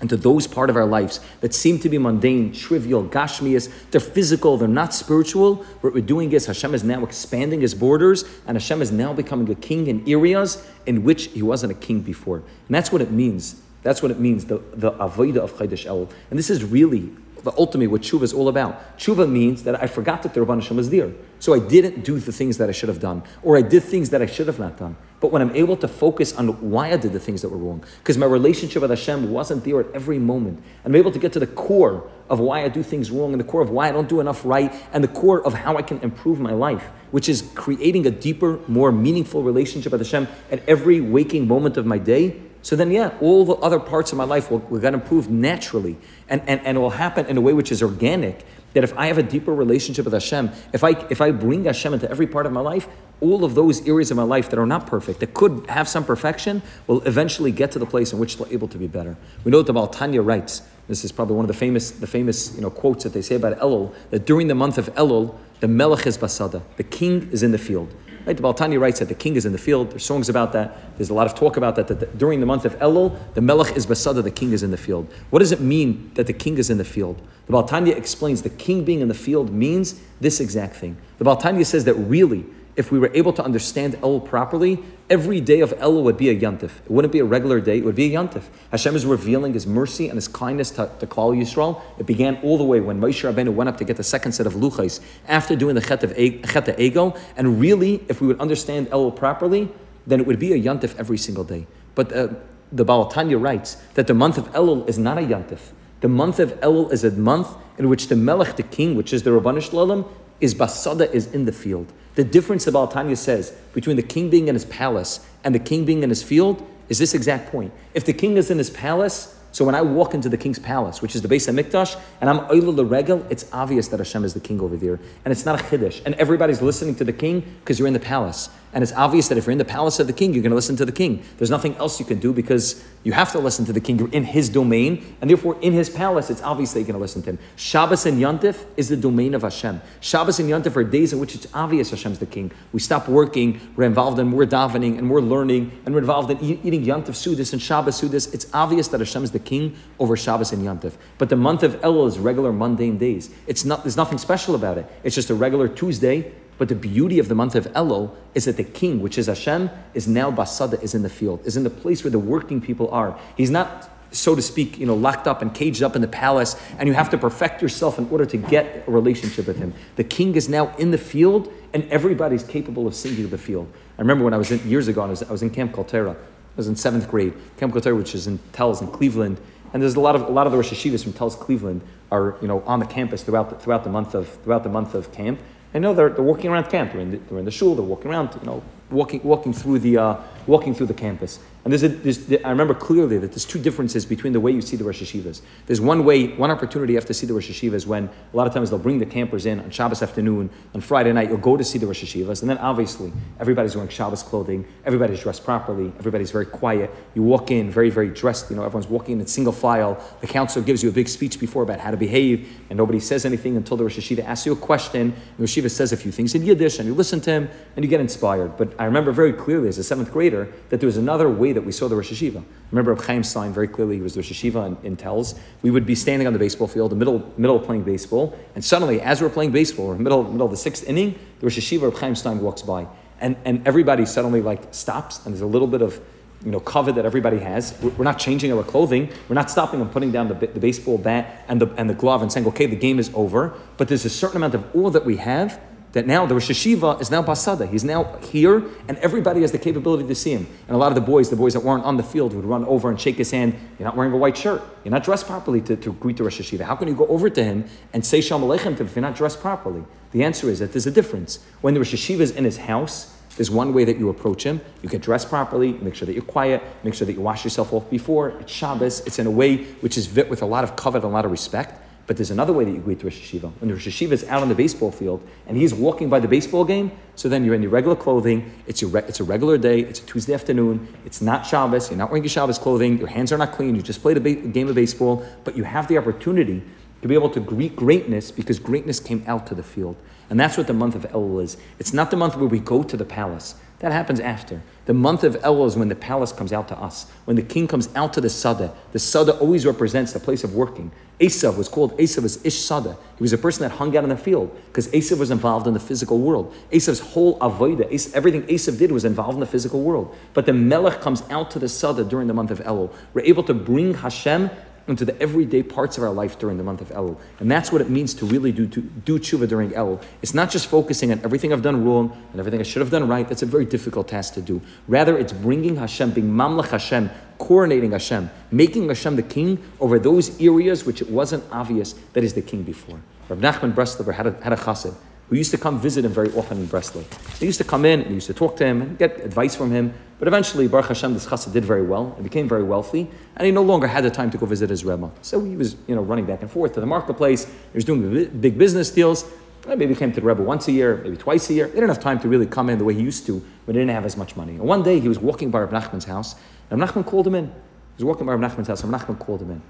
into 0.00 0.16
those 0.16 0.46
part 0.46 0.70
of 0.70 0.76
our 0.76 0.86
lives 0.86 1.20
that 1.40 1.54
seem 1.54 1.78
to 1.78 1.88
be 1.88 1.98
mundane, 1.98 2.52
trivial, 2.52 3.04
gashmias, 3.04 3.70
they're 3.90 4.00
physical, 4.00 4.56
they're 4.56 4.68
not 4.68 4.94
spiritual. 4.94 5.56
What 5.82 5.94
we're 5.94 6.00
doing 6.00 6.32
is 6.32 6.46
Hashem 6.46 6.74
is 6.74 6.82
now 6.84 7.04
expanding 7.04 7.60
his 7.60 7.74
borders, 7.74 8.24
and 8.46 8.56
Hashem 8.56 8.80
is 8.82 8.90
now 8.90 9.12
becoming 9.12 9.50
a 9.50 9.54
king 9.54 9.86
in 9.86 10.08
areas 10.08 10.66
in 10.86 11.04
which 11.04 11.26
he 11.26 11.42
wasn't 11.42 11.72
a 11.72 11.74
king 11.74 12.00
before. 12.00 12.36
And 12.38 12.74
that's 12.74 12.90
what 12.90 13.02
it 13.02 13.10
means. 13.10 13.60
That's 13.82 14.02
what 14.02 14.10
it 14.10 14.18
means, 14.18 14.44
the, 14.44 14.60
the 14.74 14.92
avodah 14.92 15.38
of 15.38 15.54
Chaydash 15.54 15.86
El. 15.86 16.08
And 16.30 16.38
this 16.38 16.50
is 16.50 16.64
really 16.64 17.10
the 17.42 17.52
ultimate 17.56 17.90
what 17.90 18.02
tshuva 18.02 18.22
is 18.22 18.32
all 18.32 18.48
about. 18.48 18.98
Tshuva 18.98 19.30
means 19.30 19.62
that 19.64 19.82
I 19.82 19.86
forgot 19.86 20.22
that 20.22 20.34
the 20.34 20.40
Rabban 20.40 20.60
Hashem 20.60 20.78
is 20.78 20.90
there. 20.90 21.10
So 21.38 21.54
I 21.54 21.58
didn't 21.58 22.04
do 22.04 22.18
the 22.18 22.32
things 22.32 22.58
that 22.58 22.68
I 22.68 22.72
should 22.72 22.88
have 22.88 23.00
done, 23.00 23.22
or 23.42 23.56
I 23.56 23.62
did 23.62 23.82
things 23.82 24.10
that 24.10 24.20
I 24.20 24.26
should 24.26 24.46
have 24.46 24.58
not 24.58 24.76
done. 24.76 24.96
But 25.20 25.32
when 25.32 25.42
I'm 25.42 25.54
able 25.54 25.76
to 25.78 25.88
focus 25.88 26.34
on 26.34 26.48
why 26.70 26.92
I 26.92 26.96
did 26.96 27.12
the 27.12 27.20
things 27.20 27.42
that 27.42 27.48
were 27.48 27.56
wrong, 27.56 27.84
because 27.98 28.18
my 28.18 28.26
relationship 28.26 28.82
with 28.82 28.90
Hashem 28.90 29.30
wasn't 29.30 29.64
there 29.64 29.80
at 29.80 29.86
every 29.94 30.18
moment, 30.18 30.62
I'm 30.84 30.94
able 30.94 31.12
to 31.12 31.18
get 31.18 31.32
to 31.34 31.38
the 31.38 31.46
core 31.46 32.10
of 32.28 32.40
why 32.40 32.62
I 32.62 32.68
do 32.68 32.82
things 32.82 33.10
wrong, 33.10 33.32
and 33.32 33.40
the 33.40 33.44
core 33.44 33.60
of 33.62 33.70
why 33.70 33.88
I 33.88 33.92
don't 33.92 34.08
do 34.08 34.20
enough 34.20 34.44
right, 34.44 34.72
and 34.92 35.02
the 35.02 35.08
core 35.08 35.44
of 35.44 35.54
how 35.54 35.76
I 35.76 35.82
can 35.82 35.98
improve 36.00 36.40
my 36.40 36.52
life, 36.52 36.84
which 37.10 37.28
is 37.28 37.50
creating 37.54 38.06
a 38.06 38.10
deeper, 38.10 38.60
more 38.68 38.92
meaningful 38.92 39.42
relationship 39.42 39.92
with 39.92 40.00
Hashem 40.00 40.28
at 40.50 40.62
every 40.68 41.00
waking 41.00 41.48
moment 41.48 41.76
of 41.76 41.86
my 41.86 41.98
day 41.98 42.40
so 42.62 42.76
then, 42.76 42.90
yeah, 42.90 43.16
all 43.20 43.44
the 43.44 43.54
other 43.54 43.80
parts 43.80 44.12
of 44.12 44.18
my 44.18 44.24
life 44.24 44.50
will, 44.50 44.58
will 44.58 44.80
get 44.80 44.92
improved 44.92 45.30
naturally. 45.30 45.96
And, 46.28 46.42
and, 46.46 46.60
and 46.66 46.76
it 46.76 46.80
will 46.80 46.90
happen 46.90 47.26
in 47.26 47.36
a 47.36 47.40
way 47.40 47.52
which 47.52 47.72
is 47.72 47.82
organic. 47.82 48.44
That 48.74 48.84
if 48.84 48.96
I 48.96 49.06
have 49.06 49.18
a 49.18 49.22
deeper 49.22 49.52
relationship 49.52 50.04
with 50.04 50.14
Hashem, 50.14 50.50
if 50.72 50.84
I, 50.84 50.90
if 51.10 51.20
I 51.20 51.32
bring 51.32 51.64
Hashem 51.64 51.94
into 51.94 52.08
every 52.10 52.26
part 52.26 52.46
of 52.46 52.52
my 52.52 52.60
life, 52.60 52.86
all 53.20 53.44
of 53.44 53.54
those 53.54 53.86
areas 53.88 54.10
of 54.10 54.16
my 54.16 54.22
life 54.22 54.50
that 54.50 54.58
are 54.58 54.66
not 54.66 54.86
perfect, 54.86 55.20
that 55.20 55.34
could 55.34 55.66
have 55.68 55.88
some 55.88 56.04
perfection, 56.04 56.62
will 56.86 57.02
eventually 57.02 57.50
get 57.50 57.72
to 57.72 57.78
the 57.78 57.86
place 57.86 58.12
in 58.12 58.18
which 58.18 58.36
they're 58.36 58.52
able 58.52 58.68
to 58.68 58.78
be 58.78 58.86
better. 58.86 59.16
We 59.44 59.50
know 59.50 59.58
that 59.58 59.66
the 59.66 59.72
Baal 59.72 59.88
Tanya 59.88 60.22
writes, 60.22 60.62
this 60.90 61.04
is 61.04 61.12
probably 61.12 61.36
one 61.36 61.44
of 61.44 61.48
the 61.48 61.54
famous, 61.54 61.92
the 61.92 62.06
famous 62.06 62.54
you 62.54 62.60
know, 62.60 62.70
quotes 62.70 63.04
that 63.04 63.12
they 63.12 63.22
say 63.22 63.36
about 63.36 63.58
Elul, 63.58 63.94
that 64.10 64.26
during 64.26 64.48
the 64.48 64.54
month 64.54 64.76
of 64.76 64.92
Elul, 64.94 65.34
the 65.60 65.68
Melech 65.68 66.06
is 66.06 66.18
Basada, 66.18 66.62
the 66.76 66.82
king 66.82 67.30
is 67.30 67.42
in 67.42 67.52
the 67.52 67.58
field. 67.58 67.94
Right? 68.26 68.36
The 68.36 68.42
Baal 68.42 68.52
Tanya 68.52 68.78
writes 68.78 68.98
that 68.98 69.08
the 69.08 69.14
king 69.14 69.36
is 69.36 69.46
in 69.46 69.52
the 69.52 69.58
field. 69.58 69.92
There's 69.92 70.04
songs 70.04 70.28
about 70.28 70.52
that. 70.52 70.96
There's 70.96 71.08
a 71.08 71.14
lot 71.14 71.26
of 71.26 71.34
talk 71.34 71.56
about 71.56 71.76
that. 71.76 71.88
That, 71.88 72.18
during 72.18 72.40
the 72.40 72.46
month 72.46 72.64
of 72.64 72.78
Elul, 72.78 73.18
the 73.34 73.40
Melech 73.40 73.76
is 73.76 73.86
Basada, 73.86 74.22
the 74.22 74.30
king 74.30 74.52
is 74.52 74.62
in 74.62 74.70
the 74.70 74.76
field. 74.76 75.10
What 75.30 75.38
does 75.38 75.52
it 75.52 75.60
mean 75.60 76.10
that 76.14 76.26
the 76.26 76.32
king 76.32 76.58
is 76.58 76.68
in 76.68 76.76
the 76.76 76.84
field? 76.84 77.20
The 77.46 77.52
Baal 77.52 77.64
Tanya 77.64 77.94
explains 77.94 78.42
the 78.42 78.50
king 78.50 78.84
being 78.84 79.00
in 79.00 79.08
the 79.08 79.14
field 79.14 79.50
means 79.50 80.00
this 80.20 80.38
exact 80.38 80.76
thing. 80.76 80.96
The 81.18 81.24
Baal 81.24 81.36
Tanya 81.36 81.64
says 81.64 81.84
that 81.84 81.94
really, 81.94 82.44
if 82.80 82.90
we 82.90 82.98
were 82.98 83.10
able 83.12 83.30
to 83.34 83.44
understand 83.44 83.92
Elul 83.96 84.24
properly, 84.24 84.82
every 85.10 85.38
day 85.38 85.60
of 85.60 85.70
Elul 85.74 86.02
would 86.02 86.16
be 86.16 86.30
a 86.30 86.40
yantif. 86.40 86.78
It 86.84 86.90
wouldn't 86.90 87.12
be 87.12 87.18
a 87.18 87.26
regular 87.26 87.60
day, 87.60 87.76
it 87.76 87.84
would 87.84 87.94
be 87.94 88.14
a 88.14 88.18
yantif. 88.18 88.44
Hashem 88.70 88.96
is 88.96 89.04
revealing 89.04 89.52
His 89.52 89.66
mercy 89.66 90.08
and 90.08 90.16
His 90.16 90.26
kindness 90.26 90.70
to, 90.72 90.90
to 90.98 91.06
Klal 91.06 91.38
Yisrael. 91.38 91.82
It 91.98 92.06
began 92.06 92.38
all 92.42 92.56
the 92.56 92.64
way 92.64 92.80
when 92.80 92.98
Moshe 92.98 93.30
Rabbeinu 93.30 93.52
went 93.52 93.68
up 93.68 93.76
to 93.76 93.84
get 93.84 93.98
the 93.98 94.02
second 94.02 94.32
set 94.32 94.46
of 94.46 94.54
luchais 94.54 95.00
after 95.28 95.54
doing 95.54 95.74
the 95.74 95.82
chet 95.82 96.02
of 96.02 96.16
chet 96.16 96.80
ego. 96.80 97.14
And 97.36 97.60
really, 97.60 98.02
if 98.08 98.22
we 98.22 98.26
would 98.28 98.40
understand 98.40 98.88
Elul 98.88 99.14
properly, 99.14 99.70
then 100.06 100.18
it 100.18 100.26
would 100.26 100.38
be 100.38 100.54
a 100.54 100.58
yantif 100.58 100.96
every 100.96 101.18
single 101.18 101.44
day. 101.44 101.66
But 101.94 102.10
uh, 102.14 102.28
the 102.72 102.86
Baal 102.86 103.08
Tanya 103.08 103.36
writes 103.36 103.74
that 103.92 104.06
the 104.06 104.14
month 104.14 104.38
of 104.38 104.50
Elul 104.52 104.88
is 104.88 104.98
not 104.98 105.18
a 105.18 105.22
yantif. 105.22 105.72
The 106.00 106.08
month 106.08 106.40
of 106.40 106.58
Elul 106.60 106.90
is 106.90 107.04
a 107.04 107.10
month 107.10 107.48
in 107.76 107.90
which 107.90 108.08
the 108.08 108.16
Melech, 108.16 108.56
the 108.56 108.62
king, 108.62 108.94
which 108.94 109.12
is 109.12 109.22
the 109.22 109.30
Rabbanish 109.30 109.70
Shalom, 109.70 110.06
is 110.40 110.54
basada, 110.54 111.12
is 111.12 111.32
in 111.32 111.44
the 111.44 111.52
field. 111.52 111.92
The 112.14 112.24
difference 112.24 112.64
the 112.64 112.86
Tanya 112.86 113.16
says 113.16 113.52
between 113.72 113.96
the 113.96 114.02
king 114.02 114.30
being 114.30 114.48
in 114.48 114.54
his 114.54 114.64
palace 114.64 115.26
and 115.44 115.54
the 115.54 115.58
king 115.58 115.84
being 115.84 116.02
in 116.02 116.10
his 116.10 116.22
field 116.22 116.66
is 116.88 116.98
this 116.98 117.14
exact 117.14 117.50
point. 117.50 117.72
If 117.94 118.04
the 118.04 118.12
king 118.12 118.36
is 118.36 118.50
in 118.50 118.58
his 118.58 118.70
palace, 118.70 119.36
so 119.52 119.64
when 119.64 119.74
I 119.74 119.82
walk 119.82 120.14
into 120.14 120.28
the 120.28 120.36
king's 120.36 120.58
palace, 120.58 121.02
which 121.02 121.16
is 121.16 121.22
the 121.22 121.28
base 121.28 121.48
of 121.48 121.54
Hamikdash, 121.54 121.98
and 122.20 122.30
I'm 122.30 122.40
Oila 122.48 122.88
Regel, 122.88 123.26
it's 123.30 123.50
obvious 123.52 123.88
that 123.88 123.98
Hashem 123.98 124.24
is 124.24 124.34
the 124.34 124.40
king 124.40 124.60
over 124.60 124.76
there. 124.76 125.00
And 125.24 125.32
it's 125.32 125.44
not 125.44 125.60
a 125.60 125.64
chiddush. 125.64 126.02
And 126.04 126.14
everybody's 126.16 126.62
listening 126.62 126.94
to 126.96 127.04
the 127.04 127.12
king 127.12 127.40
because 127.60 127.78
you're 127.78 127.88
in 127.88 127.94
the 127.94 128.00
palace. 128.00 128.48
And 128.72 128.82
it's 128.82 128.92
obvious 128.92 129.28
that 129.28 129.38
if 129.38 129.46
you're 129.46 129.52
in 129.52 129.58
the 129.58 129.64
palace 129.64 129.98
of 129.98 130.06
the 130.06 130.12
king, 130.12 130.32
you're 130.32 130.42
going 130.42 130.50
to 130.50 130.56
listen 130.56 130.76
to 130.76 130.84
the 130.84 130.92
king. 130.92 131.24
There's 131.38 131.50
nothing 131.50 131.74
else 131.76 131.98
you 131.98 132.06
can 132.06 132.20
do 132.20 132.32
because 132.32 132.84
you 133.02 133.12
have 133.12 133.32
to 133.32 133.40
listen 133.40 133.64
to 133.64 133.72
the 133.72 133.80
king. 133.80 133.98
You're 133.98 134.10
in 134.10 134.22
his 134.22 134.48
domain, 134.48 135.16
and 135.20 135.28
therefore 135.28 135.58
in 135.60 135.72
his 135.72 135.90
palace, 135.90 136.30
it's 136.30 136.42
obvious 136.42 136.72
that 136.72 136.80
you're 136.80 136.86
going 136.86 136.94
to 136.94 137.00
listen 137.00 137.22
to 137.22 137.30
him. 137.30 137.38
Shabbos 137.56 138.06
and 138.06 138.18
Yontif 138.18 138.64
is 138.76 138.88
the 138.88 138.96
domain 138.96 139.34
of 139.34 139.42
Hashem. 139.42 139.82
Shabbos 140.00 140.38
and 140.38 140.48
Yontif 140.48 140.76
are 140.76 140.84
days 140.84 141.12
in 141.12 141.18
which 141.18 141.34
it's 141.34 141.48
obvious 141.52 141.90
Hashem's 141.90 142.20
the 142.20 142.26
king. 142.26 142.52
We 142.72 142.78
stop 142.78 143.08
working, 143.08 143.60
we're 143.74 143.84
involved 143.84 144.20
in 144.20 144.28
more 144.28 144.44
davening, 144.44 144.98
and 144.98 145.10
we're 145.10 145.20
learning, 145.20 145.72
and 145.84 145.94
we're 145.94 146.00
involved 146.00 146.30
in 146.30 146.40
eating 146.40 146.84
Yontif 146.84 147.16
Sudas 147.16 147.52
and 147.52 147.60
Shabbos 147.60 148.00
Sudas. 148.00 148.32
It's 148.32 148.46
obvious 148.54 148.86
that 148.88 149.00
Hashem 149.00 149.24
is 149.24 149.32
the 149.32 149.40
king 149.40 149.76
over 149.98 150.16
Shabbos 150.16 150.52
and 150.52 150.62
Yontif. 150.62 150.92
But 151.18 151.28
the 151.28 151.36
month 151.36 151.64
of 151.64 151.74
Elul 151.80 152.06
is 152.06 152.18
regular 152.18 152.52
mundane 152.52 152.98
days. 152.98 153.34
It's 153.48 153.64
not, 153.64 153.82
there's 153.82 153.96
nothing 153.96 154.18
special 154.18 154.54
about 154.54 154.78
it. 154.78 154.86
It's 155.02 155.16
just 155.16 155.30
a 155.30 155.34
regular 155.34 155.66
Tuesday 155.66 156.32
but 156.60 156.68
the 156.68 156.74
beauty 156.74 157.18
of 157.18 157.28
the 157.28 157.34
month 157.34 157.54
of 157.54 157.66
Elul 157.68 158.14
is 158.34 158.44
that 158.44 158.58
the 158.58 158.64
king, 158.64 159.00
which 159.00 159.16
is 159.16 159.28
Hashem, 159.28 159.70
is 159.94 160.06
now 160.06 160.30
Basada, 160.30 160.80
is 160.82 160.94
in 160.94 161.00
the 161.00 161.08
field, 161.08 161.40
is 161.46 161.56
in 161.56 161.64
the 161.64 161.70
place 161.70 162.04
where 162.04 162.10
the 162.10 162.18
working 162.18 162.60
people 162.60 162.90
are. 162.90 163.18
He's 163.34 163.48
not, 163.48 163.88
so 164.10 164.34
to 164.34 164.42
speak, 164.42 164.78
you 164.78 164.84
know, 164.84 164.94
locked 164.94 165.26
up 165.26 165.40
and 165.40 165.54
caged 165.54 165.82
up 165.82 165.96
in 165.96 166.02
the 166.02 166.06
palace, 166.06 166.60
and 166.78 166.86
you 166.86 166.92
have 166.92 167.08
to 167.12 167.16
perfect 167.16 167.62
yourself 167.62 167.98
in 167.98 168.06
order 168.10 168.26
to 168.26 168.36
get 168.36 168.84
a 168.86 168.90
relationship 168.90 169.46
with 169.46 169.56
him. 169.56 169.72
The 169.96 170.04
king 170.04 170.34
is 170.34 170.50
now 170.50 170.76
in 170.76 170.90
the 170.90 170.98
field, 170.98 171.50
and 171.72 171.88
everybody's 171.90 172.44
capable 172.44 172.86
of 172.86 172.94
singing 172.94 173.30
the 173.30 173.38
field. 173.38 173.72
I 173.96 174.02
remember 174.02 174.24
when 174.24 174.34
I 174.34 174.36
was 174.36 174.50
in, 174.50 174.68
years 174.68 174.86
ago, 174.86 175.00
I 175.00 175.06
was, 175.06 175.22
I 175.22 175.32
was 175.32 175.40
in 175.40 175.48
Camp 175.48 175.72
Kol 175.72 175.84
Torah. 175.84 176.12
I 176.12 176.56
was 176.58 176.68
in 176.68 176.76
seventh 176.76 177.08
grade. 177.08 177.32
Camp 177.56 177.72
Kol 177.72 177.80
Torah, 177.80 177.96
which 177.96 178.14
is 178.14 178.26
in 178.26 178.38
Telz 178.52 178.82
in 178.82 178.88
Cleveland, 178.88 179.40
and 179.72 179.82
there's 179.82 179.94
a 179.94 180.00
lot 180.00 180.14
of 180.14 180.24
a 180.24 180.30
lot 180.30 180.46
of 180.46 180.52
the 180.52 180.58
Rosh 180.58 180.72
Yeshivas 180.72 181.04
from 181.04 181.14
Telz 181.14 181.38
Cleveland 181.38 181.80
are 182.12 182.36
you 182.42 182.48
know 182.48 182.62
on 182.66 182.80
the 182.80 182.86
campus 182.86 183.22
throughout 183.22 183.48
the, 183.48 183.56
throughout 183.56 183.82
the 183.82 183.90
month 183.90 184.14
of 184.14 184.28
throughout 184.42 184.62
the 184.62 184.68
month 184.68 184.94
of 184.94 185.10
camp. 185.10 185.40
I 185.72 185.78
know 185.78 185.94
they're, 185.94 186.08
they're 186.10 186.24
walking 186.24 186.50
around 186.50 186.68
camp. 186.68 186.92
They're 186.92 187.00
in, 187.00 187.10
the, 187.12 187.16
they're 187.18 187.38
in 187.38 187.44
the 187.44 187.50
shul. 187.50 187.74
They're 187.74 187.84
walking 187.84 188.10
around, 188.10 188.34
you 188.40 188.46
know, 188.46 188.62
walking, 188.90 189.22
walking 189.22 189.52
through 189.52 189.80
the, 189.80 189.98
uh, 189.98 190.16
walking 190.46 190.74
through 190.74 190.86
the 190.86 190.94
campus. 190.94 191.38
And 191.64 191.72
there's 191.72 191.82
a, 191.82 191.88
there's, 191.88 192.32
I 192.42 192.50
remember 192.50 192.72
clearly 192.72 193.18
that 193.18 193.32
there's 193.32 193.44
two 193.44 193.58
differences 193.58 194.06
between 194.06 194.32
the 194.32 194.40
way 194.40 194.50
you 194.50 194.62
see 194.62 194.76
the 194.76 194.84
Rosh 194.84 195.02
Yeshivas. 195.02 195.42
There's 195.66 195.80
one 195.80 196.04
way, 196.04 196.28
one 196.28 196.50
opportunity 196.50 196.94
you 196.94 196.98
have 196.98 197.06
to 197.06 197.14
see 197.14 197.26
the 197.26 197.34
Rosh 197.34 197.50
Yeshivas 197.50 197.86
when 197.86 198.08
a 198.32 198.36
lot 198.36 198.46
of 198.46 198.54
times 198.54 198.70
they'll 198.70 198.78
bring 198.78 198.98
the 198.98 199.06
campers 199.06 199.44
in 199.44 199.60
on 199.60 199.70
Shabbos 199.70 200.02
afternoon, 200.02 200.48
on 200.74 200.80
Friday 200.80 201.12
night, 201.12 201.28
you'll 201.28 201.38
go 201.38 201.58
to 201.58 201.64
see 201.64 201.78
the 201.78 201.86
Rosh 201.86 202.02
Yeshivas, 202.02 202.40
and 202.40 202.48
then 202.48 202.56
obviously 202.58 203.12
everybody's 203.38 203.76
wearing 203.76 203.90
Shabbos 203.90 204.22
clothing, 204.22 204.66
everybody's 204.86 205.20
dressed 205.20 205.44
properly, 205.44 205.92
everybody's 205.98 206.30
very 206.30 206.46
quiet. 206.46 206.90
You 207.14 207.22
walk 207.22 207.50
in 207.50 207.70
very, 207.70 207.90
very 207.90 208.08
dressed, 208.08 208.50
you 208.50 208.56
know, 208.56 208.64
everyone's 208.64 208.88
walking 208.88 209.20
in 209.20 209.26
single 209.26 209.52
file. 209.52 210.02
The 210.22 210.26
counselor 210.26 210.64
gives 210.64 210.82
you 210.82 210.88
a 210.88 210.92
big 210.92 211.08
speech 211.08 211.38
before 211.38 211.62
about 211.62 211.78
how 211.80 211.90
to 211.90 211.96
behave, 211.98 212.48
and 212.70 212.76
nobody 212.76 213.00
says 213.00 213.26
anything 213.26 213.56
until 213.56 213.76
the 213.76 213.84
Rosh 213.84 213.98
Yeshiva 213.98 214.24
asks 214.24 214.46
you 214.46 214.52
a 214.52 214.56
question. 214.56 215.00
And 215.00 215.12
the 215.36 215.42
Rosh 215.42 215.58
Yeshiva 215.58 215.70
says 215.70 215.92
a 215.92 215.96
few 215.96 216.10
things 216.10 216.34
in 216.34 216.42
Yiddish, 216.42 216.78
and 216.78 216.88
you 216.88 216.94
listen 216.94 217.20
to 217.20 217.30
him, 217.30 217.50
and 217.76 217.84
you 217.84 217.88
get 217.88 218.00
inspired. 218.00 218.56
But 218.56 218.72
I 218.78 218.86
remember 218.86 219.12
very 219.12 219.32
clearly 219.32 219.68
as 219.68 219.78
a 219.78 219.84
seventh 219.84 220.10
grader 220.10 220.52
that 220.70 220.80
there 220.80 220.86
was 220.86 220.96
another 220.96 221.28
way 221.28 221.49
that 221.52 221.62
we 221.62 221.72
saw 221.72 221.88
the 221.88 221.96
Rosh 221.96 222.12
Yeshiva. 222.12 222.42
Remember 222.70 222.94
Chaim 223.02 223.22
Stein 223.22 223.52
very 223.52 223.68
clearly, 223.68 223.96
he 223.96 224.02
was 224.02 224.14
the 224.14 224.20
Rosh 224.20 224.44
in, 224.44 224.76
in 224.82 224.96
Telz. 224.96 225.38
We 225.62 225.70
would 225.70 225.86
be 225.86 225.94
standing 225.94 226.26
on 226.26 226.32
the 226.32 226.38
baseball 226.38 226.68
field, 226.68 226.92
the 226.92 226.96
middle, 226.96 227.32
middle 227.36 227.56
of 227.56 227.64
playing 227.64 227.82
baseball, 227.82 228.38
and 228.54 228.64
suddenly, 228.64 229.00
as 229.00 229.20
we're 229.20 229.30
playing 229.30 229.52
baseball, 229.52 229.92
the 229.92 229.98
middle, 229.98 230.24
middle 230.24 230.46
of 230.46 230.50
the 230.50 230.56
sixth 230.56 230.88
inning, 230.88 231.18
the 231.40 231.46
Rosh 231.46 231.58
Yeshiva 231.58 231.88
of 231.88 231.98
Chaim 231.98 232.14
Stein 232.14 232.40
walks 232.40 232.62
by. 232.62 232.86
And, 233.20 233.36
and 233.44 233.66
everybody 233.66 234.06
suddenly 234.06 234.40
like 234.40 234.72
stops, 234.72 235.24
and 235.24 235.34
there's 235.34 235.42
a 235.42 235.46
little 235.46 235.68
bit 235.68 235.82
of 235.82 236.00
you 236.44 236.50
know, 236.50 236.60
cover 236.60 236.90
that 236.92 237.04
everybody 237.04 237.38
has. 237.38 237.78
We're 237.82 238.04
not 238.04 238.18
changing 238.18 238.52
our 238.52 238.62
clothing. 238.62 239.10
We're 239.28 239.34
not 239.34 239.50
stopping 239.50 239.80
and 239.80 239.92
putting 239.92 240.10
down 240.10 240.28
the, 240.28 240.34
the 240.34 240.60
baseball 240.60 240.96
bat 240.96 241.44
and 241.48 241.60
the, 241.60 241.66
and 241.74 241.88
the 241.88 241.94
glove 241.94 242.22
and 242.22 242.32
saying, 242.32 242.46
okay, 242.48 242.66
the 242.66 242.76
game 242.76 242.98
is 242.98 243.10
over. 243.14 243.52
But 243.76 243.88
there's 243.88 244.06
a 244.06 244.10
certain 244.10 244.38
amount 244.38 244.54
of 244.54 244.74
all 244.74 244.90
that 244.90 245.04
we 245.04 245.16
have 245.18 245.60
that 245.92 246.06
now 246.06 246.24
the 246.24 246.34
Rosh 246.34 246.50
Yeshiva 246.50 247.00
is 247.00 247.10
now 247.10 247.22
Basada. 247.22 247.68
He's 247.68 247.84
now 247.84 248.16
here, 248.18 248.62
and 248.88 248.96
everybody 248.98 249.40
has 249.40 249.52
the 249.52 249.58
capability 249.58 250.06
to 250.06 250.14
see 250.14 250.30
him. 250.30 250.46
And 250.68 250.76
a 250.76 250.78
lot 250.78 250.88
of 250.88 250.94
the 250.94 251.00
boys, 251.00 251.30
the 251.30 251.36
boys 251.36 251.54
that 251.54 251.64
weren't 251.64 251.84
on 251.84 251.96
the 251.96 252.02
field, 252.02 252.32
would 252.34 252.44
run 252.44 252.64
over 252.66 252.90
and 252.90 253.00
shake 253.00 253.16
his 253.16 253.30
hand. 253.30 253.54
You're 253.78 253.86
not 253.86 253.96
wearing 253.96 254.12
a 254.12 254.16
white 254.16 254.36
shirt. 254.36 254.62
You're 254.84 254.92
not 254.92 255.02
dressed 255.02 255.26
properly 255.26 255.60
to, 255.62 255.76
to 255.76 255.92
greet 255.94 256.16
the 256.16 256.24
Rosh 256.24 256.40
Yeshiva. 256.40 256.62
How 256.62 256.76
can 256.76 256.86
you 256.86 256.94
go 256.94 257.06
over 257.08 257.28
to 257.28 257.42
him 257.42 257.64
and 257.92 258.04
say 258.04 258.20
Shalom 258.20 258.48
Aleichem 258.48 258.80
if 258.80 258.94
you're 258.94 259.02
not 259.02 259.16
dressed 259.16 259.40
properly? 259.40 259.82
The 260.12 260.22
answer 260.22 260.48
is 260.48 260.60
that 260.60 260.72
there's 260.72 260.86
a 260.86 260.92
difference. 260.92 261.44
When 261.60 261.74
the 261.74 261.80
Rosh 261.80 261.94
Yeshiva 261.94 262.20
is 262.20 262.30
in 262.30 262.44
his 262.44 262.58
house, 262.58 263.16
there's 263.36 263.50
one 263.50 263.72
way 263.72 263.84
that 263.84 263.98
you 263.98 264.10
approach 264.10 264.42
him. 264.42 264.60
You 264.82 264.88
get 264.88 265.02
dressed 265.02 265.28
properly, 265.28 265.72
make 265.72 265.94
sure 265.94 266.06
that 266.06 266.12
you're 266.12 266.22
quiet, 266.22 266.62
make 266.84 266.94
sure 266.94 267.06
that 267.06 267.14
you 267.14 267.20
wash 267.20 267.42
yourself 267.42 267.72
off 267.72 267.88
before. 267.88 268.30
It's 268.40 268.52
Shabbos. 268.52 269.00
It's 269.06 269.18
in 269.18 269.26
a 269.26 269.30
way 269.30 269.64
which 269.80 269.96
is 269.96 270.06
vit 270.06 270.28
with 270.28 270.42
a 270.42 270.46
lot 270.46 270.62
of 270.62 270.76
covet, 270.76 271.02
and 271.02 271.10
a 271.10 271.14
lot 271.14 271.24
of 271.24 271.30
respect. 271.30 271.80
But 272.10 272.16
there's 272.16 272.32
another 272.32 272.52
way 272.52 272.64
that 272.64 272.72
you 272.72 272.78
greet 272.78 273.04
Rosh 273.04 273.20
Yeshiva. 273.20 273.52
When 273.60 273.68
the 273.68 273.74
Rosh 273.74 273.86
Yeshiva 273.86 274.10
is 274.10 274.24
out 274.24 274.42
on 274.42 274.48
the 274.48 274.54
baseball 274.56 274.90
field 274.90 275.24
and 275.46 275.56
he's 275.56 275.72
walking 275.72 276.08
by 276.08 276.18
the 276.18 276.26
baseball 276.26 276.64
game, 276.64 276.90
so 277.14 277.28
then 277.28 277.44
you're 277.44 277.54
in 277.54 277.62
your 277.62 277.70
regular 277.70 277.94
clothing. 277.94 278.52
It's, 278.66 278.82
your 278.82 278.90
re- 278.90 279.04
it's 279.06 279.20
a 279.20 279.22
regular 279.22 279.56
day. 279.56 279.82
It's 279.82 280.00
a 280.00 280.06
Tuesday 280.06 280.34
afternoon. 280.34 280.92
It's 281.06 281.22
not 281.22 281.46
Shabbos. 281.46 281.88
You're 281.88 281.98
not 281.98 282.10
wearing 282.10 282.24
your 282.24 282.30
Shabbos 282.30 282.58
clothing. 282.58 282.98
Your 282.98 283.06
hands 283.06 283.30
are 283.30 283.38
not 283.38 283.52
clean. 283.52 283.76
You 283.76 283.82
just 283.82 284.02
played 284.02 284.16
a 284.16 284.20
ba- 284.20 284.34
game 284.34 284.66
of 284.66 284.74
baseball. 284.74 285.24
But 285.44 285.56
you 285.56 285.62
have 285.62 285.86
the 285.86 285.98
opportunity 285.98 286.64
to 287.00 287.06
be 287.06 287.14
able 287.14 287.30
to 287.30 287.38
greet 287.38 287.76
greatness 287.76 288.32
because 288.32 288.58
greatness 288.58 288.98
came 288.98 289.22
out 289.28 289.46
to 289.46 289.54
the 289.54 289.62
field. 289.62 289.94
And 290.30 290.40
that's 290.40 290.56
what 290.56 290.66
the 290.66 290.72
month 290.72 290.96
of 290.96 291.02
Elul 291.12 291.44
is. 291.44 291.58
It's 291.78 291.92
not 291.92 292.10
the 292.10 292.16
month 292.16 292.34
where 292.34 292.48
we 292.48 292.58
go 292.58 292.82
to 292.82 292.96
the 292.96 293.04
palace. 293.04 293.54
That 293.78 293.92
happens 293.92 294.18
after. 294.18 294.62
The 294.90 294.94
month 294.94 295.22
of 295.22 295.36
Elul 295.36 295.68
is 295.68 295.76
when 295.76 295.88
the 295.88 295.94
palace 295.94 296.32
comes 296.32 296.52
out 296.52 296.66
to 296.66 296.76
us, 296.76 297.08
when 297.24 297.36
the 297.36 297.44
king 297.44 297.68
comes 297.68 297.88
out 297.94 298.12
to 298.14 298.20
the 298.20 298.28
Sada. 298.28 298.74
The 298.90 298.98
Sada 298.98 299.38
always 299.38 299.64
represents 299.64 300.12
the 300.12 300.18
place 300.18 300.42
of 300.42 300.56
working. 300.56 300.90
Esav 301.20 301.56
was 301.56 301.68
called 301.68 301.96
Esav 301.96 302.24
as 302.24 302.44
Ish 302.44 302.58
Sada. 302.58 302.96
He 303.16 303.22
was 303.22 303.32
a 303.32 303.38
person 303.38 303.62
that 303.62 303.76
hung 303.76 303.96
out 303.96 304.02
in 304.02 304.10
the 304.10 304.16
field 304.16 304.50
because 304.66 304.88
Esav 304.88 305.18
was 305.18 305.30
involved 305.30 305.68
in 305.68 305.74
the 305.74 305.78
physical 305.78 306.18
world. 306.18 306.52
Esav's 306.72 306.98
whole 306.98 307.38
avodah, 307.38 308.14
everything 308.14 308.42
Esav 308.48 308.78
did 308.78 308.90
was 308.90 309.04
involved 309.04 309.34
in 309.34 309.40
the 309.40 309.46
physical 309.46 309.80
world. 309.80 310.12
But 310.34 310.46
the 310.46 310.52
Melech 310.52 311.00
comes 311.00 311.22
out 311.30 311.52
to 311.52 311.60
the 311.60 311.68
Sada 311.68 312.02
during 312.02 312.26
the 312.26 312.34
month 312.34 312.50
of 312.50 312.58
Elul. 312.58 312.92
We're 313.14 313.22
able 313.22 313.44
to 313.44 313.54
bring 313.54 313.94
Hashem 313.94 314.50
into 314.90 315.04
the 315.04 315.20
everyday 315.20 315.62
parts 315.62 315.96
of 315.96 316.04
our 316.04 316.12
life 316.12 316.38
during 316.38 316.56
the 316.56 316.62
month 316.62 316.80
of 316.80 316.88
Elul. 316.88 317.18
And 317.38 317.50
that's 317.50 317.72
what 317.72 317.80
it 317.80 317.88
means 317.88 318.14
to 318.14 318.26
really 318.26 318.52
do, 318.52 318.66
to 318.66 318.80
do 318.80 319.18
tshuva 319.18 319.48
during 319.48 319.70
Elul. 319.70 320.02
It's 320.22 320.34
not 320.34 320.50
just 320.50 320.66
focusing 320.66 321.12
on 321.12 321.20
everything 321.24 321.52
I've 321.52 321.62
done 321.62 321.84
wrong 321.84 322.10
and 322.32 322.40
everything 322.40 322.60
I 322.60 322.64
should 322.64 322.80
have 322.80 322.90
done 322.90 323.08
right. 323.08 323.28
That's 323.28 323.42
a 323.42 323.46
very 323.46 323.64
difficult 323.64 324.08
task 324.08 324.34
to 324.34 324.42
do. 324.42 324.60
Rather, 324.88 325.16
it's 325.16 325.32
bringing 325.32 325.76
Hashem, 325.76 326.10
being 326.10 326.30
mamlech 326.30 326.68
Hashem, 326.68 327.10
coronating 327.38 327.92
Hashem, 327.92 328.30
making 328.50 328.88
Hashem 328.88 329.16
the 329.16 329.22
king 329.22 329.62
over 329.80 329.98
those 329.98 330.40
areas 330.40 330.84
which 330.84 331.00
it 331.00 331.10
wasn't 331.10 331.44
obvious 331.50 331.94
that 332.12 332.22
he's 332.22 332.34
the 332.34 332.42
king 332.42 332.62
before. 332.62 333.00
Rav 333.28 333.38
Nachman 333.38 333.72
Breslover 333.72 334.12
had 334.12 334.26
a, 334.26 334.32
had 334.42 334.52
a 334.52 334.56
chassid 334.56 334.94
who 335.30 335.36
used 335.36 335.52
to 335.52 335.58
come 335.58 335.78
visit 335.78 336.04
him 336.04 336.12
very 336.12 336.30
often 336.34 336.58
in 336.58 336.66
Breslov. 336.66 337.06
They 337.38 337.46
used 337.46 337.58
to 337.58 337.64
come 337.64 337.84
in 337.84 338.02
and 338.02 338.12
used 338.12 338.26
to 338.26 338.34
talk 338.34 338.56
to 338.56 338.66
him 338.66 338.82
and 338.82 338.98
get 338.98 339.20
advice 339.20 339.54
from 339.54 339.70
him. 339.70 339.94
But 340.18 340.26
eventually, 340.26 340.66
Baruch 340.66 340.88
Hashem, 340.88 341.14
this 341.14 341.24
chassid 341.24 341.52
did 341.52 341.64
very 341.64 341.82
well 341.82 342.12
and 342.16 342.24
became 342.24 342.48
very 342.48 342.64
wealthy, 342.64 343.08
and 343.36 343.46
he 343.46 343.52
no 343.52 343.62
longer 343.62 343.86
had 343.86 344.02
the 344.02 344.10
time 344.10 344.30
to 344.32 344.38
go 344.38 344.44
visit 344.44 344.70
his 344.70 344.84
Rebbe. 344.84 345.08
So 345.22 345.42
he 345.42 345.56
was, 345.56 345.76
you 345.86 345.94
know, 345.94 346.02
running 346.02 346.26
back 346.26 346.42
and 346.42 346.50
forth 346.50 346.74
to 346.74 346.80
the 346.80 346.86
marketplace. 346.86 347.44
He 347.44 347.52
was 347.74 347.84
doing 347.84 348.40
big 348.40 348.58
business 348.58 348.90
deals. 348.90 349.24
Maybe 349.68 349.94
came 349.94 350.10
to 350.12 350.20
the 350.20 350.26
Rebbe 350.26 350.42
once 350.42 350.66
a 350.66 350.72
year, 350.72 350.96
maybe 351.04 351.16
twice 351.16 351.48
a 351.48 351.54
year. 351.54 351.66
He 351.68 351.74
didn't 351.74 351.90
have 351.90 352.00
time 352.00 352.18
to 352.20 352.28
really 352.28 352.46
come 352.46 352.68
in 352.68 352.78
the 352.78 352.84
way 352.84 352.94
he 352.94 353.02
used 353.02 353.24
to, 353.26 353.40
but 353.66 353.76
he 353.76 353.80
didn't 353.80 353.94
have 353.94 354.04
as 354.04 354.16
much 354.16 354.34
money. 354.34 354.54
And 354.54 354.62
one 354.62 354.82
day 354.82 354.98
he 354.98 355.06
was 355.06 355.20
walking 355.20 355.50
by 355.52 355.60
Rav 355.60 355.70
Nachman's 355.70 356.06
house, 356.06 356.34
and 356.70 356.80
Rav 356.80 356.90
Nachman 356.90 357.06
called 357.06 357.28
him 357.28 357.36
in. 357.36 357.46
He 357.46 358.02
was 358.02 358.04
walking 358.04 358.26
by 358.26 358.34
Rav 358.34 358.40
Nachman's 358.50 358.66
house, 358.66 358.82
and 358.82 358.92
Rav 358.92 359.06
Nachman 359.06 359.18
called 359.18 359.42
him 359.42 359.52
in. 359.52 359.62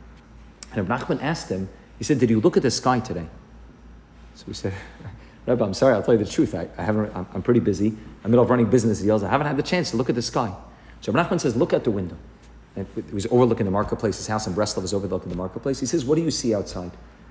And 0.72 0.88
Rav 0.88 1.00
Nachman 1.02 1.22
asked 1.22 1.50
him, 1.50 1.68
he 1.98 2.04
said, 2.04 2.18
Did 2.18 2.30
you 2.30 2.40
look 2.40 2.56
at 2.56 2.62
the 2.62 2.70
sky 2.70 2.98
today? 2.98 3.26
So 4.36 4.46
he 4.46 4.54
said, 4.54 4.72
Rebbe, 5.46 5.64
I'm 5.64 5.74
sorry, 5.74 5.94
I'll 5.94 6.02
tell 6.02 6.14
you 6.14 6.22
the 6.22 6.30
truth. 6.30 6.54
I, 6.54 6.68
I 6.76 6.82
haven't, 6.82 7.14
I'm, 7.16 7.26
I'm, 7.34 7.42
pretty 7.42 7.60
busy. 7.60 7.88
I'm 7.88 7.94
in 7.94 8.22
the 8.22 8.28
middle 8.28 8.44
of 8.44 8.50
running 8.50 8.68
business 8.68 9.00
deals. 9.00 9.22
I 9.22 9.30
haven't 9.30 9.46
had 9.46 9.56
the 9.56 9.62
chance 9.62 9.90
to 9.90 9.96
look 9.96 10.08
at 10.08 10.14
the 10.14 10.22
sky. 10.22 10.54
So 11.00 11.12
Nachman 11.12 11.40
says, 11.40 11.56
look 11.56 11.72
out 11.72 11.84
the 11.84 11.90
window. 11.90 12.16
And 12.76 12.86
he 12.94 13.14
was 13.14 13.26
overlooking 13.30 13.64
the 13.64 13.72
marketplace. 13.72 14.18
His 14.18 14.26
house 14.26 14.46
in 14.46 14.54
Breslov 14.54 14.82
was 14.82 14.94
overlooking 14.94 15.30
the 15.30 15.36
marketplace. 15.36 15.80
He 15.80 15.86
says, 15.86 16.04
what 16.04 16.16
do 16.16 16.22
you 16.22 16.30
see 16.30 16.54
outside? 16.54 16.90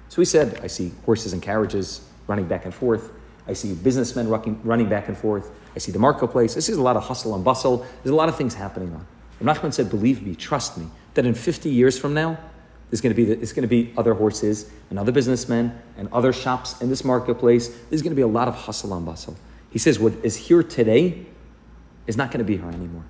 So 0.10 0.22
he 0.22 0.26
said, 0.26 0.60
I 0.64 0.68
see 0.68 0.92
horses 1.06 1.34
and 1.34 1.42
carriages 1.42 2.02
running 2.28 2.48
back 2.48 2.66
and 2.66 2.74
forth. 2.74 3.12
I 3.48 3.54
see 3.54 3.74
businessmen 3.74 4.28
running 4.28 4.90
back 4.90 5.08
and 5.08 5.18
forth. 5.18 5.52
I 5.76 5.80
see 5.80 5.92
the 5.92 6.00
marketplace. 6.00 6.58
I 6.58 6.60
see 6.60 6.74
a 6.74 6.78
lot 6.78 6.98
of 6.98 7.04
hustle 7.04 7.36
and 7.36 7.44
bustle. 7.44 7.86
There's 8.04 8.12
a 8.12 8.16
lot 8.16 8.30
of 8.30 8.36
things 8.36 8.54
happening 8.54 8.94
on. 8.94 9.06
Nachman 9.42 9.74
said, 9.74 9.90
believe 9.90 10.22
me, 10.22 10.36
trust 10.36 10.78
me, 10.78 10.88
that 11.14 11.26
in 11.26 11.34
50 11.34 11.70
years 11.70 11.98
from 11.98 12.14
now, 12.14 12.38
there's 12.90 13.02
going 13.02 13.16
to 13.16 13.16
be 13.16 13.26
there's 13.26 13.54
going 13.54 13.64
to 13.64 13.68
be 13.68 13.94
other 13.98 14.14
horses 14.14 14.72
and 14.90 14.98
other 14.98 15.12
businessmen 15.12 15.80
and 15.98 16.10
other 16.12 16.34
shops 16.34 16.82
in 16.82 16.90
this 16.90 17.04
marketplace. 17.04 17.68
There's 17.90 18.02
going 18.02 18.12
to 18.12 18.16
be 18.16 18.22
a 18.22 18.28
lot 18.28 18.48
of 18.48 18.56
hustle 18.56 18.94
and 18.96 19.06
bustle. 19.06 19.36
He 19.70 19.78
says 19.78 20.00
what 20.00 20.14
is 20.24 20.36
here 20.36 20.64
today 20.64 21.26
is 22.08 22.18
not 22.18 22.32
going 22.32 22.40
to 22.40 22.44
be 22.46 22.58
here 22.58 22.68
anymore. 22.68 23.04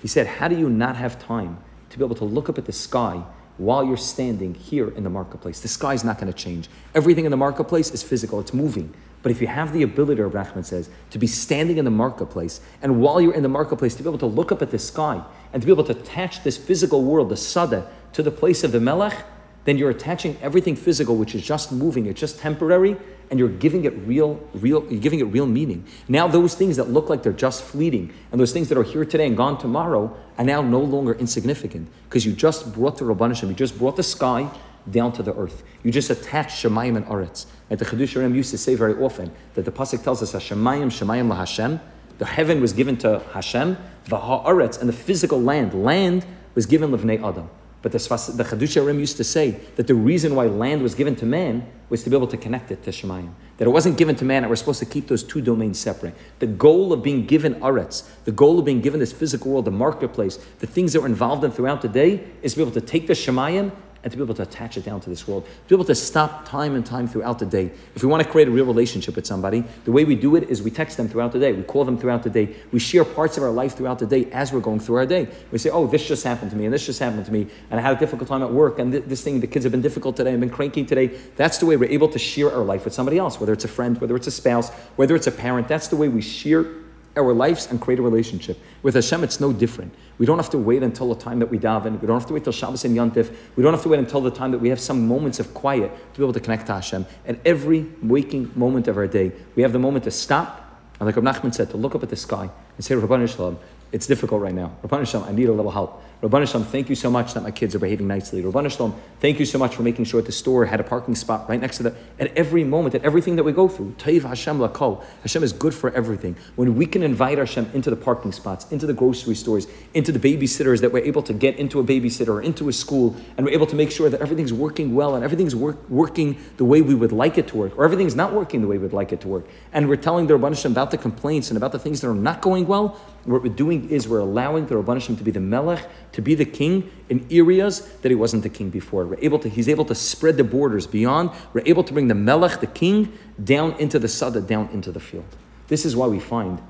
He 0.00 0.08
said, 0.08 0.26
how 0.26 0.48
do 0.48 0.56
you 0.56 0.68
not 0.68 0.96
have 0.96 1.18
time 1.18 1.58
to 1.90 1.98
be 1.98 2.04
able 2.04 2.14
to 2.16 2.24
look 2.24 2.48
up 2.48 2.58
at 2.58 2.66
the 2.66 2.72
sky 2.72 3.24
while 3.56 3.84
you're 3.84 3.96
standing 3.96 4.54
here 4.54 4.90
in 4.90 5.02
the 5.02 5.10
marketplace? 5.10 5.60
The 5.60 5.68
sky 5.68 5.94
is 5.94 6.04
not 6.04 6.18
going 6.20 6.32
to 6.32 6.38
change. 6.38 6.68
Everything 6.94 7.24
in 7.24 7.30
the 7.30 7.36
marketplace 7.36 7.90
is 7.90 8.02
physical. 8.02 8.38
It's 8.38 8.54
moving. 8.54 8.94
But 9.22 9.32
if 9.32 9.40
you 9.40 9.46
have 9.46 9.72
the 9.72 9.82
ability, 9.82 10.20
Rahman 10.20 10.62
says, 10.64 10.90
to 11.10 11.18
be 11.18 11.26
standing 11.26 11.78
in 11.78 11.86
the 11.86 11.90
marketplace, 11.90 12.60
and 12.82 13.00
while 13.00 13.20
you're 13.20 13.32
in 13.32 13.42
the 13.42 13.48
marketplace, 13.48 13.94
to 13.94 14.02
be 14.02 14.08
able 14.08 14.18
to 14.18 14.26
look 14.26 14.52
up 14.52 14.60
at 14.60 14.70
the 14.70 14.78
sky 14.78 15.24
and 15.54 15.62
to 15.62 15.66
be 15.66 15.72
able 15.72 15.84
to 15.84 15.92
attach 15.92 16.44
this 16.44 16.58
physical 16.58 17.02
world, 17.02 17.30
the 17.30 17.36
sada, 17.38 17.90
to 18.14 18.22
the 18.22 18.30
place 18.30 18.64
of 18.64 18.72
the 18.72 18.80
melech, 18.80 19.24
then 19.64 19.78
you're 19.78 19.90
attaching 19.90 20.36
everything 20.42 20.76
physical, 20.76 21.16
which 21.16 21.34
is 21.34 21.42
just 21.42 21.72
moving, 21.72 22.06
it's 22.06 22.20
just 22.20 22.38
temporary, 22.38 22.96
and 23.30 23.38
you're 23.38 23.48
giving 23.48 23.84
it 23.84 23.94
real, 24.06 24.36
real, 24.54 24.84
you're 24.90 25.00
giving 25.00 25.20
it 25.20 25.24
real 25.24 25.46
meaning. 25.46 25.86
Now 26.08 26.28
those 26.28 26.54
things 26.54 26.76
that 26.76 26.90
look 26.90 27.08
like 27.08 27.22
they're 27.22 27.32
just 27.32 27.62
fleeting, 27.62 28.12
and 28.30 28.40
those 28.40 28.52
things 28.52 28.68
that 28.68 28.76
are 28.76 28.82
here 28.82 29.04
today 29.04 29.26
and 29.26 29.36
gone 29.36 29.58
tomorrow, 29.58 30.14
are 30.36 30.44
now 30.44 30.60
no 30.60 30.80
longer 30.80 31.14
insignificant 31.14 31.88
because 32.04 32.26
you 32.26 32.32
just 32.32 32.74
brought 32.74 32.98
the 32.98 33.04
Rabbanishim, 33.04 33.48
you 33.48 33.54
just 33.54 33.78
brought 33.78 33.96
the 33.96 34.02
sky 34.02 34.50
down 34.90 35.12
to 35.12 35.22
the 35.22 35.34
earth. 35.34 35.62
You 35.82 35.90
just 35.90 36.10
attached 36.10 36.62
Shemayim 36.62 36.96
and 36.96 37.06
Aretz. 37.06 37.46
And 37.70 37.78
the 37.78 37.84
Chedush 37.84 38.34
used 38.34 38.50
to 38.50 38.58
say 38.58 38.74
very 38.74 38.94
often 39.02 39.32
that 39.54 39.64
the 39.64 39.72
pasuk 39.72 40.02
tells 40.04 40.22
us 40.22 40.32
Hashemayim, 40.32 40.86
Shemayim 40.86 41.28
la 41.28 41.36
Hashem. 41.36 41.80
The 42.18 42.26
heaven 42.26 42.60
was 42.60 42.72
given 42.72 42.96
to 42.98 43.20
Hashem, 43.32 43.78
the 44.04 44.18
Haaretz, 44.18 44.78
and 44.78 44.88
the 44.88 44.92
physical 44.92 45.40
land. 45.40 45.72
Land 45.72 46.26
was 46.54 46.66
given 46.66 46.90
Livnei 46.90 47.26
Adam. 47.26 47.48
But 47.84 47.92
the, 47.92 47.98
the 47.98 48.44
Chiddushei 48.44 48.82
HaRim 48.82 48.98
used 48.98 49.18
to 49.18 49.24
say 49.24 49.60
that 49.76 49.86
the 49.86 49.94
reason 49.94 50.34
why 50.34 50.46
land 50.46 50.80
was 50.80 50.94
given 50.94 51.14
to 51.16 51.26
man 51.26 51.66
was 51.90 52.02
to 52.04 52.08
be 52.08 52.16
able 52.16 52.26
to 52.28 52.38
connect 52.38 52.70
it 52.70 52.82
to 52.84 52.90
Shemayim. 52.90 53.34
That 53.58 53.66
it 53.66 53.70
wasn't 53.72 53.98
given 53.98 54.16
to 54.16 54.24
man, 54.24 54.40
that 54.40 54.48
we're 54.48 54.56
supposed 54.56 54.78
to 54.78 54.86
keep 54.86 55.06
those 55.06 55.22
two 55.22 55.42
domains 55.42 55.78
separate. 55.78 56.14
The 56.38 56.46
goal 56.46 56.94
of 56.94 57.02
being 57.02 57.26
given 57.26 57.56
Aretz, 57.56 58.08
the 58.24 58.32
goal 58.32 58.58
of 58.58 58.64
being 58.64 58.80
given 58.80 59.00
this 59.00 59.12
physical 59.12 59.50
world, 59.50 59.66
the 59.66 59.70
marketplace, 59.70 60.38
the 60.60 60.66
things 60.66 60.94
that 60.94 61.00
we're 61.02 61.08
involved 61.08 61.44
in 61.44 61.50
throughout 61.50 61.82
the 61.82 61.90
day, 61.90 62.24
is 62.40 62.54
to 62.54 62.60
be 62.60 62.62
able 62.62 62.72
to 62.72 62.80
take 62.80 63.06
the 63.06 63.12
Shemayim 63.12 63.70
and 64.04 64.12
to 64.12 64.18
be 64.18 64.22
able 64.22 64.34
to 64.34 64.42
attach 64.42 64.76
it 64.76 64.84
down 64.84 65.00
to 65.00 65.10
this 65.10 65.26
world, 65.26 65.44
to 65.44 65.68
be 65.68 65.74
able 65.74 65.84
to 65.86 65.94
stop 65.94 66.46
time 66.46 66.74
and 66.74 66.84
time 66.84 67.08
throughout 67.08 67.38
the 67.38 67.46
day. 67.46 67.72
If 67.94 68.02
we 68.02 68.08
want 68.08 68.22
to 68.22 68.28
create 68.28 68.46
a 68.46 68.50
real 68.50 68.66
relationship 68.66 69.16
with 69.16 69.26
somebody, 69.26 69.64
the 69.84 69.92
way 69.92 70.04
we 70.04 70.14
do 70.14 70.36
it 70.36 70.50
is 70.50 70.62
we 70.62 70.70
text 70.70 70.98
them 70.98 71.08
throughout 71.08 71.32
the 71.32 71.38
day, 71.38 71.52
we 71.52 71.62
call 71.62 71.86
them 71.86 71.98
throughout 71.98 72.22
the 72.22 72.30
day, 72.30 72.54
we 72.70 72.78
share 72.78 73.04
parts 73.04 73.38
of 73.38 73.42
our 73.42 73.50
life 73.50 73.76
throughout 73.76 73.98
the 73.98 74.06
day 74.06 74.30
as 74.30 74.52
we're 74.52 74.60
going 74.60 74.78
through 74.78 74.96
our 74.96 75.06
day. 75.06 75.26
We 75.50 75.58
say, 75.58 75.70
oh, 75.70 75.86
this 75.86 76.06
just 76.06 76.22
happened 76.22 76.50
to 76.50 76.56
me, 76.56 76.66
and 76.66 76.74
this 76.74 76.84
just 76.84 77.00
happened 77.00 77.24
to 77.24 77.32
me, 77.32 77.48
and 77.70 77.80
I 77.80 77.82
had 77.82 77.96
a 77.96 77.98
difficult 77.98 78.28
time 78.28 78.42
at 78.42 78.52
work, 78.52 78.78
and 78.78 78.92
th- 78.92 79.04
this 79.06 79.22
thing, 79.22 79.40
the 79.40 79.46
kids 79.46 79.64
have 79.64 79.72
been 79.72 79.82
difficult 79.82 80.16
today, 80.16 80.34
I've 80.34 80.40
been 80.40 80.50
cranky 80.50 80.84
today. 80.84 81.06
That's 81.36 81.56
the 81.56 81.66
way 81.66 81.78
we're 81.78 81.90
able 81.90 82.08
to 82.10 82.18
share 82.18 82.52
our 82.52 82.62
life 82.62 82.84
with 82.84 82.92
somebody 82.92 83.16
else, 83.16 83.40
whether 83.40 83.54
it's 83.54 83.64
a 83.64 83.68
friend, 83.68 83.98
whether 84.00 84.16
it's 84.16 84.26
a 84.26 84.30
spouse, 84.30 84.70
whether 84.96 85.16
it's 85.16 85.26
a 85.26 85.32
parent. 85.32 85.66
That's 85.66 85.88
the 85.88 85.96
way 85.96 86.08
we 86.08 86.20
share 86.20 86.66
our 87.16 87.32
lives 87.32 87.66
and 87.70 87.80
create 87.80 87.98
a 87.98 88.02
relationship. 88.02 88.58
With 88.82 88.94
Hashem, 88.94 89.22
it's 89.22 89.40
no 89.40 89.52
different. 89.52 89.94
We 90.18 90.26
don't 90.26 90.38
have 90.38 90.50
to 90.50 90.58
wait 90.58 90.82
until 90.82 91.12
the 91.14 91.20
time 91.20 91.38
that 91.38 91.50
we 91.50 91.58
daven. 91.58 92.00
We 92.00 92.06
don't 92.06 92.18
have 92.18 92.26
to 92.28 92.34
wait 92.34 92.44
till 92.44 92.52
Shabbos 92.52 92.84
and 92.84 92.96
Yantif. 92.96 93.34
We 93.56 93.62
don't 93.62 93.72
have 93.72 93.82
to 93.82 93.88
wait 93.88 93.98
until 93.98 94.20
the 94.20 94.30
time 94.30 94.50
that 94.50 94.58
we 94.58 94.68
have 94.68 94.80
some 94.80 95.06
moments 95.06 95.40
of 95.40 95.54
quiet 95.54 95.90
to 96.12 96.18
be 96.18 96.24
able 96.24 96.32
to 96.32 96.40
connect 96.40 96.66
to 96.66 96.74
Hashem. 96.74 97.06
At 97.26 97.38
every 97.44 97.86
waking 98.02 98.50
moment 98.54 98.88
of 98.88 98.96
our 98.96 99.06
day, 99.06 99.32
we 99.54 99.62
have 99.62 99.72
the 99.72 99.78
moment 99.78 100.04
to 100.04 100.10
stop, 100.10 100.80
and 100.98 101.06
like 101.06 101.16
Rab 101.16 101.24
Nachman 101.24 101.54
said, 101.54 101.70
to 101.70 101.76
look 101.76 101.94
up 101.94 102.02
at 102.02 102.10
the 102.10 102.16
sky 102.16 102.48
and 102.76 102.84
say, 102.84 102.94
Rabban 102.94 103.28
Shalom, 103.28 103.58
it's 103.92 104.06
difficult 104.06 104.40
right 104.42 104.54
now. 104.54 104.72
Rabban 104.82 105.06
Shalom, 105.06 105.28
I 105.28 105.32
need 105.32 105.48
a 105.48 105.52
little 105.52 105.70
help. 105.70 106.02
Rabban 106.24 106.50
Shalom, 106.50 106.66
thank 106.66 106.88
you 106.88 106.94
so 106.94 107.10
much 107.10 107.34
that 107.34 107.42
my 107.42 107.50
kids 107.50 107.74
are 107.74 107.78
behaving 107.78 108.06
nicely. 108.06 108.40
Rabban 108.42 108.70
Shalom, 108.74 108.98
thank 109.20 109.38
you 109.38 109.44
so 109.44 109.58
much 109.58 109.76
for 109.76 109.82
making 109.82 110.06
sure 110.06 110.22
that 110.22 110.26
the 110.26 110.32
store 110.32 110.64
had 110.64 110.80
a 110.80 110.82
parking 110.82 111.14
spot 111.14 111.46
right 111.50 111.60
next 111.60 111.76
to 111.76 111.82
the, 111.82 111.94
at 112.18 112.34
every 112.34 112.64
moment, 112.64 112.94
at 112.94 113.04
everything 113.04 113.36
that 113.36 113.42
we 113.42 113.52
go 113.52 113.68
through. 113.68 113.94
Taiv 113.98 114.22
Hashem 114.22 114.58
lakol. 114.58 115.04
Hashem 115.20 115.42
is 115.42 115.52
good 115.52 115.74
for 115.74 115.90
everything. 115.90 116.34
When 116.56 116.76
we 116.76 116.86
can 116.86 117.02
invite 117.02 117.36
Hashem 117.36 117.68
into 117.74 117.90
the 117.90 117.96
parking 117.96 118.32
spots, 118.32 118.72
into 118.72 118.86
the 118.86 118.94
grocery 118.94 119.34
stores, 119.34 119.66
into 119.92 120.12
the 120.12 120.18
babysitters, 120.18 120.80
that 120.80 120.90
we're 120.94 121.04
able 121.04 121.22
to 121.24 121.34
get 121.34 121.58
into 121.58 121.78
a 121.78 121.84
babysitter 121.84 122.28
or 122.28 122.40
into 122.40 122.70
a 122.70 122.72
school, 122.72 123.14
and 123.36 123.44
we're 123.44 123.52
able 123.52 123.66
to 123.66 123.76
make 123.76 123.90
sure 123.90 124.08
that 124.08 124.22
everything's 124.22 124.52
working 124.52 124.94
well 124.94 125.16
and 125.16 125.24
everything's 125.24 125.54
work, 125.54 125.76
working 125.90 126.38
the 126.56 126.64
way 126.64 126.80
we 126.80 126.94
would 126.94 127.12
like 127.12 127.36
it 127.36 127.48
to 127.48 127.56
work, 127.58 127.76
or 127.76 127.84
everything's 127.84 128.16
not 128.16 128.32
working 128.32 128.62
the 128.62 128.66
way 128.66 128.78
we'd 128.78 128.94
like 128.94 129.12
it 129.12 129.20
to 129.20 129.28
work. 129.28 129.46
And 129.74 129.90
we're 129.90 129.96
telling 129.96 130.26
the 130.26 130.38
Rabban 130.38 130.54
Hashem 130.54 130.72
about 130.72 130.90
the 130.90 130.96
complaints 130.96 131.50
and 131.50 131.58
about 131.58 131.72
the 131.72 131.78
things 131.78 132.00
that 132.00 132.08
are 132.08 132.14
not 132.14 132.40
going 132.40 132.66
well, 132.66 132.98
what 133.24 133.42
we're 133.42 133.48
doing 133.48 133.88
is 133.88 134.06
we're 134.06 134.18
allowing 134.18 134.66
the 134.66 134.74
Rabban 134.74 134.94
Hashem 134.94 135.16
to 135.16 135.24
be 135.24 135.30
the 135.30 135.40
Melech, 135.40 135.88
to 136.14 136.22
be 136.22 136.34
the 136.34 136.44
king 136.44 136.90
in 137.08 137.26
areas 137.30 137.80
that 138.02 138.08
he 138.08 138.14
wasn't 138.14 138.42
the 138.42 138.48
king 138.48 138.70
before. 138.70 139.04
We're 139.04 139.18
able 139.20 139.38
to, 139.40 139.48
he's 139.48 139.68
able 139.68 139.84
to 139.86 139.94
spread 139.94 140.36
the 140.36 140.44
borders 140.44 140.86
beyond. 140.86 141.30
We're 141.52 141.62
able 141.66 141.84
to 141.84 141.92
bring 141.92 142.08
the 142.08 142.14
Melech, 142.14 142.60
the 142.60 142.66
king, 142.66 143.12
down 143.42 143.72
into 143.78 143.98
the 143.98 144.08
Sada, 144.08 144.40
down 144.40 144.68
into 144.72 144.92
the 144.92 145.00
field. 145.00 145.26
This 145.68 145.84
is 145.84 145.96
why 145.96 146.06
we 146.06 146.20
find 146.20 146.62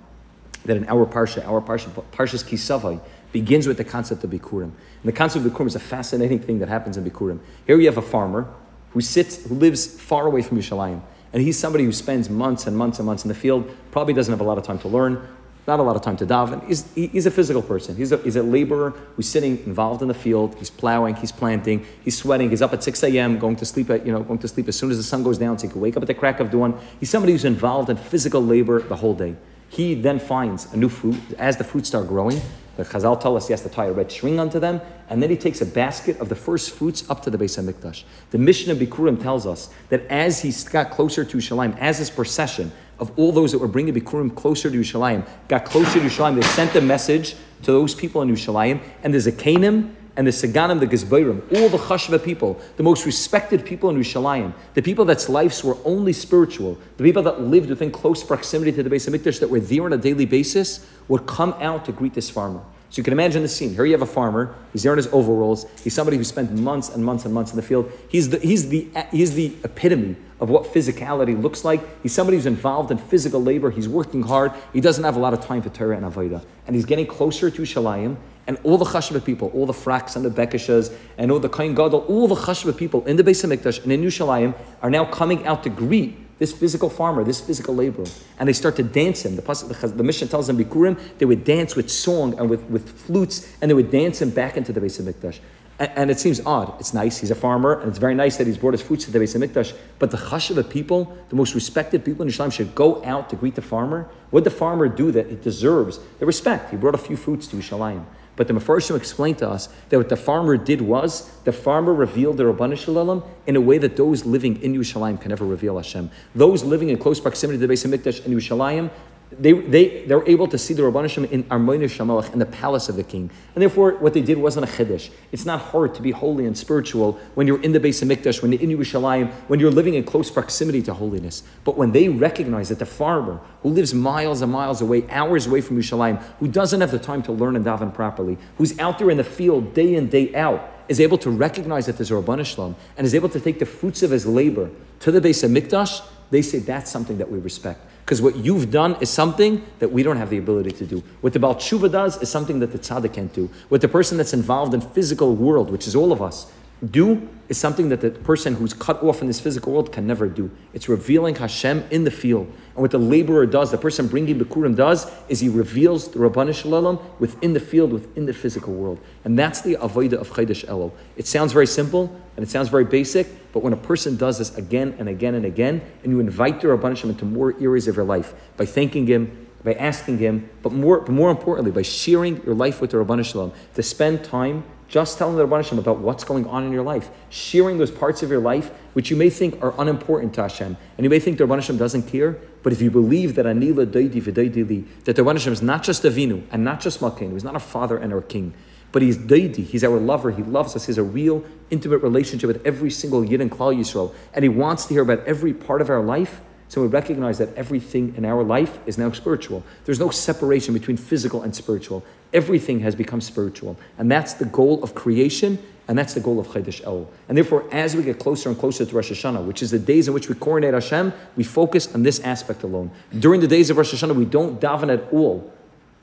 that 0.65 0.77
in 0.77 0.89
our 0.89 1.05
Parsha, 1.05 1.47
our 1.47 1.61
Parsha, 1.61 1.91
Parshas 2.13 2.47
Ki 2.47 2.57
Savo, 2.57 3.01
begins 3.33 3.67
with 3.67 3.77
the 3.77 3.85
concept 3.85 4.25
of 4.25 4.31
Bikurim. 4.31 4.63
And 4.63 4.73
the 5.05 5.13
concept 5.13 5.45
of 5.45 5.53
Bikurim 5.53 5.67
is 5.67 5.75
a 5.75 5.81
fascinating 5.81 6.39
thing 6.39 6.59
that 6.61 6.69
happens 6.69 6.97
in 6.97 7.05
Bikurim. 7.05 7.41
Here 7.67 7.77
we 7.77 7.85
have 7.85 7.99
a 7.99 8.03
farmer 8.03 8.49
who 8.91 9.01
sits, 9.03 9.45
who 9.45 9.57
lives 9.57 9.87
far 9.87 10.27
away 10.27 10.41
from 10.41 10.57
Yerushalayim. 10.57 11.03
And 11.35 11.43
he's 11.43 11.59
somebody 11.59 11.85
who 11.85 11.93
spends 11.93 12.31
months 12.31 12.67
and 12.67 12.77
months 12.79 12.99
and 12.99 13.07
months 13.07 13.25
in 13.25 13.29
the 13.29 13.35
field, 13.35 13.69
probably 13.91 14.15
doesn't 14.15 14.33
have 14.33 14.41
a 14.41 14.45
lot 14.45 14.57
of 14.57 14.65
time 14.65 14.79
to 14.79 14.89
learn, 14.89 15.27
not 15.67 15.81
a 15.81 15.83
lot 15.83 15.97
of 15.97 16.03
time 16.03 16.17
to 16.19 16.27
daven. 16.27 16.67
He's, 16.67 16.93
he's 16.95 17.27
a 17.27 17.31
physical 17.31 17.62
person. 17.62 17.97
He's 17.97 18.12
a, 18.12 18.19
he's 18.19 18.37
a 18.37 18.43
laborer 18.43 18.91
who's 19.17 19.29
sitting 19.29 19.59
involved 19.65 20.03
in 20.03 20.09
the 20.09 20.15
field. 20.15 20.55
He's 20.57 20.71
plowing, 20.71 21.17
he's 21.17 21.33
planting, 21.33 21.87
he's 22.03 22.19
sweating. 22.19 22.51
He's 22.51 22.62
up 22.62 22.73
at 22.73 22.85
6 22.85 23.03
a.m., 23.05 23.39
going 23.39 23.57
to 23.57 23.65
sleep 23.65 23.89
at, 23.91 24.05
you 24.05 24.12
know, 24.12 24.23
going 24.23 24.39
to 24.41 24.49
sleep 24.49 24.69
as 24.69 24.77
soon 24.77 24.91
as 24.91 24.99
the 24.99 25.03
sun 25.03 25.23
goes 25.23 25.39
down 25.39 25.59
so 25.59 25.67
he 25.67 25.73
can 25.73 25.81
wake 25.81 25.97
up 25.97 26.03
at 26.03 26.07
the 26.07 26.15
crack 26.15 26.41
of 26.41 26.51
dawn. 26.51 26.79
He's 27.01 27.11
somebody 27.11 27.33
who's 27.33 27.45
involved 27.45 27.89
in 27.89 27.97
physical 27.97 28.45
labor 28.45 28.83
the 28.83 28.97
whole 28.97 29.15
day. 29.15 29.37
He 29.69 29.95
then 29.95 30.19
finds 30.19 30.73
a 30.73 30.77
new 30.77 30.89
fruit. 30.89 31.17
As 31.39 31.57
the 31.57 31.65
fruits 31.65 31.89
start 31.89 32.09
growing, 32.09 32.41
the 32.77 32.85
Chazal 32.85 33.21
tell 33.21 33.37
us 33.37 33.47
he 33.47 33.53
has 33.53 33.62
to 33.62 33.69
tie 33.69 33.87
a 33.87 33.93
red 33.93 34.11
string 34.11 34.39
onto 34.39 34.59
them, 34.59 34.81
and 35.09 35.23
then 35.23 35.31
he 35.31 35.37
takes 35.37 35.61
a 35.61 35.67
basket 35.67 36.19
of 36.21 36.29
the 36.29 36.35
first 36.35 36.73
fruits 36.73 37.09
up 37.09 37.23
to 37.23 37.31
the 37.31 37.39
Beis 37.39 37.59
Hamikdash. 37.59 38.05
The 38.31 38.39
Mishnah 38.39 38.75
Bikurim 38.75 39.21
tells 39.21 39.47
us 39.47 39.71
that 39.89 40.07
as 40.09 40.43
he 40.43 40.53
got 40.71 40.91
closer 40.91 41.25
to 41.25 41.37
Shalim, 41.39 41.77
as 41.79 41.99
his 41.99 42.11
procession 42.11 42.73
of 42.99 43.11
all 43.19 43.33
those 43.33 43.53
that 43.53 43.59
were 43.59 43.69
bringing 43.69 43.95
Bikurim 43.95 44.35
closer 44.35 44.71
to 44.71 44.77
Yerushalayim 44.79 45.27
got 45.49 45.65
closer 45.65 46.01
to 46.01 46.01
Yerushalayim, 46.01 46.37
they 46.37 46.43
sent 46.43 46.75
a 46.77 46.81
message 46.81 47.35
to 47.63 47.73
those 47.73 47.95
people 47.95 48.23
in 48.23 48.29
Yerushalayim, 48.29 48.81
and 49.03 49.13
there's 49.13 49.27
a 49.27 49.33
Canaan 49.33 49.97
and 50.17 50.27
the 50.27 50.31
Saganim, 50.31 50.79
the 50.79 50.87
Gizbayrim, 50.87 51.41
all 51.57 51.69
the 51.69 51.79
Chashva 51.79 52.23
people, 52.23 52.61
the 52.77 52.83
most 52.83 53.05
respected 53.05 53.65
people 53.65 53.91
in 53.91 53.97
Yerushalayim, 53.97 54.55
the 54.75 54.83
people 54.83 55.05
that's 55.05 55.29
lives 55.29 55.65
were 55.65 55.77
only 55.85 56.13
spiritual, 56.13 56.79
the 56.99 57.05
people 57.05 57.23
that 57.25 57.41
lived 57.41 57.69
within 57.69 57.91
close 57.91 58.23
proximity 58.23 58.71
to 58.73 58.83
the 58.83 58.91
base 58.91 59.07
Beis 59.07 59.19
Hamikdash 59.19 59.41
that 59.41 59.51
were 59.51 59.61
there 59.61 59.85
on 59.85 59.93
a 59.93 59.99
daily 59.99 60.27
basis, 60.27 60.87
would 61.09 61.27
come 61.27 61.53
out 61.61 61.85
to 61.87 61.93
greet 61.93 62.15
this 62.15 62.31
farmer. 62.31 62.63
So 62.91 63.01
you 63.01 63.03
can 63.03 63.13
imagine 63.13 63.43
the 63.43 63.49
scene. 63.49 63.75
Here 63.75 63.85
you 63.85 63.93
have 63.93 64.03
a 64.03 64.07
farmer. 64.07 64.55
He's 64.73 64.85
there 64.85 64.93
in 64.93 64.99
his 64.99 65.09
overalls. 65.09 65.67
He's 65.83 65.95
somebody 65.95 66.17
who 66.17 66.23
spent 66.23 66.53
months 66.53 66.91
and 66.91 67.05
months 67.05 67.25
and 67.25 67.35
months 67.35 67.51
in 67.51 67.57
the 67.57 67.63
field. 67.63 67.91
He's 68.09 68.31
the, 68.31 68.39
he's 68.39 68.69
the, 68.69 68.89
he's 69.11 69.35
the 69.35 69.53
epitome 69.65 70.15
of 70.41 70.51
what 70.51 70.64
physicality 70.64 71.41
looks 71.41 71.64
like. 71.64 71.80
He's 72.03 72.12
somebody 72.12 72.37
who's 72.37 72.47
involved 72.47 72.91
in 72.91 72.99
physical 72.99 73.43
labor. 73.43 73.70
He's 73.70 73.89
working 73.89 74.22
hard. 74.22 74.53
He 74.72 74.80
doesn't 74.80 75.05
have 75.05 75.16
a 75.16 75.20
lot 75.20 75.32
of 75.32 75.41
time 75.45 75.62
for 75.62 75.70
Torah 75.70 75.97
and 75.97 76.05
Avodah. 76.05 76.45
And 76.66 76.74
he's 76.74 76.85
getting 76.85 77.07
closer 77.07 77.51
to 77.51 77.62
Shalayim. 77.62 78.16
And 78.47 78.59
all 78.62 78.76
the 78.76 78.85
Chashva 78.85 79.24
people, 79.24 79.51
all 79.55 79.64
the 79.64 79.72
Fraks 79.72 80.16
and 80.16 80.24
the 80.24 80.30
Bekishas, 80.30 80.95
and 81.16 81.32
all 81.32 81.39
the 81.39 81.49
Kain 81.49 81.74
Gadol, 81.74 82.01
all 82.01 82.28
the 82.28 82.35
Chashva 82.35 82.76
people 82.76 83.05
in 83.07 83.16
the 83.16 83.24
Beis 83.24 83.43
Hamikdash 83.43 83.82
and 83.82 83.91
in 83.91 84.03
Yerushalayim 84.03 84.55
are 84.82 84.91
now 84.91 85.07
coming 85.07 85.47
out 85.47 85.62
to 85.62 85.70
greet 85.70 86.39
this 86.39 86.53
physical 86.53 86.91
farmer, 86.91 87.24
this 87.24 87.41
physical 87.41 87.74
laborer, 87.74 88.07
and 88.39 88.49
they 88.49 88.53
start 88.53 88.76
to 88.76 88.82
dance 88.82 89.24
him. 89.24 89.37
The, 89.37 89.43
the, 89.43 89.89
the 89.89 90.03
Mishnah 90.03 90.26
tells 90.28 90.49
them, 90.49 90.59
Bikurim, 90.59 90.99
they 91.18 91.24
would 91.24 91.45
dance 91.45 91.76
with 91.76 91.91
song 91.91 92.39
and 92.39 92.51
with, 92.51 92.62
with 92.64 92.91
flutes, 92.99 93.51
and 93.62 93.70
they 93.70 93.74
would 93.74 93.91
dance 93.91 94.20
him 94.20 94.30
back 94.30 94.57
into 94.57 94.72
the 94.72 94.80
Beis 94.80 95.01
Hamikdash. 95.01 95.39
And, 95.79 95.91
and 95.97 96.11
it 96.11 96.20
seems 96.20 96.41
odd. 96.45 96.75
It's 96.81 96.95
nice. 96.95 97.18
He's 97.18 97.31
a 97.31 97.35
farmer, 97.35 97.81
and 97.81 97.89
it's 97.89 97.99
very 97.99 98.14
nice 98.14 98.37
that 98.37 98.47
he's 98.47 98.59
brought 98.59 98.75
his 98.75 98.83
fruits 98.83 99.05
to 99.07 99.11
the 99.11 99.18
Beis 99.18 99.37
Hamikdash. 99.37 99.77
But 99.99 100.11
the 100.11 100.16
chashuva 100.16 100.68
people, 100.68 101.16
the 101.29 101.37
most 101.37 101.55
respected 101.55 102.05
people 102.05 102.22
in 102.22 102.29
Islam, 102.29 102.51
should 102.51 102.75
go 102.75 103.05
out 103.05 103.31
to 103.31 103.37
greet 103.37 103.55
the 103.55 103.62
farmer. 103.62 104.09
What 104.31 104.45
did 104.45 104.53
the 104.53 104.57
farmer 104.57 104.89
do 104.89 105.11
that 105.12 105.27
it 105.27 105.43
deserves 105.43 105.99
the 106.18 106.27
respect? 106.27 106.70
He 106.70 106.77
brought 106.77 106.95
a 106.95 106.99
few 106.99 107.16
fruits 107.16 107.47
to 107.49 107.57
Yerushalayim. 107.57 108.05
But 108.37 108.49
the 108.49 108.55
Mefarshim 108.55 108.97
explained 108.97 109.39
to 109.39 109.49
us 109.49 109.68
that 109.89 109.97
what 109.97 110.09
the 110.09 110.16
farmer 110.16 110.57
did 110.57 110.81
was 110.81 111.31
the 111.45 111.53
farmer 111.53 111.95
revealed 111.95 112.37
the 112.37 112.45
Rabbanu 112.45 112.77
Shalom 112.77 113.22
in 113.47 113.55
a 113.55 113.61
way 113.61 113.79
that 113.79 113.97
those 113.97 114.25
living 114.25 114.61
in 114.61 114.75
Yerushalayim 114.75 115.20
can 115.20 115.29
never 115.29 115.45
reveal 115.45 115.77
Hashem. 115.77 116.11
Those 116.35 116.64
living 116.64 116.89
in 116.89 116.99
close 116.99 117.20
proximity 117.20 117.61
to 117.61 117.66
the 117.66 117.72
Beis 117.72 117.87
Hamikdash 117.87 118.27
in 118.27 118.33
Yerushalayim, 118.33 118.91
they, 119.33 119.53
they, 119.53 120.05
they're 120.07 120.27
able 120.29 120.47
to 120.49 120.59
see 120.59 120.75
the 120.75 120.83
Rabban 120.83 121.03
Hashem 121.03 121.25
in 121.27 121.45
Armoinu 121.45 121.85
Shamalach, 121.85 122.33
in 122.33 122.39
the 122.39 122.47
palace 122.47 122.89
of 122.89 122.97
the 122.97 123.03
king. 123.03 123.31
And 123.55 123.62
therefore, 123.62 123.93
what 123.93 124.14
they 124.14 124.20
did 124.20 124.39
wasn't 124.39 124.68
a 124.68 124.68
chiddush. 124.68 125.11
It's 125.33 125.45
not 125.45 125.61
hard 125.61 125.95
to 125.95 126.03
be 126.03 126.11
holy 126.11 126.47
and 126.47 126.57
spiritual 126.57 127.18
when 127.35 127.47
you're 127.47 127.61
in 127.62 127.72
the 127.72 127.81
Beis 127.81 128.05
Hamikdash, 128.05 128.43
when 128.43 128.53
you're 128.53 128.61
in 128.61 128.70
Yerushalayim, 128.70 129.33
when 129.49 129.61
you're 129.61 129.70
living 129.70 129.95
in 129.95 130.05
close 130.05 130.31
proximity 130.31 130.83
to 130.83 130.95
holiness. 130.95 131.43
But 131.64 131.77
when 131.77 131.93
they 131.93 132.09
recognize 132.09 132.68
that 132.68 132.79
the 132.79 132.87
farmer 132.87 133.41
who 133.62 133.70
lives 133.70 133.95
miles 133.95 134.43
and 134.43 134.53
miles 134.53 134.81
away, 134.81 135.09
hours 135.11 135.47
away 135.47 135.61
from 135.61 135.79
Yerushalayim, 135.79 136.22
who 136.39 136.49
doesn't 136.49 136.81
have 136.81 136.91
the 136.91 136.99
time 136.99 137.22
to 137.25 137.33
learn 137.33 137.57
and 137.57 137.64
daven 137.64 137.93
properly, 137.93 138.39
who's 138.59 138.79
out 138.79 138.99
there 138.99 139.11
in 139.11 139.16
the 139.16 139.25
field 139.25 139.75
day 139.75 139.95
in, 139.95 140.09
day 140.09 140.35
out, 140.35 140.70
is 140.89 141.01
able 141.01 141.16
to 141.18 141.31
recognize 141.31 141.87
that 141.87 141.97
there's 141.97 142.11
a 142.11 142.14
Rabban 142.14 142.45
Shalom 142.45 142.77
and 142.97 143.07
is 143.07 143.14
able 143.14 143.31
to 143.31 143.41
take 143.41 143.59
the 143.59 143.66
fruits 143.66 144.03
of 144.03 144.11
his 144.11 144.27
labor 144.27 144.70
to 145.01 145.11
the 145.11 145.20
base 145.20 145.43
of 145.43 145.51
Hamikdash, 145.51 146.03
they 146.31 146.43
say 146.43 146.59
that's 146.59 146.91
something 146.91 147.18
that 147.18 147.31
we 147.31 147.39
respect. 147.39 147.81
Because 148.05 148.21
what 148.21 148.37
you've 148.37 148.71
done 148.71 148.97
is 149.01 149.09
something 149.09 149.65
that 149.79 149.91
we 149.91 150.03
don't 150.03 150.19
have 150.19 150.29
the 150.29 150.37
ability 150.37 150.73
to 150.73 150.85
do. 150.85 151.03
What 151.23 151.33
the 151.33 151.39
Baal 151.39 151.55
Tshuva 151.55 151.91
does 151.91 152.21
is 152.21 152.29
something 152.29 152.59
that 152.59 152.71
the 152.71 152.79
tzaddik 152.79 153.15
can't 153.15 153.33
do. 153.33 153.49
What 153.71 153.81
the 153.81 153.89
person 153.89 154.19
that's 154.19 154.35
involved 154.35 154.75
in 154.75 154.83
physical 154.83 155.35
world, 155.35 155.71
which 155.71 155.87
is 155.87 155.97
all 155.97 156.13
of 156.13 156.21
us, 156.21 156.53
do 156.91 157.29
is 157.49 157.59
something 157.59 157.89
that 157.91 158.01
the 158.01 158.11
person 158.11 158.55
who's 158.55 158.72
cut 158.72 159.03
off 159.03 159.20
in 159.20 159.27
this 159.27 159.41
physical 159.41 159.72
world 159.72 159.93
can 159.93 160.07
never 160.07 160.29
do. 160.29 160.51
It's 160.72 160.89
revealing 160.89 161.35
Hashem 161.35 161.85
in 161.91 162.05
the 162.05 162.11
field. 162.11 162.47
And 162.47 162.83
what 162.83 162.91
the 162.91 162.99
laborer 162.99 163.47
does, 163.47 163.70
the 163.70 163.79
person 163.79 164.09
bringing 164.09 164.39
Bikurim 164.39 164.75
does, 164.75 165.11
is 165.29 165.41
he 165.41 165.49
reveals 165.49 166.09
the 166.09 166.18
Rabbanu 166.18 166.55
Shalom 166.55 166.99
within 167.18 167.53
the 167.53 167.61
field, 167.61 167.93
within 167.93 168.27
the 168.27 168.33
physical 168.33 168.72
world. 168.72 168.99
And 169.25 169.39
that's 169.39 169.61
the 169.61 169.77
Avodah 169.77 170.14
of 170.14 170.31
Chaydash 170.31 170.64
Elul. 170.66 170.93
It 171.16 171.27
sounds 171.27 171.53
very 171.53 171.66
simple 171.66 172.14
and 172.37 172.45
it 172.45 172.51
sounds 172.51 172.68
very 172.68 172.85
basic, 172.85 173.53
but 173.53 173.62
when 173.62 173.72
a 173.72 173.77
person 173.79 174.16
does 174.16 174.39
this 174.39 174.57
again 174.57 174.97
and 174.99 175.09
again 175.09 175.35
and 175.35 175.45
again, 175.45 175.83
and 176.03 176.12
you 176.12 176.20
invite 176.20 176.61
the 176.61 176.68
Rabbanu 176.68 176.97
Shalom 176.97 177.14
into 177.14 177.25
more 177.25 177.55
areas 177.61 177.87
of 177.89 177.97
your 177.97 178.05
life 178.05 178.35
by 178.57 178.66
thanking 178.66 179.07
him, 179.07 179.47
by 179.62 179.75
asking 179.75 180.18
him, 180.18 180.49
but 180.62 180.72
more, 180.72 181.01
but 181.01 181.12
more 181.12 181.31
importantly, 181.31 181.70
by 181.70 181.83
sharing 181.83 182.43
your 182.45 182.55
life 182.55 182.81
with 182.81 182.91
the 182.91 182.97
Rabbanu 182.97 183.25
Shalom, 183.25 183.53
to 183.75 183.83
spend 183.83 184.25
time 184.25 184.64
just 184.89 185.18
telling 185.18 185.37
the 185.37 185.47
Rabban 185.47 185.78
about 185.78 185.99
what's 185.99 186.24
going 186.24 186.47
on 186.47 186.64
in 186.64 186.72
your 186.72 186.82
life, 186.82 187.11
sharing 187.30 187.78
those 187.78 187.91
parts 187.91 188.22
of 188.22 188.30
your 188.30 188.41
life 188.41 188.70
which 188.93 189.11
you 189.11 189.16
may 189.16 189.30
think 189.30 189.61
are 189.62 189.74
unimportant 189.78 190.35
to 190.35 190.43
Hashem, 190.43 190.76
and 190.97 191.05
you 191.05 191.11
may 191.11 191.18
think 191.18 191.39
the 191.39 191.45
Rabban 191.45 191.78
doesn't 191.78 192.05
care. 192.05 192.39
But 192.62 192.72
if 192.72 192.80
you 192.80 192.91
believe 192.91 193.35
that 193.35 193.47
Anila 193.47 193.87
Daidi 193.87 194.22
V'Daidi 194.22 194.87
that 195.05 195.16
the 195.16 195.22
Rabban 195.22 195.47
is 195.51 195.62
not 195.62 195.82
just 195.82 196.03
Avinu 196.03 196.45
and 196.51 196.64
not 196.64 196.80
just 196.80 197.01
Malkeinu, 197.01 197.32
he's 197.32 197.45
not 197.45 197.55
our 197.55 197.61
father 197.61 197.97
and 197.97 198.12
our 198.12 198.22
king, 198.22 198.55
but 198.93 199.03
he's 199.03 199.18
Daidi, 199.18 199.64
he's 199.64 199.82
our 199.82 199.99
lover, 199.99 200.30
he 200.30 200.43
loves 200.43 200.76
us, 200.76 200.87
he 200.87 200.91
has 200.91 200.99
a 200.99 201.03
real 201.03 201.45
intimate 201.70 201.99
relationship 201.99 202.47
with 202.47 202.64
every 202.64 202.91
single 202.91 203.24
Yid 203.24 203.41
and 203.41 203.51
Klal 203.51 203.76
Yisrael, 203.76 204.14
and 204.32 204.45
he 204.45 204.49
wants 204.49 204.87
to 204.87 204.95
hear 204.95 205.03
about 205.03 205.24
every 205.26 205.53
part 205.53 205.80
of 205.80 205.91
our 205.91 206.03
life 206.03 206.41
so 206.75 206.81
we 206.81 206.89
recognize 206.89 207.39
that 207.39 207.55
everything 207.55 208.14
in 208.16 208.25
our 208.25 208.43
life 208.43 208.81
is 208.85 208.99
now 208.99 209.12
spiritual. 209.12 209.62
There's 209.85 210.01
no 210.01 210.11
separation 210.11 210.75
between 210.75 210.97
physical 210.97 211.43
and 211.43 211.55
spiritual. 211.55 212.05
Everything 212.33 212.81
has 212.81 212.97
become 212.97 213.20
spiritual. 213.20 213.77
And 213.97 214.11
that's 214.11 214.35
the 214.35 214.47
goal 214.47 214.83
of 214.83 214.93
creation, 214.93 215.64
and 215.87 215.97
that's 215.97 216.14
the 216.14 216.20
goal 216.20 216.41
of 216.41 216.49
Chaydash 216.49 216.85
El. 216.85 217.09
And 217.29 217.39
therefore, 217.39 217.64
as 217.70 217.95
we 217.95 218.03
get 218.03 218.18
closer 218.18 218.49
and 218.49 218.59
closer 218.59 218.85
to 218.85 218.93
Rosh 218.93 219.12
Hashanah, 219.12 219.45
which 219.45 219.62
is 219.62 219.70
the 219.70 219.79
days 219.79 220.09
in 220.09 220.14
which 220.14 220.29
we 220.29 220.35
coronate 220.35 220.75
Hashem, 220.75 221.12
we 221.37 221.45
focus 221.45 221.95
on 221.95 222.03
this 222.03 222.18
aspect 222.18 222.64
alone. 222.64 222.91
During 223.16 223.41
the 223.41 223.47
days 223.47 223.70
of 223.70 223.77
Rosh 223.77 223.95
Hashanah, 223.95 224.16
we 224.16 224.25
don't 224.25 224.61
daven 224.61 224.93
at 224.93 225.12
all 225.12 225.53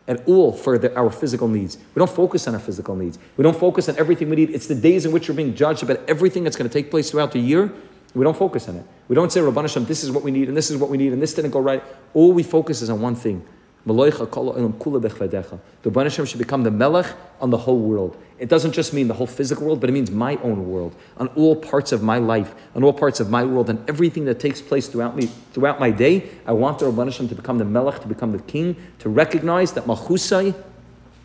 at 0.08 0.26
all 0.28 0.54
for 0.54 0.78
the, 0.78 0.96
our 0.96 1.12
physical 1.12 1.48
needs. 1.50 1.78
We 1.94 2.00
don't 2.00 2.10
focus 2.10 2.48
on 2.48 2.54
our 2.54 2.60
physical 2.60 2.96
needs. 2.96 3.20
We 3.36 3.44
don't 3.44 3.58
focus 3.58 3.88
on 3.88 3.98
everything 3.98 4.30
we 4.30 4.38
need. 4.38 4.50
It's 4.50 4.68
the 4.68 4.76
days 4.76 5.06
in 5.06 5.12
which 5.12 5.30
we're 5.30 5.36
being 5.36 5.54
judged 5.54 5.84
about 5.84 6.00
everything 6.08 6.44
that's 6.44 6.56
going 6.56 6.70
to 6.70 6.74
take 6.74 6.90
place 6.90 7.12
throughout 7.12 7.34
the 7.34 7.40
year. 7.40 7.72
We 8.14 8.24
don't 8.24 8.38
focus 8.38 8.68
on 8.68 8.78
it. 8.78 8.86
We 9.08 9.16
don't 9.16 9.32
say, 9.32 9.40
Rabban 9.40 9.62
Hashem, 9.62 9.86
this 9.86 10.04
is 10.04 10.12
what 10.12 10.24
we 10.24 10.32
need, 10.32 10.48
and 10.48 10.58
this 10.58 10.70
is 10.70 10.78
what 10.78 10.90
we 10.90 10.98
need, 10.98 11.14
and 11.14 11.22
this 11.22 11.34
didn't 11.34 11.52
go 11.52 11.60
right. 11.60 11.84
All 12.14 12.34
we 12.34 12.44
focus 12.44 12.82
is 12.82 12.90
on 12.90 13.02
one 13.02 13.16
thing. 13.16 13.46
The 13.84 13.94
Rabban 13.94 16.04
Hashem 16.04 16.26
should 16.26 16.38
become 16.38 16.64
the 16.64 16.72
melech 16.72 17.08
on 17.40 17.50
the 17.50 17.58
whole 17.58 17.80
world. 17.80 18.16
It 18.38 18.48
doesn't 18.48 18.74
just 18.74 18.94
mean 18.94 19.08
the 19.08 19.16
whole 19.16 19.26
physical 19.26 19.66
world, 19.66 19.82
but 19.82 19.90
it 19.90 19.94
means 19.94 20.12
my 20.12 20.36
own 20.44 20.70
world, 20.70 20.96
on 21.18 21.30
all 21.30 21.56
parts 21.56 21.92
of 21.92 22.04
my 22.04 22.20
life, 22.20 22.54
on 22.76 22.84
all 22.84 22.94
parts 22.94 23.20
of 23.20 23.32
my 23.32 23.44
world, 23.44 23.72
and 23.72 23.90
everything 23.90 24.26
that 24.26 24.40
takes 24.40 24.62
place 24.62 24.88
throughout 24.88 25.16
me, 25.16 25.32
throughout 25.54 25.80
my 25.80 25.90
day. 25.90 26.30
I 26.46 26.52
want 26.52 26.78
the 26.80 26.92
Rabban 26.92 27.06
Hashem 27.06 27.30
to 27.30 27.36
become 27.36 27.58
the 27.58 27.66
melech, 27.66 28.02
to 28.02 28.08
become 28.08 28.34
the 28.34 28.42
king, 28.44 28.76
to 29.00 29.10
recognize 29.10 29.72
that 29.74 29.86
Malchusai 29.86 30.54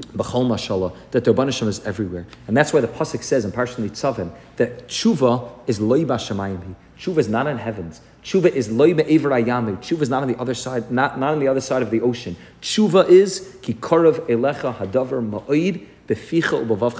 B'chol 0.00 0.46
mashallah, 0.46 0.92
that 1.12 1.24
the 1.24 1.32
Rabban 1.32 1.46
Hashem 1.46 1.68
is 1.68 1.84
everywhere. 1.86 2.26
And 2.46 2.56
that's 2.56 2.72
why 2.72 2.80
the 2.80 2.88
Pasuk 2.88 3.22
says 3.22 3.44
in 3.44 3.52
Parshat 3.52 3.76
Nitzavim 3.76 4.30
that 4.56 4.88
tshuva 4.88 5.48
is 5.66 5.80
loy 5.80 6.04
b'shamayim. 6.04 6.74
Tshuva 6.98 7.18
is 7.18 7.28
not 7.28 7.46
in 7.46 7.58
heavens. 7.58 8.00
Tshuva 8.22 8.50
is 8.50 8.70
loy 8.70 8.92
be'ever 8.92 9.30
ayami. 9.30 9.76
Tshuva 9.78 10.02
is 10.02 10.10
not 10.10 10.22
on 10.22 10.28
the 10.28 10.38
other 10.38 10.54
side, 10.54 10.90
not, 10.90 11.18
not 11.18 11.32
on 11.32 11.40
the 11.40 11.48
other 11.48 11.60
side 11.60 11.82
of 11.82 11.90
the 11.90 12.00
ocean. 12.00 12.36
Tshuva 12.60 13.08
is 13.08 13.56
ki 13.62 13.74
korav 13.74 14.18
elecha 14.28 14.74
hadavar 14.76 15.26
ma'oid 15.26 15.86
beficha 16.06 16.66
ubavav 16.66 16.92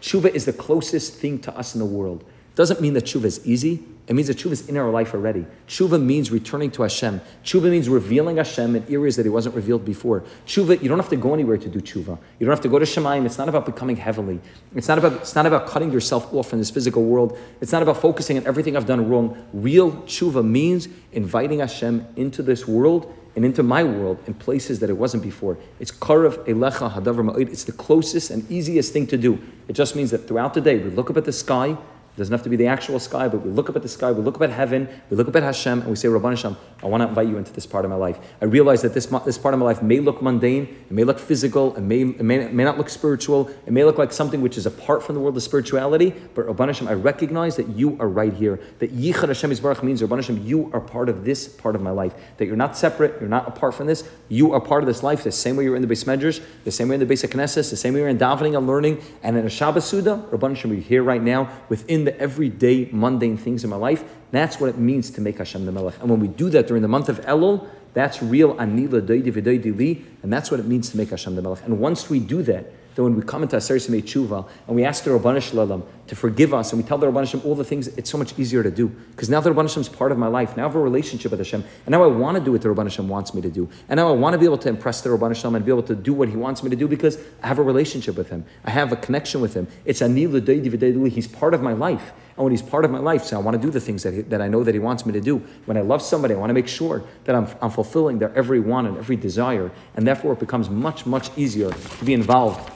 Tshuva 0.00 0.34
is 0.34 0.44
the 0.44 0.52
closest 0.52 1.14
thing 1.14 1.38
to 1.40 1.56
us 1.56 1.74
in 1.74 1.78
the 1.78 1.86
world. 1.86 2.24
Doesn't 2.56 2.80
mean 2.80 2.94
that 2.94 3.04
tshuva 3.04 3.26
is 3.26 3.46
easy. 3.46 3.84
It 4.08 4.14
means 4.14 4.28
that 4.28 4.38
tshuva 4.38 4.52
is 4.52 4.68
in 4.70 4.78
our 4.78 4.90
life 4.90 5.12
already. 5.12 5.44
Tshuva 5.68 6.02
means 6.02 6.30
returning 6.30 6.70
to 6.72 6.82
Hashem. 6.82 7.20
Tshuva 7.44 7.70
means 7.70 7.90
revealing 7.90 8.38
Hashem 8.38 8.74
in 8.74 8.86
areas 8.88 9.16
that 9.16 9.26
He 9.26 9.28
wasn't 9.28 9.54
revealed 9.54 9.84
before. 9.84 10.24
Tshuva, 10.46 10.82
you 10.82 10.88
don't 10.88 10.98
have 10.98 11.10
to 11.10 11.16
go 11.16 11.34
anywhere 11.34 11.58
to 11.58 11.68
do 11.68 11.78
tshuva. 11.78 12.18
You 12.38 12.46
don't 12.46 12.52
have 12.52 12.62
to 12.62 12.70
go 12.70 12.78
to 12.78 12.86
Shemaim. 12.86 13.26
It's 13.26 13.36
not 13.36 13.50
about 13.50 13.66
becoming 13.66 13.96
heavenly. 13.96 14.40
It's 14.74 14.88
not 14.88 14.96
about, 14.96 15.12
it's 15.12 15.34
not 15.34 15.44
about 15.44 15.66
cutting 15.66 15.92
yourself 15.92 16.32
off 16.32 16.48
from 16.48 16.58
this 16.58 16.70
physical 16.70 17.04
world. 17.04 17.38
It's 17.60 17.70
not 17.70 17.82
about 17.82 17.98
focusing 17.98 18.38
on 18.38 18.46
everything 18.46 18.78
I've 18.78 18.86
done 18.86 19.06
wrong. 19.10 19.46
Real 19.52 19.92
tshuva 19.92 20.42
means 20.42 20.88
inviting 21.12 21.58
Hashem 21.58 22.06
into 22.16 22.42
this 22.42 22.66
world 22.66 23.14
and 23.36 23.44
into 23.44 23.62
my 23.62 23.84
world 23.84 24.18
in 24.26 24.32
places 24.32 24.78
that 24.80 24.88
it 24.88 24.96
wasn't 24.96 25.22
before. 25.22 25.58
It's 25.80 25.92
karav 25.92 26.46
elecha 26.46 26.90
hadavar 26.94 27.30
ma'id. 27.30 27.50
It's 27.50 27.64
the 27.64 27.72
closest 27.72 28.30
and 28.30 28.50
easiest 28.50 28.94
thing 28.94 29.06
to 29.08 29.18
do. 29.18 29.38
It 29.68 29.74
just 29.74 29.94
means 29.94 30.12
that 30.12 30.26
throughout 30.26 30.54
the 30.54 30.62
day 30.62 30.78
we 30.78 30.88
look 30.88 31.10
up 31.10 31.18
at 31.18 31.26
the 31.26 31.32
sky 31.32 31.76
doesn't 32.18 32.32
have 32.32 32.42
to 32.42 32.48
be 32.48 32.56
the 32.56 32.66
actual 32.66 32.98
sky, 32.98 33.28
but 33.28 33.38
we 33.38 33.50
look 33.50 33.70
up 33.70 33.76
at 33.76 33.82
the 33.82 33.88
sky, 33.88 34.10
we 34.10 34.22
look 34.22 34.36
up 34.36 34.42
at 34.42 34.50
heaven, 34.50 34.88
we 35.08 35.16
look 35.16 35.28
up 35.28 35.36
at 35.36 35.42
Hashem, 35.42 35.80
and 35.80 35.88
we 35.88 35.96
say, 35.96 36.08
Rabban 36.08 36.30
Hashem, 36.30 36.56
I 36.82 36.86
want 36.86 37.02
to 37.02 37.08
invite 37.08 37.28
you 37.28 37.38
into 37.38 37.52
this 37.52 37.66
part 37.66 37.84
of 37.84 37.90
my 37.90 37.96
life. 37.96 38.18
I 38.42 38.46
realize 38.46 38.82
that 38.82 38.92
this, 38.92 39.06
this 39.06 39.38
part 39.38 39.54
of 39.54 39.60
my 39.60 39.66
life 39.66 39.82
may 39.82 40.00
look 40.00 40.20
mundane, 40.20 40.64
it 40.64 40.90
may 40.90 41.04
look 41.04 41.18
physical, 41.18 41.76
it 41.76 41.80
may, 41.80 42.02
it 42.02 42.22
may, 42.22 42.48
may 42.48 42.64
not 42.64 42.76
look 42.76 42.88
spiritual, 42.88 43.48
it 43.66 43.72
may 43.72 43.84
look 43.84 43.98
like 43.98 44.12
something 44.12 44.40
which 44.40 44.58
is 44.58 44.66
apart 44.66 45.02
from 45.02 45.14
the 45.14 45.20
world 45.20 45.36
of 45.36 45.42
spirituality, 45.42 46.12
but 46.34 46.46
Rabban 46.46 46.66
Hashem, 46.66 46.88
I 46.88 46.94
recognize 46.94 47.56
that 47.56 47.68
you 47.68 47.96
are 48.00 48.08
right 48.08 48.32
here. 48.32 48.60
That 48.80 48.94
Yichad 48.94 49.28
Hashem 49.28 49.50
Yisbarach 49.50 49.82
means, 49.82 50.02
Rabban 50.02 50.16
Hashem, 50.16 50.44
you 50.44 50.70
are 50.72 50.80
part 50.80 51.08
of 51.08 51.24
this 51.24 51.48
part 51.48 51.76
of 51.76 51.82
my 51.82 51.90
life. 51.90 52.14
That 52.38 52.46
you're 52.46 52.56
not 52.56 52.76
separate, 52.76 53.20
you're 53.20 53.28
not 53.28 53.46
apart 53.46 53.74
from 53.74 53.86
this, 53.86 54.08
you 54.28 54.52
are 54.52 54.60
part 54.60 54.82
of 54.82 54.88
this 54.88 55.02
life, 55.02 55.22
the 55.22 55.32
same 55.32 55.56
way 55.56 55.64
you're 55.64 55.76
in 55.76 55.82
the 55.82 55.88
Beis 55.88 56.04
Medrash, 56.04 56.42
the 56.64 56.72
same 56.72 56.88
way 56.88 56.96
in 56.96 57.00
the 57.00 57.08
of 57.08 57.30
Knesset, 57.30 57.70
the 57.70 57.76
same 57.76 57.94
way 57.94 58.00
you're 58.00 58.08
in 58.08 58.18
davening 58.18 58.56
and 58.56 58.66
learning, 58.66 59.00
and 59.22 59.36
in 59.36 59.46
a 59.46 59.50
Shabbos 59.50 59.84
Suda, 59.84 60.24
Rabban 60.30 60.50
Hashem, 60.50 60.70
we're 60.70 60.80
here 60.80 61.02
right 61.02 61.22
now 61.22 61.48
within 61.68 62.07
the 62.08 62.18
everyday 62.18 62.88
mundane 62.90 63.36
things 63.36 63.64
in 63.64 63.70
my 63.70 63.76
life. 63.76 64.02
That's 64.30 64.58
what 64.58 64.70
it 64.70 64.78
means 64.78 65.10
to 65.10 65.20
make 65.20 65.38
Hashem 65.38 65.66
the 65.66 65.72
Melech. 65.72 65.98
And 66.00 66.08
when 66.08 66.20
we 66.20 66.28
do 66.28 66.48
that 66.50 66.66
during 66.66 66.82
the 66.82 66.88
month 66.88 67.08
of 67.10 67.20
Elul, 67.22 67.68
that's 67.92 68.22
real 68.22 68.54
anila 68.54 69.78
li, 69.78 70.04
and 70.22 70.32
that's 70.32 70.50
what 70.50 70.60
it 70.60 70.66
means 70.66 70.90
to 70.90 70.96
make 70.96 71.10
Hashem 71.10 71.36
the 71.36 71.42
Melech. 71.42 71.62
And 71.64 71.78
once 71.78 72.08
we 72.08 72.18
do 72.18 72.42
that, 72.44 72.64
then 72.94 73.04
when 73.04 73.16
we 73.16 73.22
come 73.22 73.42
into 73.42 73.56
Aseres 73.56 73.88
Yemei 73.88 74.02
Tshuva 74.02 74.48
and 74.66 74.74
we 74.74 74.84
ask 74.84 75.04
the 75.04 75.10
Rabbanah 75.10 75.42
Shalom 75.42 75.82
to 76.08 76.16
forgive 76.16 76.54
us 76.54 76.72
and 76.72 76.82
we 76.82 76.88
tell 76.88 76.98
the 76.98 77.06
Rabbanah 77.06 77.28
Shalom 77.28 77.46
all 77.46 77.54
the 77.54 77.64
things, 77.64 77.86
it's 77.88 78.10
so 78.10 78.18
much 78.18 78.38
easier 78.38 78.62
to 78.62 78.70
do. 78.70 78.88
Because 78.88 79.28
now 79.28 79.40
the 79.40 79.50
Rabbanah 79.50 79.68
Shalom 79.68 79.82
is 79.82 79.88
part 79.88 80.10
of 80.10 80.18
my 80.18 80.26
life. 80.26 80.56
Now 80.56 80.64
I 80.64 80.66
have 80.66 80.74
a 80.74 80.80
relationship 80.80 81.30
with 81.30 81.40
Hashem. 81.40 81.62
And 81.84 81.92
now 81.92 82.02
I 82.02 82.06
want 82.06 82.38
to 82.38 82.44
do 82.44 82.52
what 82.52 82.62
the 82.62 82.68
Rabbanah 82.68 82.90
Shalom 82.90 83.10
wants 83.10 83.34
me 83.34 83.42
to 83.42 83.50
do. 83.50 83.68
And 83.88 83.98
now 83.98 84.08
I 84.08 84.12
want 84.12 84.32
to 84.32 84.38
be 84.38 84.46
able 84.46 84.58
to 84.58 84.68
impress 84.70 85.02
the 85.02 85.10
Rabbanah 85.10 85.36
Shalom 85.36 85.54
and 85.54 85.64
be 85.64 85.70
able 85.70 85.82
to 85.84 85.94
do 85.94 86.14
what 86.14 86.30
he 86.30 86.36
wants 86.36 86.62
me 86.62 86.70
to 86.70 86.76
do 86.76 86.88
because 86.88 87.18
I 87.42 87.46
have 87.46 87.58
a 87.58 87.62
relationship 87.62 88.16
with 88.16 88.30
him. 88.30 88.44
I 88.64 88.70
have 88.70 88.90
a 88.90 88.96
connection 88.96 89.42
with 89.42 89.54
him. 89.54 89.68
It's 89.84 90.00
v'doidi. 90.00 91.08
He's 91.10 91.28
part 91.28 91.52
of 91.52 91.62
my 91.62 91.74
life. 91.74 92.12
And 92.36 92.44
when 92.44 92.52
he's 92.52 92.62
part 92.62 92.84
of 92.84 92.90
my 92.90 93.00
life, 93.00 93.24
so 93.24 93.36
I 93.36 93.40
want 93.40 93.60
to 93.60 93.60
do 93.60 93.70
the 93.70 93.80
things 93.80 94.02
that, 94.04 94.14
he, 94.14 94.22
that 94.22 94.40
I 94.40 94.48
know 94.48 94.64
that 94.64 94.72
he 94.72 94.78
wants 94.78 95.04
me 95.04 95.12
to 95.12 95.20
do. 95.20 95.42
When 95.66 95.76
I 95.76 95.82
love 95.82 96.00
somebody, 96.00 96.34
I 96.34 96.38
want 96.38 96.50
to 96.50 96.54
make 96.54 96.68
sure 96.68 97.02
that 97.24 97.34
I'm, 97.34 97.48
I'm 97.60 97.70
fulfilling 97.70 98.18
their 98.18 98.34
every 98.34 98.60
want 98.60 98.86
and 98.86 98.96
every 98.96 99.16
desire. 99.16 99.70
And 99.94 100.06
therefore, 100.06 100.32
it 100.34 100.38
becomes 100.38 100.70
much, 100.70 101.04
much 101.04 101.30
easier 101.36 101.70
to 101.70 102.04
be 102.04 102.14
involved 102.14 102.70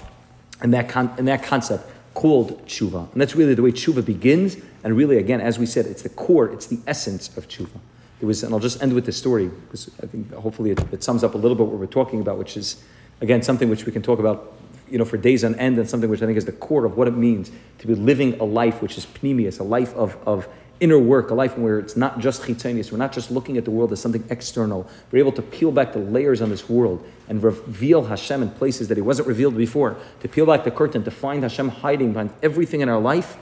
in 0.62 0.72
that, 0.72 0.88
con- 0.88 1.14
in 1.16 1.24
that 1.26 1.42
concept 1.42 1.88
called 2.14 2.64
tshuva. 2.66 3.10
And 3.12 3.20
that's 3.20 3.34
really 3.34 3.54
the 3.54 3.62
way 3.62 3.72
tshuva 3.72 4.04
begins. 4.04 4.56
And 4.84 4.96
really, 4.96 5.18
again, 5.18 5.40
as 5.40 5.58
we 5.58 5.66
said, 5.66 5.86
it's 5.86 6.02
the 6.02 6.08
core, 6.08 6.48
it's 6.48 6.66
the 6.66 6.80
essence 6.86 7.36
of 7.36 7.48
tshuva. 7.48 7.78
It 8.20 8.26
was, 8.26 8.42
and 8.42 8.54
I'll 8.54 8.60
just 8.60 8.82
end 8.82 8.92
with 8.92 9.04
this 9.04 9.16
story 9.16 9.48
because 9.48 9.90
I 10.02 10.06
think 10.06 10.32
hopefully 10.32 10.70
it, 10.70 10.80
it 10.92 11.02
sums 11.02 11.24
up 11.24 11.34
a 11.34 11.38
little 11.38 11.56
bit 11.56 11.66
what 11.66 11.78
we're 11.78 11.86
talking 11.86 12.20
about, 12.20 12.38
which 12.38 12.56
is, 12.56 12.82
again, 13.20 13.42
something 13.42 13.68
which 13.68 13.84
we 13.84 13.92
can 13.92 14.02
talk 14.02 14.18
about 14.18 14.52
you 14.92 14.98
know, 14.98 15.04
for 15.06 15.16
days 15.16 15.42
on 15.42 15.54
end, 15.54 15.78
and 15.78 15.88
something 15.88 16.10
which 16.10 16.20
I 16.20 16.26
think 16.26 16.36
is 16.36 16.44
the 16.44 16.52
core 16.52 16.84
of 16.84 16.98
what 16.98 17.08
it 17.08 17.16
means 17.16 17.50
to 17.78 17.86
be 17.86 17.94
living 17.94 18.38
a 18.40 18.44
life 18.44 18.82
which 18.82 18.98
is 18.98 19.06
pnimius, 19.06 19.58
a 19.58 19.62
life 19.62 19.94
of, 19.94 20.16
of 20.26 20.46
inner 20.82 20.98
work, 20.98 21.30
a 21.30 21.34
life 21.34 21.56
where 21.56 21.78
it's 21.78 21.96
not 21.96 22.18
just 22.18 22.42
chitzonius, 22.42 22.90
we're 22.90 22.98
not 22.98 23.12
just 23.12 23.30
looking 23.30 23.56
at 23.56 23.64
the 23.64 23.70
world 23.70 23.92
as 23.92 24.00
something 24.00 24.24
external. 24.30 24.90
We're 25.12 25.20
able 25.20 25.32
to 25.32 25.42
peel 25.42 25.70
back 25.70 25.92
the 25.92 26.00
layers 26.00 26.42
on 26.42 26.50
this 26.50 26.68
world 26.68 27.06
and 27.28 27.40
reveal 27.40 28.04
Hashem 28.04 28.42
in 28.42 28.50
places 28.50 28.88
that 28.88 28.96
He 28.98 29.02
wasn't 29.02 29.28
revealed 29.28 29.56
before, 29.56 29.96
to 30.20 30.28
peel 30.28 30.44
back 30.44 30.64
the 30.64 30.72
curtain, 30.72 31.04
to 31.04 31.10
find 31.12 31.44
Hashem 31.44 31.68
hiding 31.68 32.12
behind 32.12 32.30
everything 32.42 32.80
in 32.80 32.88
our 32.88 33.00
life. 33.00 33.36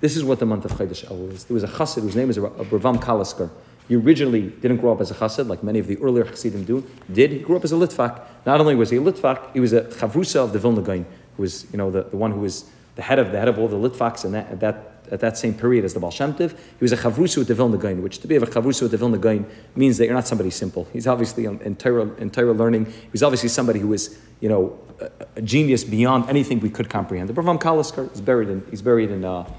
This 0.00 0.16
is 0.16 0.24
what 0.24 0.40
the 0.40 0.46
month 0.46 0.64
of 0.64 0.72
Chodesh 0.72 1.06
Elul 1.06 1.32
is. 1.32 1.44
There 1.44 1.54
was 1.54 1.62
a 1.62 1.68
chassid 1.68 2.02
whose 2.02 2.16
name 2.16 2.28
is 2.28 2.38
Ravam 2.38 3.00
Kalisker. 3.00 3.50
He 3.86 3.94
originally 3.94 4.48
didn't 4.48 4.78
grow 4.78 4.92
up 4.92 5.00
as 5.00 5.12
a 5.12 5.14
chassid, 5.14 5.46
like 5.46 5.62
many 5.62 5.78
of 5.78 5.86
the 5.86 5.96
earlier 5.98 6.24
chassidim 6.24 6.64
do. 6.64 6.84
Did 7.12 7.30
he 7.30 7.38
grew 7.38 7.56
up 7.56 7.64
as 7.64 7.72
a 7.72 7.76
litvak? 7.76 8.20
Not 8.44 8.60
only 8.60 8.74
was 8.74 8.90
he 8.90 8.96
a 8.96 9.00
litvak, 9.00 9.52
he 9.52 9.60
was 9.60 9.72
a 9.72 9.82
chavrusa 9.82 10.36
of 10.36 10.52
the 10.52 10.58
Vilna 10.58 10.82
Gaon, 10.82 11.06
who 11.36 11.42
was 11.42 11.70
you 11.70 11.78
know 11.78 11.90
the, 11.90 12.02
the 12.04 12.16
one 12.16 12.32
who 12.32 12.40
was 12.40 12.64
the 12.96 13.02
head 13.02 13.18
of 13.18 13.30
the 13.32 13.38
head 13.38 13.48
of 13.48 13.58
all 13.58 13.68
the 13.68 13.76
litvaks 13.76 14.24
in 14.24 14.32
that, 14.32 14.60
that 14.60 14.89
at 15.10 15.20
that 15.20 15.36
same 15.36 15.54
period 15.54 15.84
as 15.84 15.94
the 15.94 16.00
Baal 16.00 16.10
Shem. 16.10 16.34
He 16.34 16.48
was 16.80 16.92
a 16.92 16.96
chavrusa 16.96 17.38
with 17.38 17.48
the 17.48 17.54
Vilna 17.54 17.76
Gaon, 17.76 18.02
which 18.02 18.18
to 18.18 18.28
be 18.28 18.36
a 18.36 18.40
chavrusa 18.40 18.82
with 18.82 18.90
the 18.90 18.96
Vilna 18.96 19.18
Gaon 19.18 19.46
means 19.74 19.98
that 19.98 20.06
you're 20.06 20.14
not 20.14 20.26
somebody 20.26 20.50
simple. 20.50 20.86
He's 20.92 21.06
obviously 21.06 21.44
in 21.44 21.60
in 21.60 21.76
Torah 21.76 22.52
learning. 22.52 22.86
He 22.86 23.10
was 23.12 23.22
obviously 23.22 23.48
somebody 23.48 23.80
who 23.80 23.88
was 23.88 24.18
you 24.40 24.48
know 24.48 24.78
a, 25.00 25.10
a 25.36 25.42
genius 25.42 25.84
beyond 25.84 26.28
anything 26.28 26.60
we 26.60 26.70
could 26.70 26.88
comprehend. 26.88 27.28
The 27.28 27.34
Ravam 27.34 27.60
Kalisker 27.60 28.12
is 28.14 28.20
buried 28.20 28.48
in 28.48 28.64
he's 28.70 28.82
buried 28.82 29.10
in. 29.10 29.24
Uh, 29.24 29.50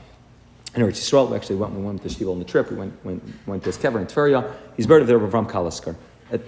in 0.74 0.82
Eretz 0.82 1.02
Yisrael, 1.02 1.30
we 1.30 1.36
actually 1.36 1.58
went, 1.58 1.74
we 1.74 1.82
went 1.82 2.02
to 2.02 2.08
Shtivel 2.08 2.32
on 2.32 2.40
the 2.40 2.46
trip. 2.46 2.72
We 2.72 2.78
went, 2.78 2.94
went, 3.04 3.22
went 3.46 3.62
to 3.64 3.68
his 3.68 3.78
kever 3.78 4.00
in 4.00 4.08
Tveria. 4.08 4.54
He's 4.78 4.88
buried 4.88 5.06
there 5.06 5.20
with 5.20 5.34
Ram 5.34 5.46
Kalisker. 5.46 5.98
At, 6.32 6.40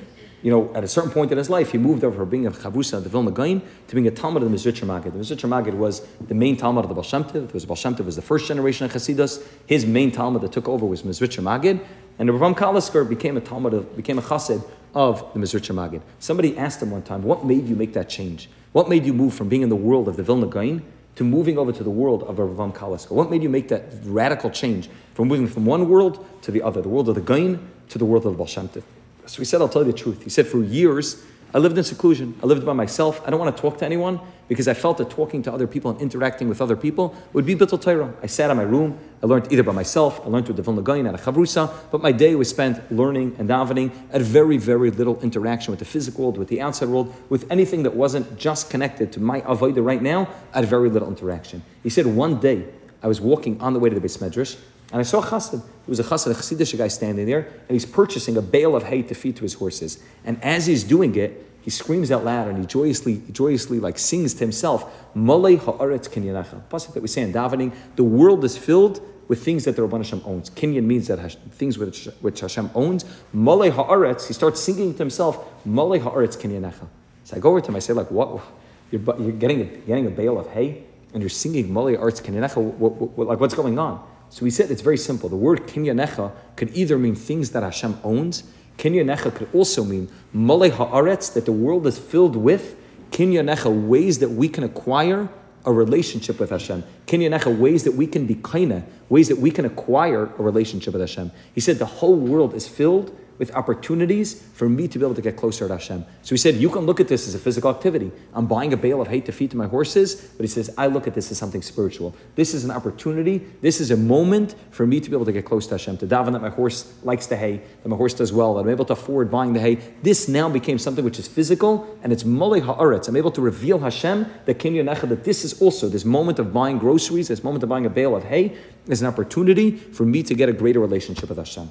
you 0.43 0.51
know, 0.51 0.69
at 0.75 0.83
a 0.83 0.87
certain 0.89 1.09
point 1.09 1.31
in 1.31 1.37
his 1.37 1.49
life, 1.49 1.71
he 1.71 1.77
moved 1.77 2.03
over 2.03 2.17
from 2.17 2.29
being 2.29 2.45
a 2.45 2.51
chavusa 2.51 2.97
of 2.97 3.05
the 3.05 3.09
Vilna 3.09 3.31
Gaon 3.31 3.61
to 3.87 3.95
being 3.95 4.07
a 4.07 4.11
Talmid 4.11 4.43
of 4.43 4.51
the 4.51 4.55
Mezritcher 4.55 4.85
Magid. 4.85 5.13
The 5.13 5.19
Mezritcher 5.19 5.47
Magid 5.47 5.73
was 5.73 6.05
the 6.19 6.35
main 6.35 6.57
Talmid 6.57 6.83
of 6.83 6.89
the 6.89 6.93
Baal 6.93 7.03
Shem 7.03 7.23
Tov. 7.23 7.45
It 7.45 7.53
was 7.53 7.65
Baal 7.65 7.77
Shem 7.77 7.95
was 8.05 8.17
the 8.17 8.21
first 8.21 8.47
generation 8.49 8.85
of 8.85 8.91
Hasidus. 8.91 9.41
His 9.67 9.85
main 9.85 10.11
Talmid 10.11 10.41
that 10.41 10.51
took 10.51 10.67
over 10.67 10.85
was 10.85 11.03
Mezritcher 11.03 11.41
Magid. 11.41 11.83
And 12.19 12.27
the 12.27 12.33
Ram 12.33 12.53
Kalisker 12.55 13.07
became 13.07 13.37
a 13.37 13.41
Talmid 13.41 13.71
of, 13.71 13.95
became 13.95 14.19
a 14.19 14.21
Chassid 14.21 14.67
of 14.93 15.33
the 15.33 15.39
Mezritcher 15.39 15.73
Magid. 15.73 16.01
Somebody 16.19 16.57
asked 16.57 16.81
him 16.81 16.91
one 16.91 17.03
time, 17.03 17.23
what 17.23 17.45
made 17.45 17.65
you 17.65 17.77
make 17.77 17.93
that 17.93 18.09
change? 18.09 18.49
What 18.73 18.89
made 18.89 19.05
you 19.05 19.13
move 19.13 19.33
from 19.33 19.47
being 19.47 19.61
in 19.61 19.69
the 19.69 19.77
world 19.77 20.09
of 20.09 20.17
the 20.17 20.23
Vilna 20.23 20.47
Gaon 20.47 20.83
to 21.15 21.23
moving 21.23 21.57
over 21.57 21.71
to 21.71 21.83
the 21.83 21.89
world 21.89 22.23
of 22.23 22.35
Ravam 22.35 22.75
Kalisker? 22.75 23.11
What 23.11 23.31
made 23.31 23.43
you 23.43 23.49
make 23.49 23.69
that 23.69 23.85
radical 24.03 24.49
change 24.49 24.89
from 25.13 25.29
moving 25.29 25.47
from 25.47 25.65
one 25.65 25.87
world 25.87 26.25
to 26.41 26.51
the 26.51 26.61
other, 26.61 26.81
the 26.81 26.89
world 26.89 27.07
of 27.07 27.15
the 27.15 27.21
Gaon 27.21 27.65
to 27.87 27.97
the 27.97 28.05
world 28.05 28.25
of 28.25 28.33
the 28.33 28.37
Baal 28.37 28.47
Shem 28.47 28.67
Tov? 28.67 28.83
So 29.26 29.38
he 29.39 29.45
said, 29.45 29.61
I'll 29.61 29.69
tell 29.69 29.86
you 29.86 29.91
the 29.91 29.97
truth. 29.97 30.24
He 30.24 30.30
said, 30.30 30.47
for 30.47 30.61
years, 30.63 31.24
I 31.53 31.59
lived 31.59 31.78
in 31.78 31.84
seclusion. 31.84 32.36
I 32.41 32.47
lived 32.47 32.65
by 32.65 32.74
myself. 32.74 33.21
I 33.26 33.30
don't 33.30 33.39
want 33.39 33.55
to 33.55 33.61
talk 33.61 33.78
to 33.78 33.86
anyone 33.86 34.19
because 34.47 34.67
I 34.67 34.74
felt 34.74 34.97
that 34.97 35.11
talking 35.11 35.43
to 35.43 35.53
other 35.53 35.67
people 35.67 35.91
and 35.91 36.01
interacting 36.01 36.49
with 36.49 36.61
other 36.61 36.76
people 36.76 37.15
would 37.32 37.45
be 37.45 37.55
bittul 37.55 37.80
Torah. 37.80 38.11
I 38.24 38.26
sat 38.26 38.49
in 38.49 38.57
my 38.57 38.63
room. 38.63 38.97
I 39.21 39.28
learned 39.28 39.51
either 39.51 39.61
by 39.61 39.71
myself, 39.71 40.19
I 40.26 40.30
learned 40.30 40.47
with 40.47 40.57
the 40.57 40.63
Vilna 40.63 41.09
at 41.09 41.15
a 41.15 41.24
chavrusa, 41.24 41.71
but 41.91 42.01
my 42.01 42.11
day 42.11 42.34
was 42.36 42.49
spent 42.49 42.91
learning 42.91 43.36
and 43.38 43.47
davening 43.47 43.91
at 44.11 44.21
very, 44.21 44.57
very 44.57 44.89
little 44.89 45.21
interaction 45.21 45.71
with 45.71 45.80
the 45.80 45.86
physical 45.86 46.24
world, 46.26 46.38
with 46.38 46.47
the 46.47 46.59
outside 46.59 46.89
world, 46.89 47.13
with 47.30 47.49
anything 47.51 47.84
that 47.84 47.95
wasn't 47.95 48.38
just 48.38 48.69
connected 48.69 49.13
to 49.13 49.19
my 49.19 49.41
avodah 49.41 49.86
right 49.86 50.01
now. 50.01 50.28
Had 50.53 50.65
very 50.65 50.89
little 50.89 51.07
interaction. 51.07 51.63
He 51.84 51.89
said, 51.89 52.07
one 52.07 52.39
day 52.39 52.65
I 53.03 53.07
was 53.07 53.21
walking 53.21 53.61
on 53.61 53.74
the 53.74 53.80
way 53.80 53.89
to 53.89 53.99
the 53.99 54.05
Beis 54.05 54.17
Medrash, 54.17 54.57
and 54.93 54.99
I 54.99 55.03
saw 55.03 55.21
a 55.21 55.25
chassid. 55.25 55.59
There 55.59 55.87
was 55.87 55.99
a 55.99 56.03
chassid, 56.03 56.31
a 56.31 56.35
chassidish 56.35 56.77
guy 56.77 56.87
standing 56.87 57.25
there, 57.25 57.39
and 57.39 57.71
he's 57.71 57.85
purchasing 57.85 58.37
a 58.37 58.43
bale 58.43 58.75
of 58.75 58.83
hay 58.83 59.01
to 59.01 59.15
feed 59.15 59.35
to 59.37 59.41
his 59.41 59.55
horses. 59.55 60.01
And 60.23 60.41
as 60.43 60.67
he's 60.67 60.83
doing 60.83 61.15
it, 61.15 61.49
he 61.63 61.71
screams 61.71 62.11
out 62.11 62.23
loud 62.23 62.47
and 62.47 62.59
he 62.59 62.65
joyously, 62.67 63.23
joyously 63.31 63.79
like 63.79 63.97
sings 63.97 64.35
to 64.35 64.41
himself, 64.41 64.93
Malay 65.15 65.55
ha'aretz 65.55 66.07
kinyanecha. 66.07 66.61
Pasuk 66.69 66.93
that 66.93 67.01
we 67.01 67.07
say 67.07 67.23
in 67.23 67.33
davening, 67.33 67.73
the 67.95 68.03
world 68.03 68.45
is 68.45 68.55
filled 68.55 69.01
with 69.27 69.43
things 69.43 69.65
that 69.65 69.75
the 69.75 69.81
Rabban 69.81 69.97
Hashem 69.97 70.21
owns. 70.25 70.51
Kinyan 70.51 70.83
means 70.83 71.07
that 71.07 71.17
Hashem, 71.17 71.41
things 71.51 71.79
which, 71.79 72.05
which 72.21 72.41
Hashem 72.41 72.69
owns. 72.75 73.03
Malay 73.33 73.71
ha'aretz, 73.71 74.27
he 74.27 74.33
starts 74.33 74.61
singing 74.61 74.93
to 74.93 74.99
himself, 74.99 75.65
Malay 75.65 75.97
ha'aretz 75.97 76.37
kinyanecha. 76.37 76.87
So 77.23 77.37
I 77.37 77.39
go 77.39 77.49
over 77.49 77.61
to 77.61 77.67
him, 77.67 77.75
I 77.75 77.79
say 77.79 77.93
like, 77.93 78.11
what? 78.11 78.43
You're, 78.91 79.01
you're 79.19 79.31
getting, 79.31 79.61
a, 79.61 79.63
getting 79.63 80.05
a 80.05 80.11
bale 80.11 80.37
of 80.37 80.49
hay 80.51 80.83
and 81.13 81.23
you're 81.23 81.31
singing 81.31 81.73
Malay 81.73 81.95
ha'aretz 81.95 82.21
kinyanecha. 82.21 82.61
What, 82.61 82.93
what, 83.17 83.27
like 83.27 83.39
what's 83.39 83.55
going 83.55 83.79
on? 83.79 84.12
So 84.34 84.43
we 84.43 84.49
said 84.49 84.71
it's 84.71 84.81
very 84.81 84.97
simple. 84.97 85.29
The 85.29 85.36
word 85.36 85.67
kinyanecha 85.67 86.31
could 86.55 86.75
either 86.75 86.97
mean 86.97 87.13
things 87.13 87.51
that 87.51 87.61
Hashem 87.61 87.99
owns. 88.03 88.43
Kinyanecha 88.79 89.36
could 89.36 89.47
also 89.53 89.84
mean 89.84 90.09
malay 90.34 90.71
haaretz, 90.71 91.31
that 91.36 91.45
the 91.45 91.51
world 91.51 91.86
is 91.86 91.99
filled 91.99 92.36
with. 92.36 92.75
Kinyanecha, 93.11 93.88
ways 93.88 94.17
that 94.17 94.29
we 94.29 94.49
can 94.49 94.63
acquire 94.63 95.29
a 95.65 95.71
relationship 95.71 96.39
with 96.39 96.49
Hashem. 96.49 96.84
Kinyanecha, 97.05 97.55
ways 97.55 97.84
that 97.84 97.93
we 97.93 98.07
can 98.07 98.25
be 98.25 98.34
kaina, 98.34 98.84
ways 99.07 99.27
that 99.27 99.38
we 99.38 99.51
can 99.51 99.65
acquire 99.65 100.23
a 100.23 100.41
relationship 100.41 100.93
with 100.93 101.01
Hashem. 101.01 101.31
He 101.53 101.61
said 101.61 101.77
the 101.77 101.86
whole 101.86 102.15
world 102.15 102.55
is 102.55 102.67
filled 102.67 103.15
with 103.38 103.53
opportunities 103.55 104.41
for 104.53 104.69
me 104.69 104.88
to 104.88 104.99
be 104.99 105.05
able 105.05 105.15
to 105.15 105.21
get 105.21 105.36
closer 105.36 105.67
to 105.67 105.73
Hashem. 105.73 106.05
So 106.21 106.29
he 106.29 106.38
said, 106.38 106.55
you 106.55 106.69
can 106.69 106.86
look 106.86 106.99
at 106.99 107.07
this 107.07 107.27
as 107.27 107.36
a 107.36 107.39
physical 107.39 107.69
activity. 107.69 108.11
I'm 108.34 108.47
buying 108.47 108.73
a 108.73 108.77
bale 108.77 109.01
of 109.01 109.07
hay 109.07 109.21
to 109.21 109.31
feed 109.31 109.51
to 109.51 109.57
my 109.57 109.67
horses, 109.67 110.15
but 110.15 110.43
he 110.43 110.47
says, 110.47 110.73
I 110.77 110.88
look 110.88 111.07
at 111.07 111.13
this 111.13 111.31
as 111.31 111.38
something 111.38 111.61
spiritual. 111.61 112.15
This 112.36 112.53
is 112.53 112.63
an 112.63 112.71
opportunity. 112.71 113.39
This 113.61 113.81
is 113.81 113.91
a 113.91 113.97
moment 113.97 114.55
for 114.71 114.88
me 114.88 114.99
to 114.99 115.09
be 115.09 115.15
able 115.15 115.25
to 115.25 115.31
get 115.31 115.45
close 115.45 115.67
to 115.67 115.73
Hashem, 115.73 115.97
to 115.97 116.07
daven 116.07 116.34
that 116.34 116.41
my 116.41 116.49
horse 116.49 116.93
likes 117.03 117.27
the 117.27 117.38
hay, 117.38 117.61
that 117.84 117.89
my 117.89 117.97
horse 117.97 118.13
does 118.13 118.31
well, 118.31 118.55
that 118.55 118.61
I'm 118.61 118.69
able 118.69 118.86
to 118.86 118.93
afford 118.93 119.29
buying 119.29 119.53
the 119.53 119.59
hay. 119.59 119.75
This 120.01 120.27
now 120.27 120.49
became 120.49 120.77
something 120.77 121.03
which 121.03 121.19
is 121.19 121.27
physical, 121.27 121.97
and 122.03 122.13
it's 122.13 122.23
molei 122.23 122.61
ha'aretz. 122.61 123.07
I'm 123.07 123.15
able 123.15 123.31
to 123.31 123.41
reveal 123.41 123.79
Hashem, 123.79 124.25
the 124.45 124.55
kinyan 124.55 124.84
that 125.01 125.23
this 125.23 125.43
is 125.43 125.61
also 125.61 125.89
this 125.89 126.05
moment 126.05 126.39
of 126.39 126.53
buying 126.53 126.77
groceries, 126.77 127.27
this 127.27 127.43
moment 127.43 127.63
of 127.63 127.69
buying 127.69 127.86
a 127.86 127.89
bale 127.89 128.15
of 128.15 128.23
hay, 128.23 128.57
is 128.88 129.01
an 129.01 129.07
opportunity 129.07 129.71
for 129.71 130.05
me 130.05 130.23
to 130.23 130.36
get 130.36 130.49
a 130.49 130.53
greater 130.53 130.79
relationship 130.79 131.29
with 131.29 131.38
Hashem. 131.38 131.69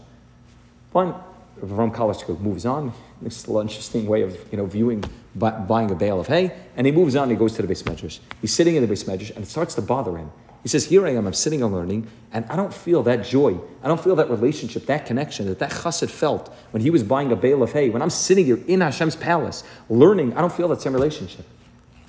Fine. 0.92 1.14
Ram 1.62 1.92
Kalisker 1.92 2.38
moves 2.40 2.66
on. 2.66 2.92
This 3.20 3.46
interesting 3.46 4.06
way 4.06 4.22
of 4.22 4.36
you 4.50 4.58
know 4.58 4.66
viewing 4.66 5.04
buying 5.34 5.90
a 5.90 5.94
bale 5.94 6.20
of 6.20 6.26
hay, 6.26 6.52
and 6.76 6.86
he 6.86 6.92
moves 6.92 7.16
on. 7.16 7.30
He 7.30 7.36
goes 7.36 7.54
to 7.54 7.62
the 7.62 7.72
beis 7.72 7.82
medrash. 7.84 8.18
He's 8.40 8.52
sitting 8.52 8.74
in 8.76 8.86
the 8.86 8.92
beis 8.92 9.04
medrash, 9.04 9.34
and 9.34 9.44
it 9.44 9.48
starts 9.48 9.74
to 9.76 9.82
bother 9.82 10.16
him. 10.16 10.30
He 10.62 10.68
says, 10.68 10.84
"Here 10.86 11.06
I 11.06 11.10
am. 11.10 11.26
I'm 11.26 11.32
sitting 11.32 11.62
and 11.62 11.72
learning, 11.72 12.06
and 12.32 12.44
I 12.48 12.56
don't 12.56 12.74
feel 12.74 13.02
that 13.04 13.24
joy. 13.24 13.58
I 13.82 13.88
don't 13.88 14.00
feel 14.00 14.14
that 14.16 14.30
relationship, 14.30 14.86
that 14.86 15.06
connection 15.06 15.46
that 15.46 15.58
that 15.60 15.70
chassid 15.70 16.10
felt 16.10 16.52
when 16.72 16.82
he 16.82 16.90
was 16.90 17.02
buying 17.02 17.32
a 17.32 17.36
bale 17.36 17.62
of 17.62 17.72
hay. 17.72 17.90
When 17.90 18.02
I'm 18.02 18.10
sitting 18.10 18.44
here 18.44 18.60
in 18.66 18.80
Hashem's 18.80 19.16
palace 19.16 19.64
learning, 19.88 20.34
I 20.34 20.40
don't 20.40 20.52
feel 20.52 20.68
that 20.68 20.80
same 20.82 20.92
relationship." 20.92 21.46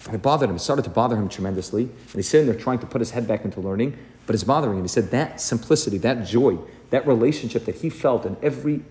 And 0.06 0.16
it 0.16 0.22
bothered 0.22 0.49
him. 0.49 0.58
It 0.58 0.60
started 0.60 0.84
to 0.84 0.91
bother 0.91 1.16
him 1.16 1.30
tremendously. 1.30 1.84
And 1.84 2.16
he's 2.16 2.28
sitting 2.28 2.45
there 2.45 2.60
trying 2.60 2.80
to 2.80 2.86
put 2.86 2.99
his 2.99 3.12
head 3.12 3.26
back 3.26 3.45
into 3.45 3.62
learning, 3.62 3.93
but 4.26 4.36
it's 4.36 4.43
bothering 4.43 4.78
him. 4.78 4.84
He 4.84 4.89
said 4.89 5.12
that 5.12 5.39
simplicity, 5.39 5.97
that 5.99 6.26
joy, 6.26 6.58
that 6.89 7.08
relationship 7.08 7.64
that 7.66 7.76
he 7.76 7.89
felt 7.89 8.26
in 8.26 8.36
every 8.43 8.82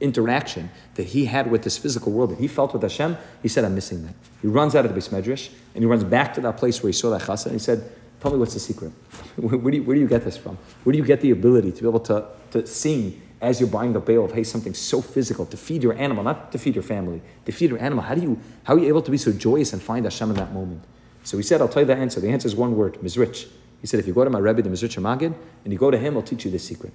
interaction 0.00 0.70
that 0.94 1.08
he 1.08 1.26
had 1.26 1.50
with 1.50 1.62
this 1.62 1.76
physical 1.76 2.12
world, 2.12 2.30
that 2.30 2.38
he 2.38 2.48
felt 2.48 2.72
with 2.72 2.82
Hashem, 2.82 3.16
he 3.42 3.48
said, 3.48 3.64
I'm 3.64 3.74
missing 3.74 4.04
that. 4.04 4.14
He 4.42 4.48
runs 4.48 4.74
out 4.74 4.86
of 4.86 4.94
the 4.94 5.00
beis 5.00 5.10
medrash 5.10 5.50
and 5.74 5.82
he 5.82 5.86
runs 5.86 6.04
back 6.04 6.34
to 6.34 6.40
that 6.40 6.56
place 6.56 6.82
where 6.82 6.88
he 6.88 6.92
saw 6.92 7.10
that 7.10 7.22
chassid 7.22 7.46
and 7.46 7.54
he 7.54 7.58
said, 7.58 7.90
Tell 8.20 8.30
me 8.30 8.36
what's 8.36 8.52
the 8.52 8.60
secret. 8.60 8.92
Where, 9.36 9.70
do 9.70 9.78
you, 9.78 9.82
where 9.82 9.94
do 9.94 10.00
you 10.00 10.06
get 10.06 10.24
this 10.24 10.36
from? 10.36 10.58
Where 10.84 10.92
do 10.92 10.98
you 10.98 11.04
get 11.04 11.22
the 11.22 11.30
ability 11.30 11.72
to 11.72 11.80
be 11.80 11.88
able 11.88 12.00
to, 12.00 12.26
to 12.50 12.66
sing 12.66 13.18
as 13.40 13.58
you're 13.60 13.70
buying 13.70 13.94
the 13.94 14.00
bale 14.00 14.26
of 14.26 14.32
hay 14.32 14.44
something 14.44 14.74
so 14.74 15.00
physical 15.00 15.46
to 15.46 15.56
feed 15.56 15.82
your 15.82 15.94
animal, 15.94 16.22
not 16.22 16.52
to 16.52 16.58
feed 16.58 16.74
your 16.74 16.82
family, 16.82 17.22
to 17.46 17.52
feed 17.52 17.70
your 17.70 17.80
animal? 17.80 18.04
How 18.04 18.14
do 18.14 18.20
you 18.20 18.38
how 18.64 18.74
are 18.74 18.78
you 18.78 18.88
able 18.88 19.00
to 19.00 19.10
be 19.10 19.16
so 19.16 19.32
joyous 19.32 19.72
and 19.72 19.80
find 19.80 20.04
Hashem 20.04 20.28
in 20.28 20.36
that 20.36 20.52
moment? 20.52 20.84
So 21.22 21.38
he 21.38 21.42
said, 21.42 21.62
I'll 21.62 21.68
tell 21.68 21.80
you 21.80 21.86
the 21.86 21.96
answer. 21.96 22.20
The 22.20 22.28
answer 22.28 22.46
is 22.46 22.54
one 22.54 22.76
word, 22.76 22.98
Mezritch. 23.02 23.48
He 23.80 23.86
said, 23.86 24.00
if 24.00 24.06
you 24.06 24.12
go 24.12 24.24
to 24.24 24.30
my 24.30 24.38
Rebbe, 24.38 24.60
the 24.60 24.68
Mezritch 24.68 25.00
Magid, 25.00 25.34
and 25.64 25.72
you 25.72 25.78
go 25.78 25.90
to 25.90 25.96
him, 25.96 26.14
I'll 26.16 26.22
teach 26.22 26.44
you 26.44 26.50
this 26.50 26.64
secret. 26.64 26.92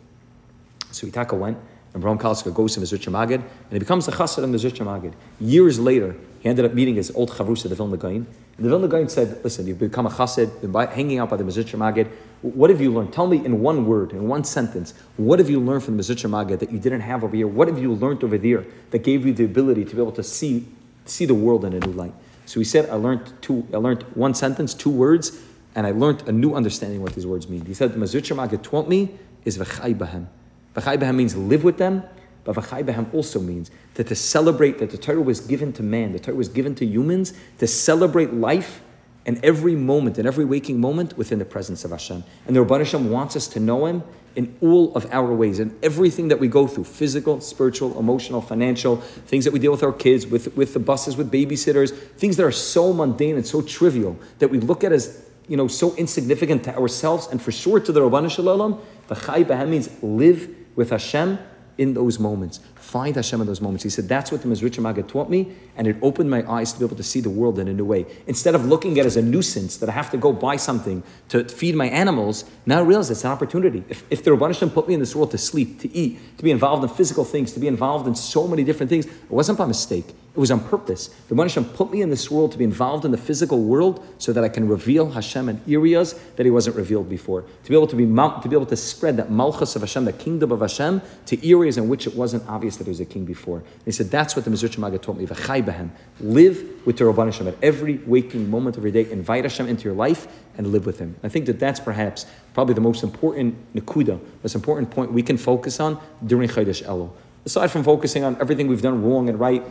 So 0.91 1.08
Itaka 1.08 1.38
went, 1.38 1.58
and 1.96 2.04
Ram 2.04 2.20
Kalisker 2.20 2.54
goes 2.54 2.74
to 2.74 2.82
Mezritch 2.82 3.10
Magid, 3.10 3.36
and 3.36 3.72
he 3.72 3.80
becomes 3.80 4.06
a 4.10 4.12
chassid 4.12 4.43
of 4.43 4.50
Mezritch 4.50 4.80
Magid. 4.80 5.14
Years 5.39 5.80
later, 5.80 6.14
he 6.41 6.50
ended 6.50 6.66
up 6.66 6.74
meeting 6.74 6.96
his 6.96 7.10
old 7.12 7.32
chavrusa, 7.32 7.70
the 7.70 7.76
Vilna 7.76 7.96
Gaon. 7.96 8.28
And 8.58 8.66
the 8.66 8.70
Vilna 8.70 8.89
Gaon 8.89 9.08
said, 9.08 9.41
listen, 9.46 9.66
you've 9.66 9.80
become 9.80 10.06
a 10.06 10.10
chassid, 10.10 10.74
by, 10.74 10.88
hanging 10.88 11.20
out 11.20 11.30
by 11.30 11.38
the 11.38 11.46
Mezritch 11.46 11.74
Magid. 11.74 12.12
What 12.41 12.70
have 12.70 12.82
you 12.82 12.91
learned? 12.91 13.14
Tell 13.14 13.28
me 13.28 13.43
in 13.46 13.62
one 13.62 13.86
word, 13.86 14.12
in 14.12 14.28
one 14.28 14.43
sentence, 14.43 14.93
what 15.16 15.39
have 15.39 15.50
you 15.50 15.62
learned 15.62 15.86
from 15.86 15.96
the 15.96 16.04
Mezritch 16.04 16.30
Magid 16.30 16.60
that 16.60 16.70
you 16.70 16.80
didn't 16.80 17.00
have 17.00 17.24
over 17.24 17.34
here? 17.34 17.48
What 17.48 17.70
have 17.70 17.80
you 17.80 17.93
learned 17.93 18.26
over 18.26 18.38
there 18.38 18.66
that 18.91 19.00
gave 19.00 19.26
you 19.26 19.34
the 19.34 19.46
ability 19.46 19.86
to 19.86 19.96
be 19.96 20.02
able 20.02 20.12
to 20.12 20.24
see, 20.24 20.68
see 21.06 21.24
the 21.24 21.34
world 21.34 21.64
in 21.64 21.74
a 21.74 21.80
new 21.80 21.93
light? 21.93 22.14
So 22.46 22.60
he 22.60 22.66
said, 22.66 22.89
I 22.89 22.96
learned 22.96 23.32
two, 23.41 23.66
I 23.74 23.78
learned 23.78 24.04
one 24.16 24.34
sentence, 24.34 24.74
two 24.74 24.89
words, 24.89 25.41
and 25.76 25.88
I 25.88 25.91
learned 25.91 26.28
a 26.28 26.34
new 26.34 26.56
understanding 26.56 27.02
what 27.02 27.16
these 27.16 27.26
words 27.26 27.48
mean. 27.48 27.64
He 27.64 27.74
said, 27.74 27.93
the 27.93 27.98
Mezritch 27.98 28.36
Magid 28.36 28.64
taught 28.64 28.89
me 28.89 29.18
is 29.46 29.58
v'chai 29.58 29.98
bahem. 29.98 30.28
V'chai 30.76 30.97
bahem 30.97 31.15
means 31.15 31.36
live 31.36 31.63
with 31.63 31.78
them, 31.78 32.03
but 32.43 32.55
v'chai 32.55 32.84
bahem 32.84 33.11
also 33.13 33.39
means 33.39 33.71
that 33.95 34.07
to 34.07 34.15
celebrate 34.15 34.78
that 34.80 34.91
the 34.91 34.97
Torah 34.97 35.21
was 35.21 35.39
given 35.39 35.71
to 35.73 35.84
man, 35.84 36.11
the 36.11 36.19
Torah 36.19 36.38
was 36.38 36.49
given 36.49 36.76
to 36.76 36.86
humans, 36.86 37.34
to 37.59 37.67
celebrate 37.67 38.34
life 38.34 38.82
and 39.26 39.43
every 39.43 39.76
moment, 39.76 40.17
and 40.19 40.28
every 40.28 40.45
waking 40.45 40.80
moment 40.80 41.17
within 41.17 41.39
the 41.39 41.45
presence 41.45 41.84
of 41.84 41.91
Hashem. 41.91 42.23
And 42.45 42.55
the 42.55 42.63
Rabban 42.63 42.80
Hashem 42.80 43.09
wants 43.09 43.36
us 43.36 43.47
to 43.47 43.59
know 43.59 43.88
Him 43.88 44.03
in 44.36 44.55
all 44.61 44.93
of 44.95 45.11
our 45.11 45.34
ways, 45.34 45.59
in 45.59 45.76
everything 45.82 46.28
that 46.28 46.39
we 46.39 46.47
go 46.47 46.67
through 46.67 46.84
physical, 46.84 47.41
spiritual, 47.41 47.97
emotional, 47.97 48.41
financial, 48.41 48.97
things 48.97 49.45
that 49.45 49.51
we 49.51 49.59
deal 49.59 49.71
with 49.71 49.82
our 49.82 49.93
kids, 49.93 50.28
with, 50.28 50.55
with 50.55 50.73
the 50.73 50.80
buses, 50.80 51.17
with 51.17 51.32
babysitters, 51.32 51.97
things 52.17 52.38
that 52.38 52.45
are 52.45 52.51
so 52.51 52.93
mundane 52.93 53.36
and 53.36 53.47
so 53.47 53.61
trivial 53.61 54.15
that 54.39 54.49
we 54.49 54.59
look 54.59 54.84
at 54.84 54.91
as 54.91 55.26
you 55.47 55.55
know, 55.57 55.67
so 55.67 55.95
insignificant 55.95 56.63
to 56.63 56.76
ourselves 56.76 57.28
and 57.28 57.41
for 57.41 57.51
sure 57.51 57.80
to 57.80 57.91
the 57.91 58.01
Rabban 58.01 58.30
Shalom. 58.32 58.82
The 59.07 59.15
Chai 59.15 59.43
means 59.65 59.89
live 60.01 60.49
with 60.76 60.89
Hashem 60.89 61.39
in 61.78 61.93
those 61.93 62.19
moments. 62.19 62.59
Find 62.76 63.15
Hashem 63.15 63.41
in 63.41 63.47
those 63.47 63.59
moments. 63.59 63.84
He 63.84 63.89
said, 63.89 64.07
that's 64.07 64.32
what 64.32 64.41
the 64.41 64.47
Mezritch 64.47 64.80
Magid 64.80 65.07
taught 65.07 65.30
me, 65.30 65.53
and 65.76 65.88
it 65.88 65.97
opened 66.01 66.30
my 66.30 66.49
eyes 66.49 66.71
to 66.73 66.80
be 66.80 66.86
able 66.86 66.95
to 66.95 67.03
see 67.03 67.19
the 67.19 67.30
world 67.30 67.59
in 67.59 67.67
a 67.67 67.73
new 67.73 67.84
way. 67.84 68.05
Instead 68.28 68.55
of 68.55 68.65
looking 68.65 68.97
at 68.99 69.05
it 69.05 69.07
as 69.07 69.17
a 69.17 69.21
nuisance 69.21 69.78
that 69.78 69.89
I 69.89 69.91
have 69.91 70.09
to 70.11 70.17
go 70.17 70.32
buy 70.32 70.55
something 70.55 71.03
to 71.30 71.43
feed 71.43 71.76
my 71.76 71.88
animals, 71.88 72.45
now 72.65 72.80
I 72.80 72.82
realize 72.84 73.11
it's 73.11 73.26
an 73.26 73.32
opportunity. 73.32 73.84
If, 73.89 74.03
if 74.09 74.23
the 74.23 74.32
Rabban 74.32 74.47
Hashem 74.53 74.69
put 74.69 74.88
me 74.88 74.93
in 74.93 74.99
this 74.99 75.15
world 75.15 75.32
to 75.32 75.38
sleep, 75.38 75.80
to 75.82 75.93
eat, 75.93 76.38
to 76.38 76.43
be 76.43 76.51
involved 76.51 76.84
in 76.84 76.89
physical 76.89 77.26
things, 77.26 77.51
to 77.53 77.59
be 77.59 77.67
involved 77.67 78.07
in 78.07 78.15
so 78.15 78.47
many 78.47 78.63
different 78.63 78.89
things, 78.89 79.05
it 79.05 79.30
wasn't 79.30 79.57
by 79.57 79.65
mistake. 79.65 80.15
It 80.36 80.39
was 80.39 80.51
on 80.51 80.59
purpose. 80.59 81.07
The 81.29 81.36
Hashem 81.36 81.63
put 81.63 81.93
me 81.93 82.01
in 82.01 82.09
this 82.09 82.29
world 82.29 82.51
to 82.51 82.57
be 82.57 82.65
involved 82.65 83.05
in 83.05 83.11
the 83.11 83.17
physical 83.17 83.63
world 83.63 84.05
so 84.17 84.33
that 84.33 84.43
I 84.43 84.49
can 84.49 84.67
reveal 84.67 85.11
Hashem 85.11 85.47
in 85.47 85.61
areas 85.65 86.19
that 86.36 86.45
He 86.45 86.49
wasn't 86.49 86.75
revealed 86.75 87.07
before. 87.07 87.43
To 87.63 87.69
be 87.69 87.73
able 87.73 87.88
to 87.88 87.95
be 87.95 88.03
to 88.05 88.49
be 88.49 88.55
able 88.55 88.65
to 88.65 88.75
spread 88.75 89.15
that 89.15 89.31
malchus 89.31 89.77
of 89.77 89.81
Hashem, 89.81 90.03
the 90.03 90.11
kingdom 90.11 90.51
of 90.51 90.59
Hashem, 90.59 91.01
to 91.27 91.49
areas 91.49 91.77
in 91.77 91.88
which 91.88 92.05
it 92.05 92.15
wasn't 92.15 92.47
obvious 92.49 92.75
that 92.75 92.83
He 92.83 92.89
was 92.89 92.99
a 92.99 93.05
king 93.05 93.23
before. 93.23 93.59
And 93.59 93.86
he 93.86 93.93
said 93.93 94.11
that's 94.11 94.36
what 94.36 94.43
the 94.43 94.51
Mezritch 94.51 94.77
Maga 94.77 94.97
taught 94.97 95.17
me. 95.17 95.25
V'chai 95.25 95.89
Live 96.19 96.86
with 96.86 96.97
the 96.97 97.05
Rabban 97.05 97.27
Hashem 97.27 97.47
at 97.47 97.55
every 97.63 97.99
waking 97.99 98.49
moment 98.51 98.75
of 98.75 98.83
your 98.83 98.91
day. 98.91 99.09
Invite 99.09 99.45
Hashem 99.45 99.69
into 99.69 99.86
your 99.86 99.93
life 99.93 100.27
and 100.57 100.67
live 100.67 100.86
with 100.86 100.99
Him. 100.99 101.15
I 101.23 101.29
think 101.29 101.45
that 101.45 101.59
that's 101.59 101.79
perhaps 101.79 102.25
probably 102.53 102.73
the 102.73 102.81
most 102.81 103.03
important 103.03 103.55
nekuda, 103.73 104.19
most 104.43 104.55
important 104.55 104.91
point 104.91 105.13
we 105.13 105.23
can 105.23 105.38
focus 105.38 105.79
on 105.79 105.97
during 106.25 106.49
Chodesh 106.49 106.83
Elul 106.83 107.11
aside 107.46 107.70
from 107.70 107.84
focusing 107.84 108.24
on 108.24 108.36
everything 108.41 108.68
we've 108.68 108.82
done 108.82 109.04
wrong 109.04 109.30
and 109.30 109.39
right, 109.39 109.62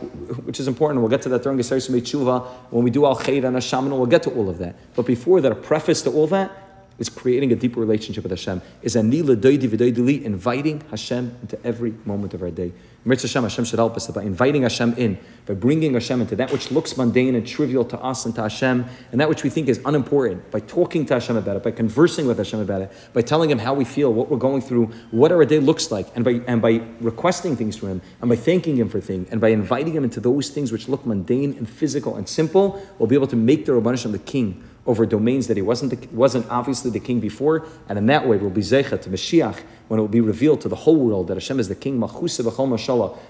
which 0.45 0.59
is 0.59 0.67
important, 0.67 1.01
we'll 1.01 1.09
get 1.09 1.21
to 1.23 1.29
that 1.29 1.43
during 1.43 1.57
Geseris 1.57 1.89
Tshuva, 1.89 2.45
when 2.71 2.83
we 2.83 2.89
do 2.89 3.05
Al 3.05 3.17
Khair 3.17 3.43
and 3.43 3.55
Hashem, 3.55 3.89
we'll 3.89 4.05
get 4.05 4.23
to 4.23 4.31
all 4.31 4.49
of 4.49 4.57
that. 4.59 4.75
But 4.95 5.05
before 5.05 5.41
that, 5.41 5.51
a 5.51 5.55
preface 5.55 6.01
to 6.03 6.11
all 6.11 6.27
that 6.27 6.64
is 6.97 7.09
creating 7.09 7.51
a 7.51 7.55
deeper 7.55 7.79
relationship 7.79 8.23
with 8.23 8.31
Hashem, 8.31 8.61
is 8.81 8.95
a 8.95 9.03
needle 9.03 9.35
doi 9.35 9.57
dividido 9.57 10.23
inviting 10.23 10.81
Hashem 10.89 11.37
into 11.41 11.63
every 11.65 11.93
moment 12.05 12.33
of 12.33 12.41
our 12.41 12.51
day. 12.51 12.71
Mitzvah 13.07 13.27
Hashem, 13.27 13.43
Hashem 13.43 13.65
should 13.65 13.79
help 13.79 13.95
us 13.95 14.07
by 14.07 14.23
inviting 14.23 14.63
Hashem 14.63 14.95
in, 14.97 15.19
by 15.45 15.53
bringing 15.53 15.93
Hashem 15.93 16.21
into 16.21 16.35
that 16.37 16.51
which 16.51 16.71
looks 16.71 16.97
mundane 16.97 17.35
and 17.35 17.45
trivial 17.45 17.85
to 17.85 17.99
us 17.99 18.25
and 18.25 18.33
to 18.33 18.41
Hashem, 18.41 18.83
and 19.11 19.21
that 19.21 19.29
which 19.29 19.43
we 19.43 19.51
think 19.51 19.67
is 19.67 19.79
unimportant, 19.85 20.49
by 20.49 20.59
talking 20.61 21.05
to 21.05 21.13
Hashem 21.13 21.35
about 21.35 21.55
it, 21.55 21.63
by 21.63 21.69
conversing 21.69 22.25
with 22.25 22.39
Hashem 22.39 22.59
about 22.59 22.81
it, 22.81 22.91
by 23.13 23.21
telling 23.21 23.51
Him 23.51 23.59
how 23.59 23.75
we 23.75 23.85
feel, 23.85 24.11
what 24.11 24.31
we're 24.31 24.37
going 24.37 24.61
through, 24.61 24.87
what 25.11 25.31
our 25.31 25.45
day 25.45 25.59
looks 25.59 25.91
like, 25.91 26.07
and 26.15 26.25
by, 26.25 26.41
and 26.47 26.63
by 26.63 26.81
requesting 26.99 27.55
things 27.55 27.77
from 27.77 27.89
Him, 27.89 28.01
and 28.21 28.29
by 28.29 28.35
thanking 28.35 28.77
Him 28.77 28.89
for 28.89 28.99
things, 28.99 29.29
and 29.29 29.39
by 29.39 29.49
inviting 29.49 29.93
Him 29.93 30.03
into 30.03 30.19
those 30.19 30.49
things 30.49 30.71
which 30.71 30.89
look 30.89 31.05
mundane 31.05 31.53
and 31.57 31.69
physical 31.69 32.15
and 32.15 32.27
simple, 32.27 32.81
we'll 32.97 33.07
be 33.07 33.15
able 33.15 33.27
to 33.27 33.35
make 33.35 33.67
the 33.67 33.71
Rabban 33.71 33.91
Hashem 33.91 34.13
the 34.13 34.19
king 34.19 34.63
over 34.85 35.05
domains 35.05 35.47
that 35.47 35.57
he 35.57 35.63
wasn't, 35.63 35.99
the, 35.99 36.07
wasn't 36.15 36.47
obviously 36.49 36.91
the 36.91 36.99
king 36.99 37.19
before, 37.19 37.65
and 37.89 37.97
in 37.97 38.05
that 38.05 38.27
way 38.27 38.37
will 38.37 38.49
be 38.49 38.61
Zeicha 38.61 39.01
to 39.01 39.09
Mashiach, 39.09 39.59
when 39.87 39.99
it 39.99 40.01
will 40.01 40.07
be 40.07 40.21
revealed 40.21 40.61
to 40.61 40.69
the 40.69 40.75
whole 40.75 40.95
world 40.95 41.27
that 41.27 41.35
Hashem 41.35 41.59
is 41.59 41.67
the 41.67 41.75
king. 41.75 41.99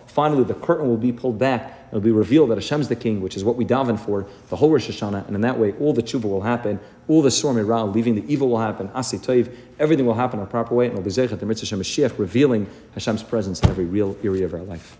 Finally, 0.07 0.43
the 0.43 0.53
curtain 0.61 0.87
will 0.87 0.97
be 0.97 1.11
pulled 1.11 1.39
back, 1.39 1.87
it 1.91 1.93
will 1.93 2.01
be 2.01 2.11
revealed 2.11 2.49
that 2.49 2.55
Hashem 2.55 2.81
is 2.81 2.89
the 2.89 2.95
king, 2.95 3.21
which 3.21 3.37
is 3.37 3.43
what 3.43 3.55
we 3.55 3.65
daven 3.65 3.97
for, 3.97 4.27
the 4.49 4.55
whole 4.57 4.69
Rosh 4.69 4.89
Hashanah, 4.89 5.27
and 5.27 5.35
in 5.35 5.41
that 5.41 5.57
way 5.57 5.73
all 5.79 5.93
the 5.93 6.03
tshuva 6.03 6.23
will 6.23 6.41
happen, 6.41 6.79
all 7.07 7.21
the 7.21 7.31
storm 7.31 7.57
ra, 7.57 7.83
leaving 7.83 8.15
the 8.15 8.25
evil 8.31 8.49
will 8.49 8.59
happen, 8.59 8.89
asi 8.93 9.17
toiv, 9.17 9.53
everything 9.79 10.05
will 10.05 10.13
happen 10.13 10.39
in 10.39 10.45
a 10.45 10.49
proper 10.49 10.75
way, 10.75 10.85
and 10.85 10.93
it 10.93 10.97
will 10.97 11.05
be 11.05 11.11
Zeicha 11.11 11.39
to 11.39 11.45
Mitzvah 11.45 11.77
Mashiach, 11.77 12.17
revealing 12.17 12.67
Hashem's 12.93 13.23
presence 13.23 13.61
in 13.61 13.69
every 13.69 13.85
real 13.85 14.17
area 14.23 14.45
of 14.45 14.53
our 14.53 14.63
life. 14.63 14.97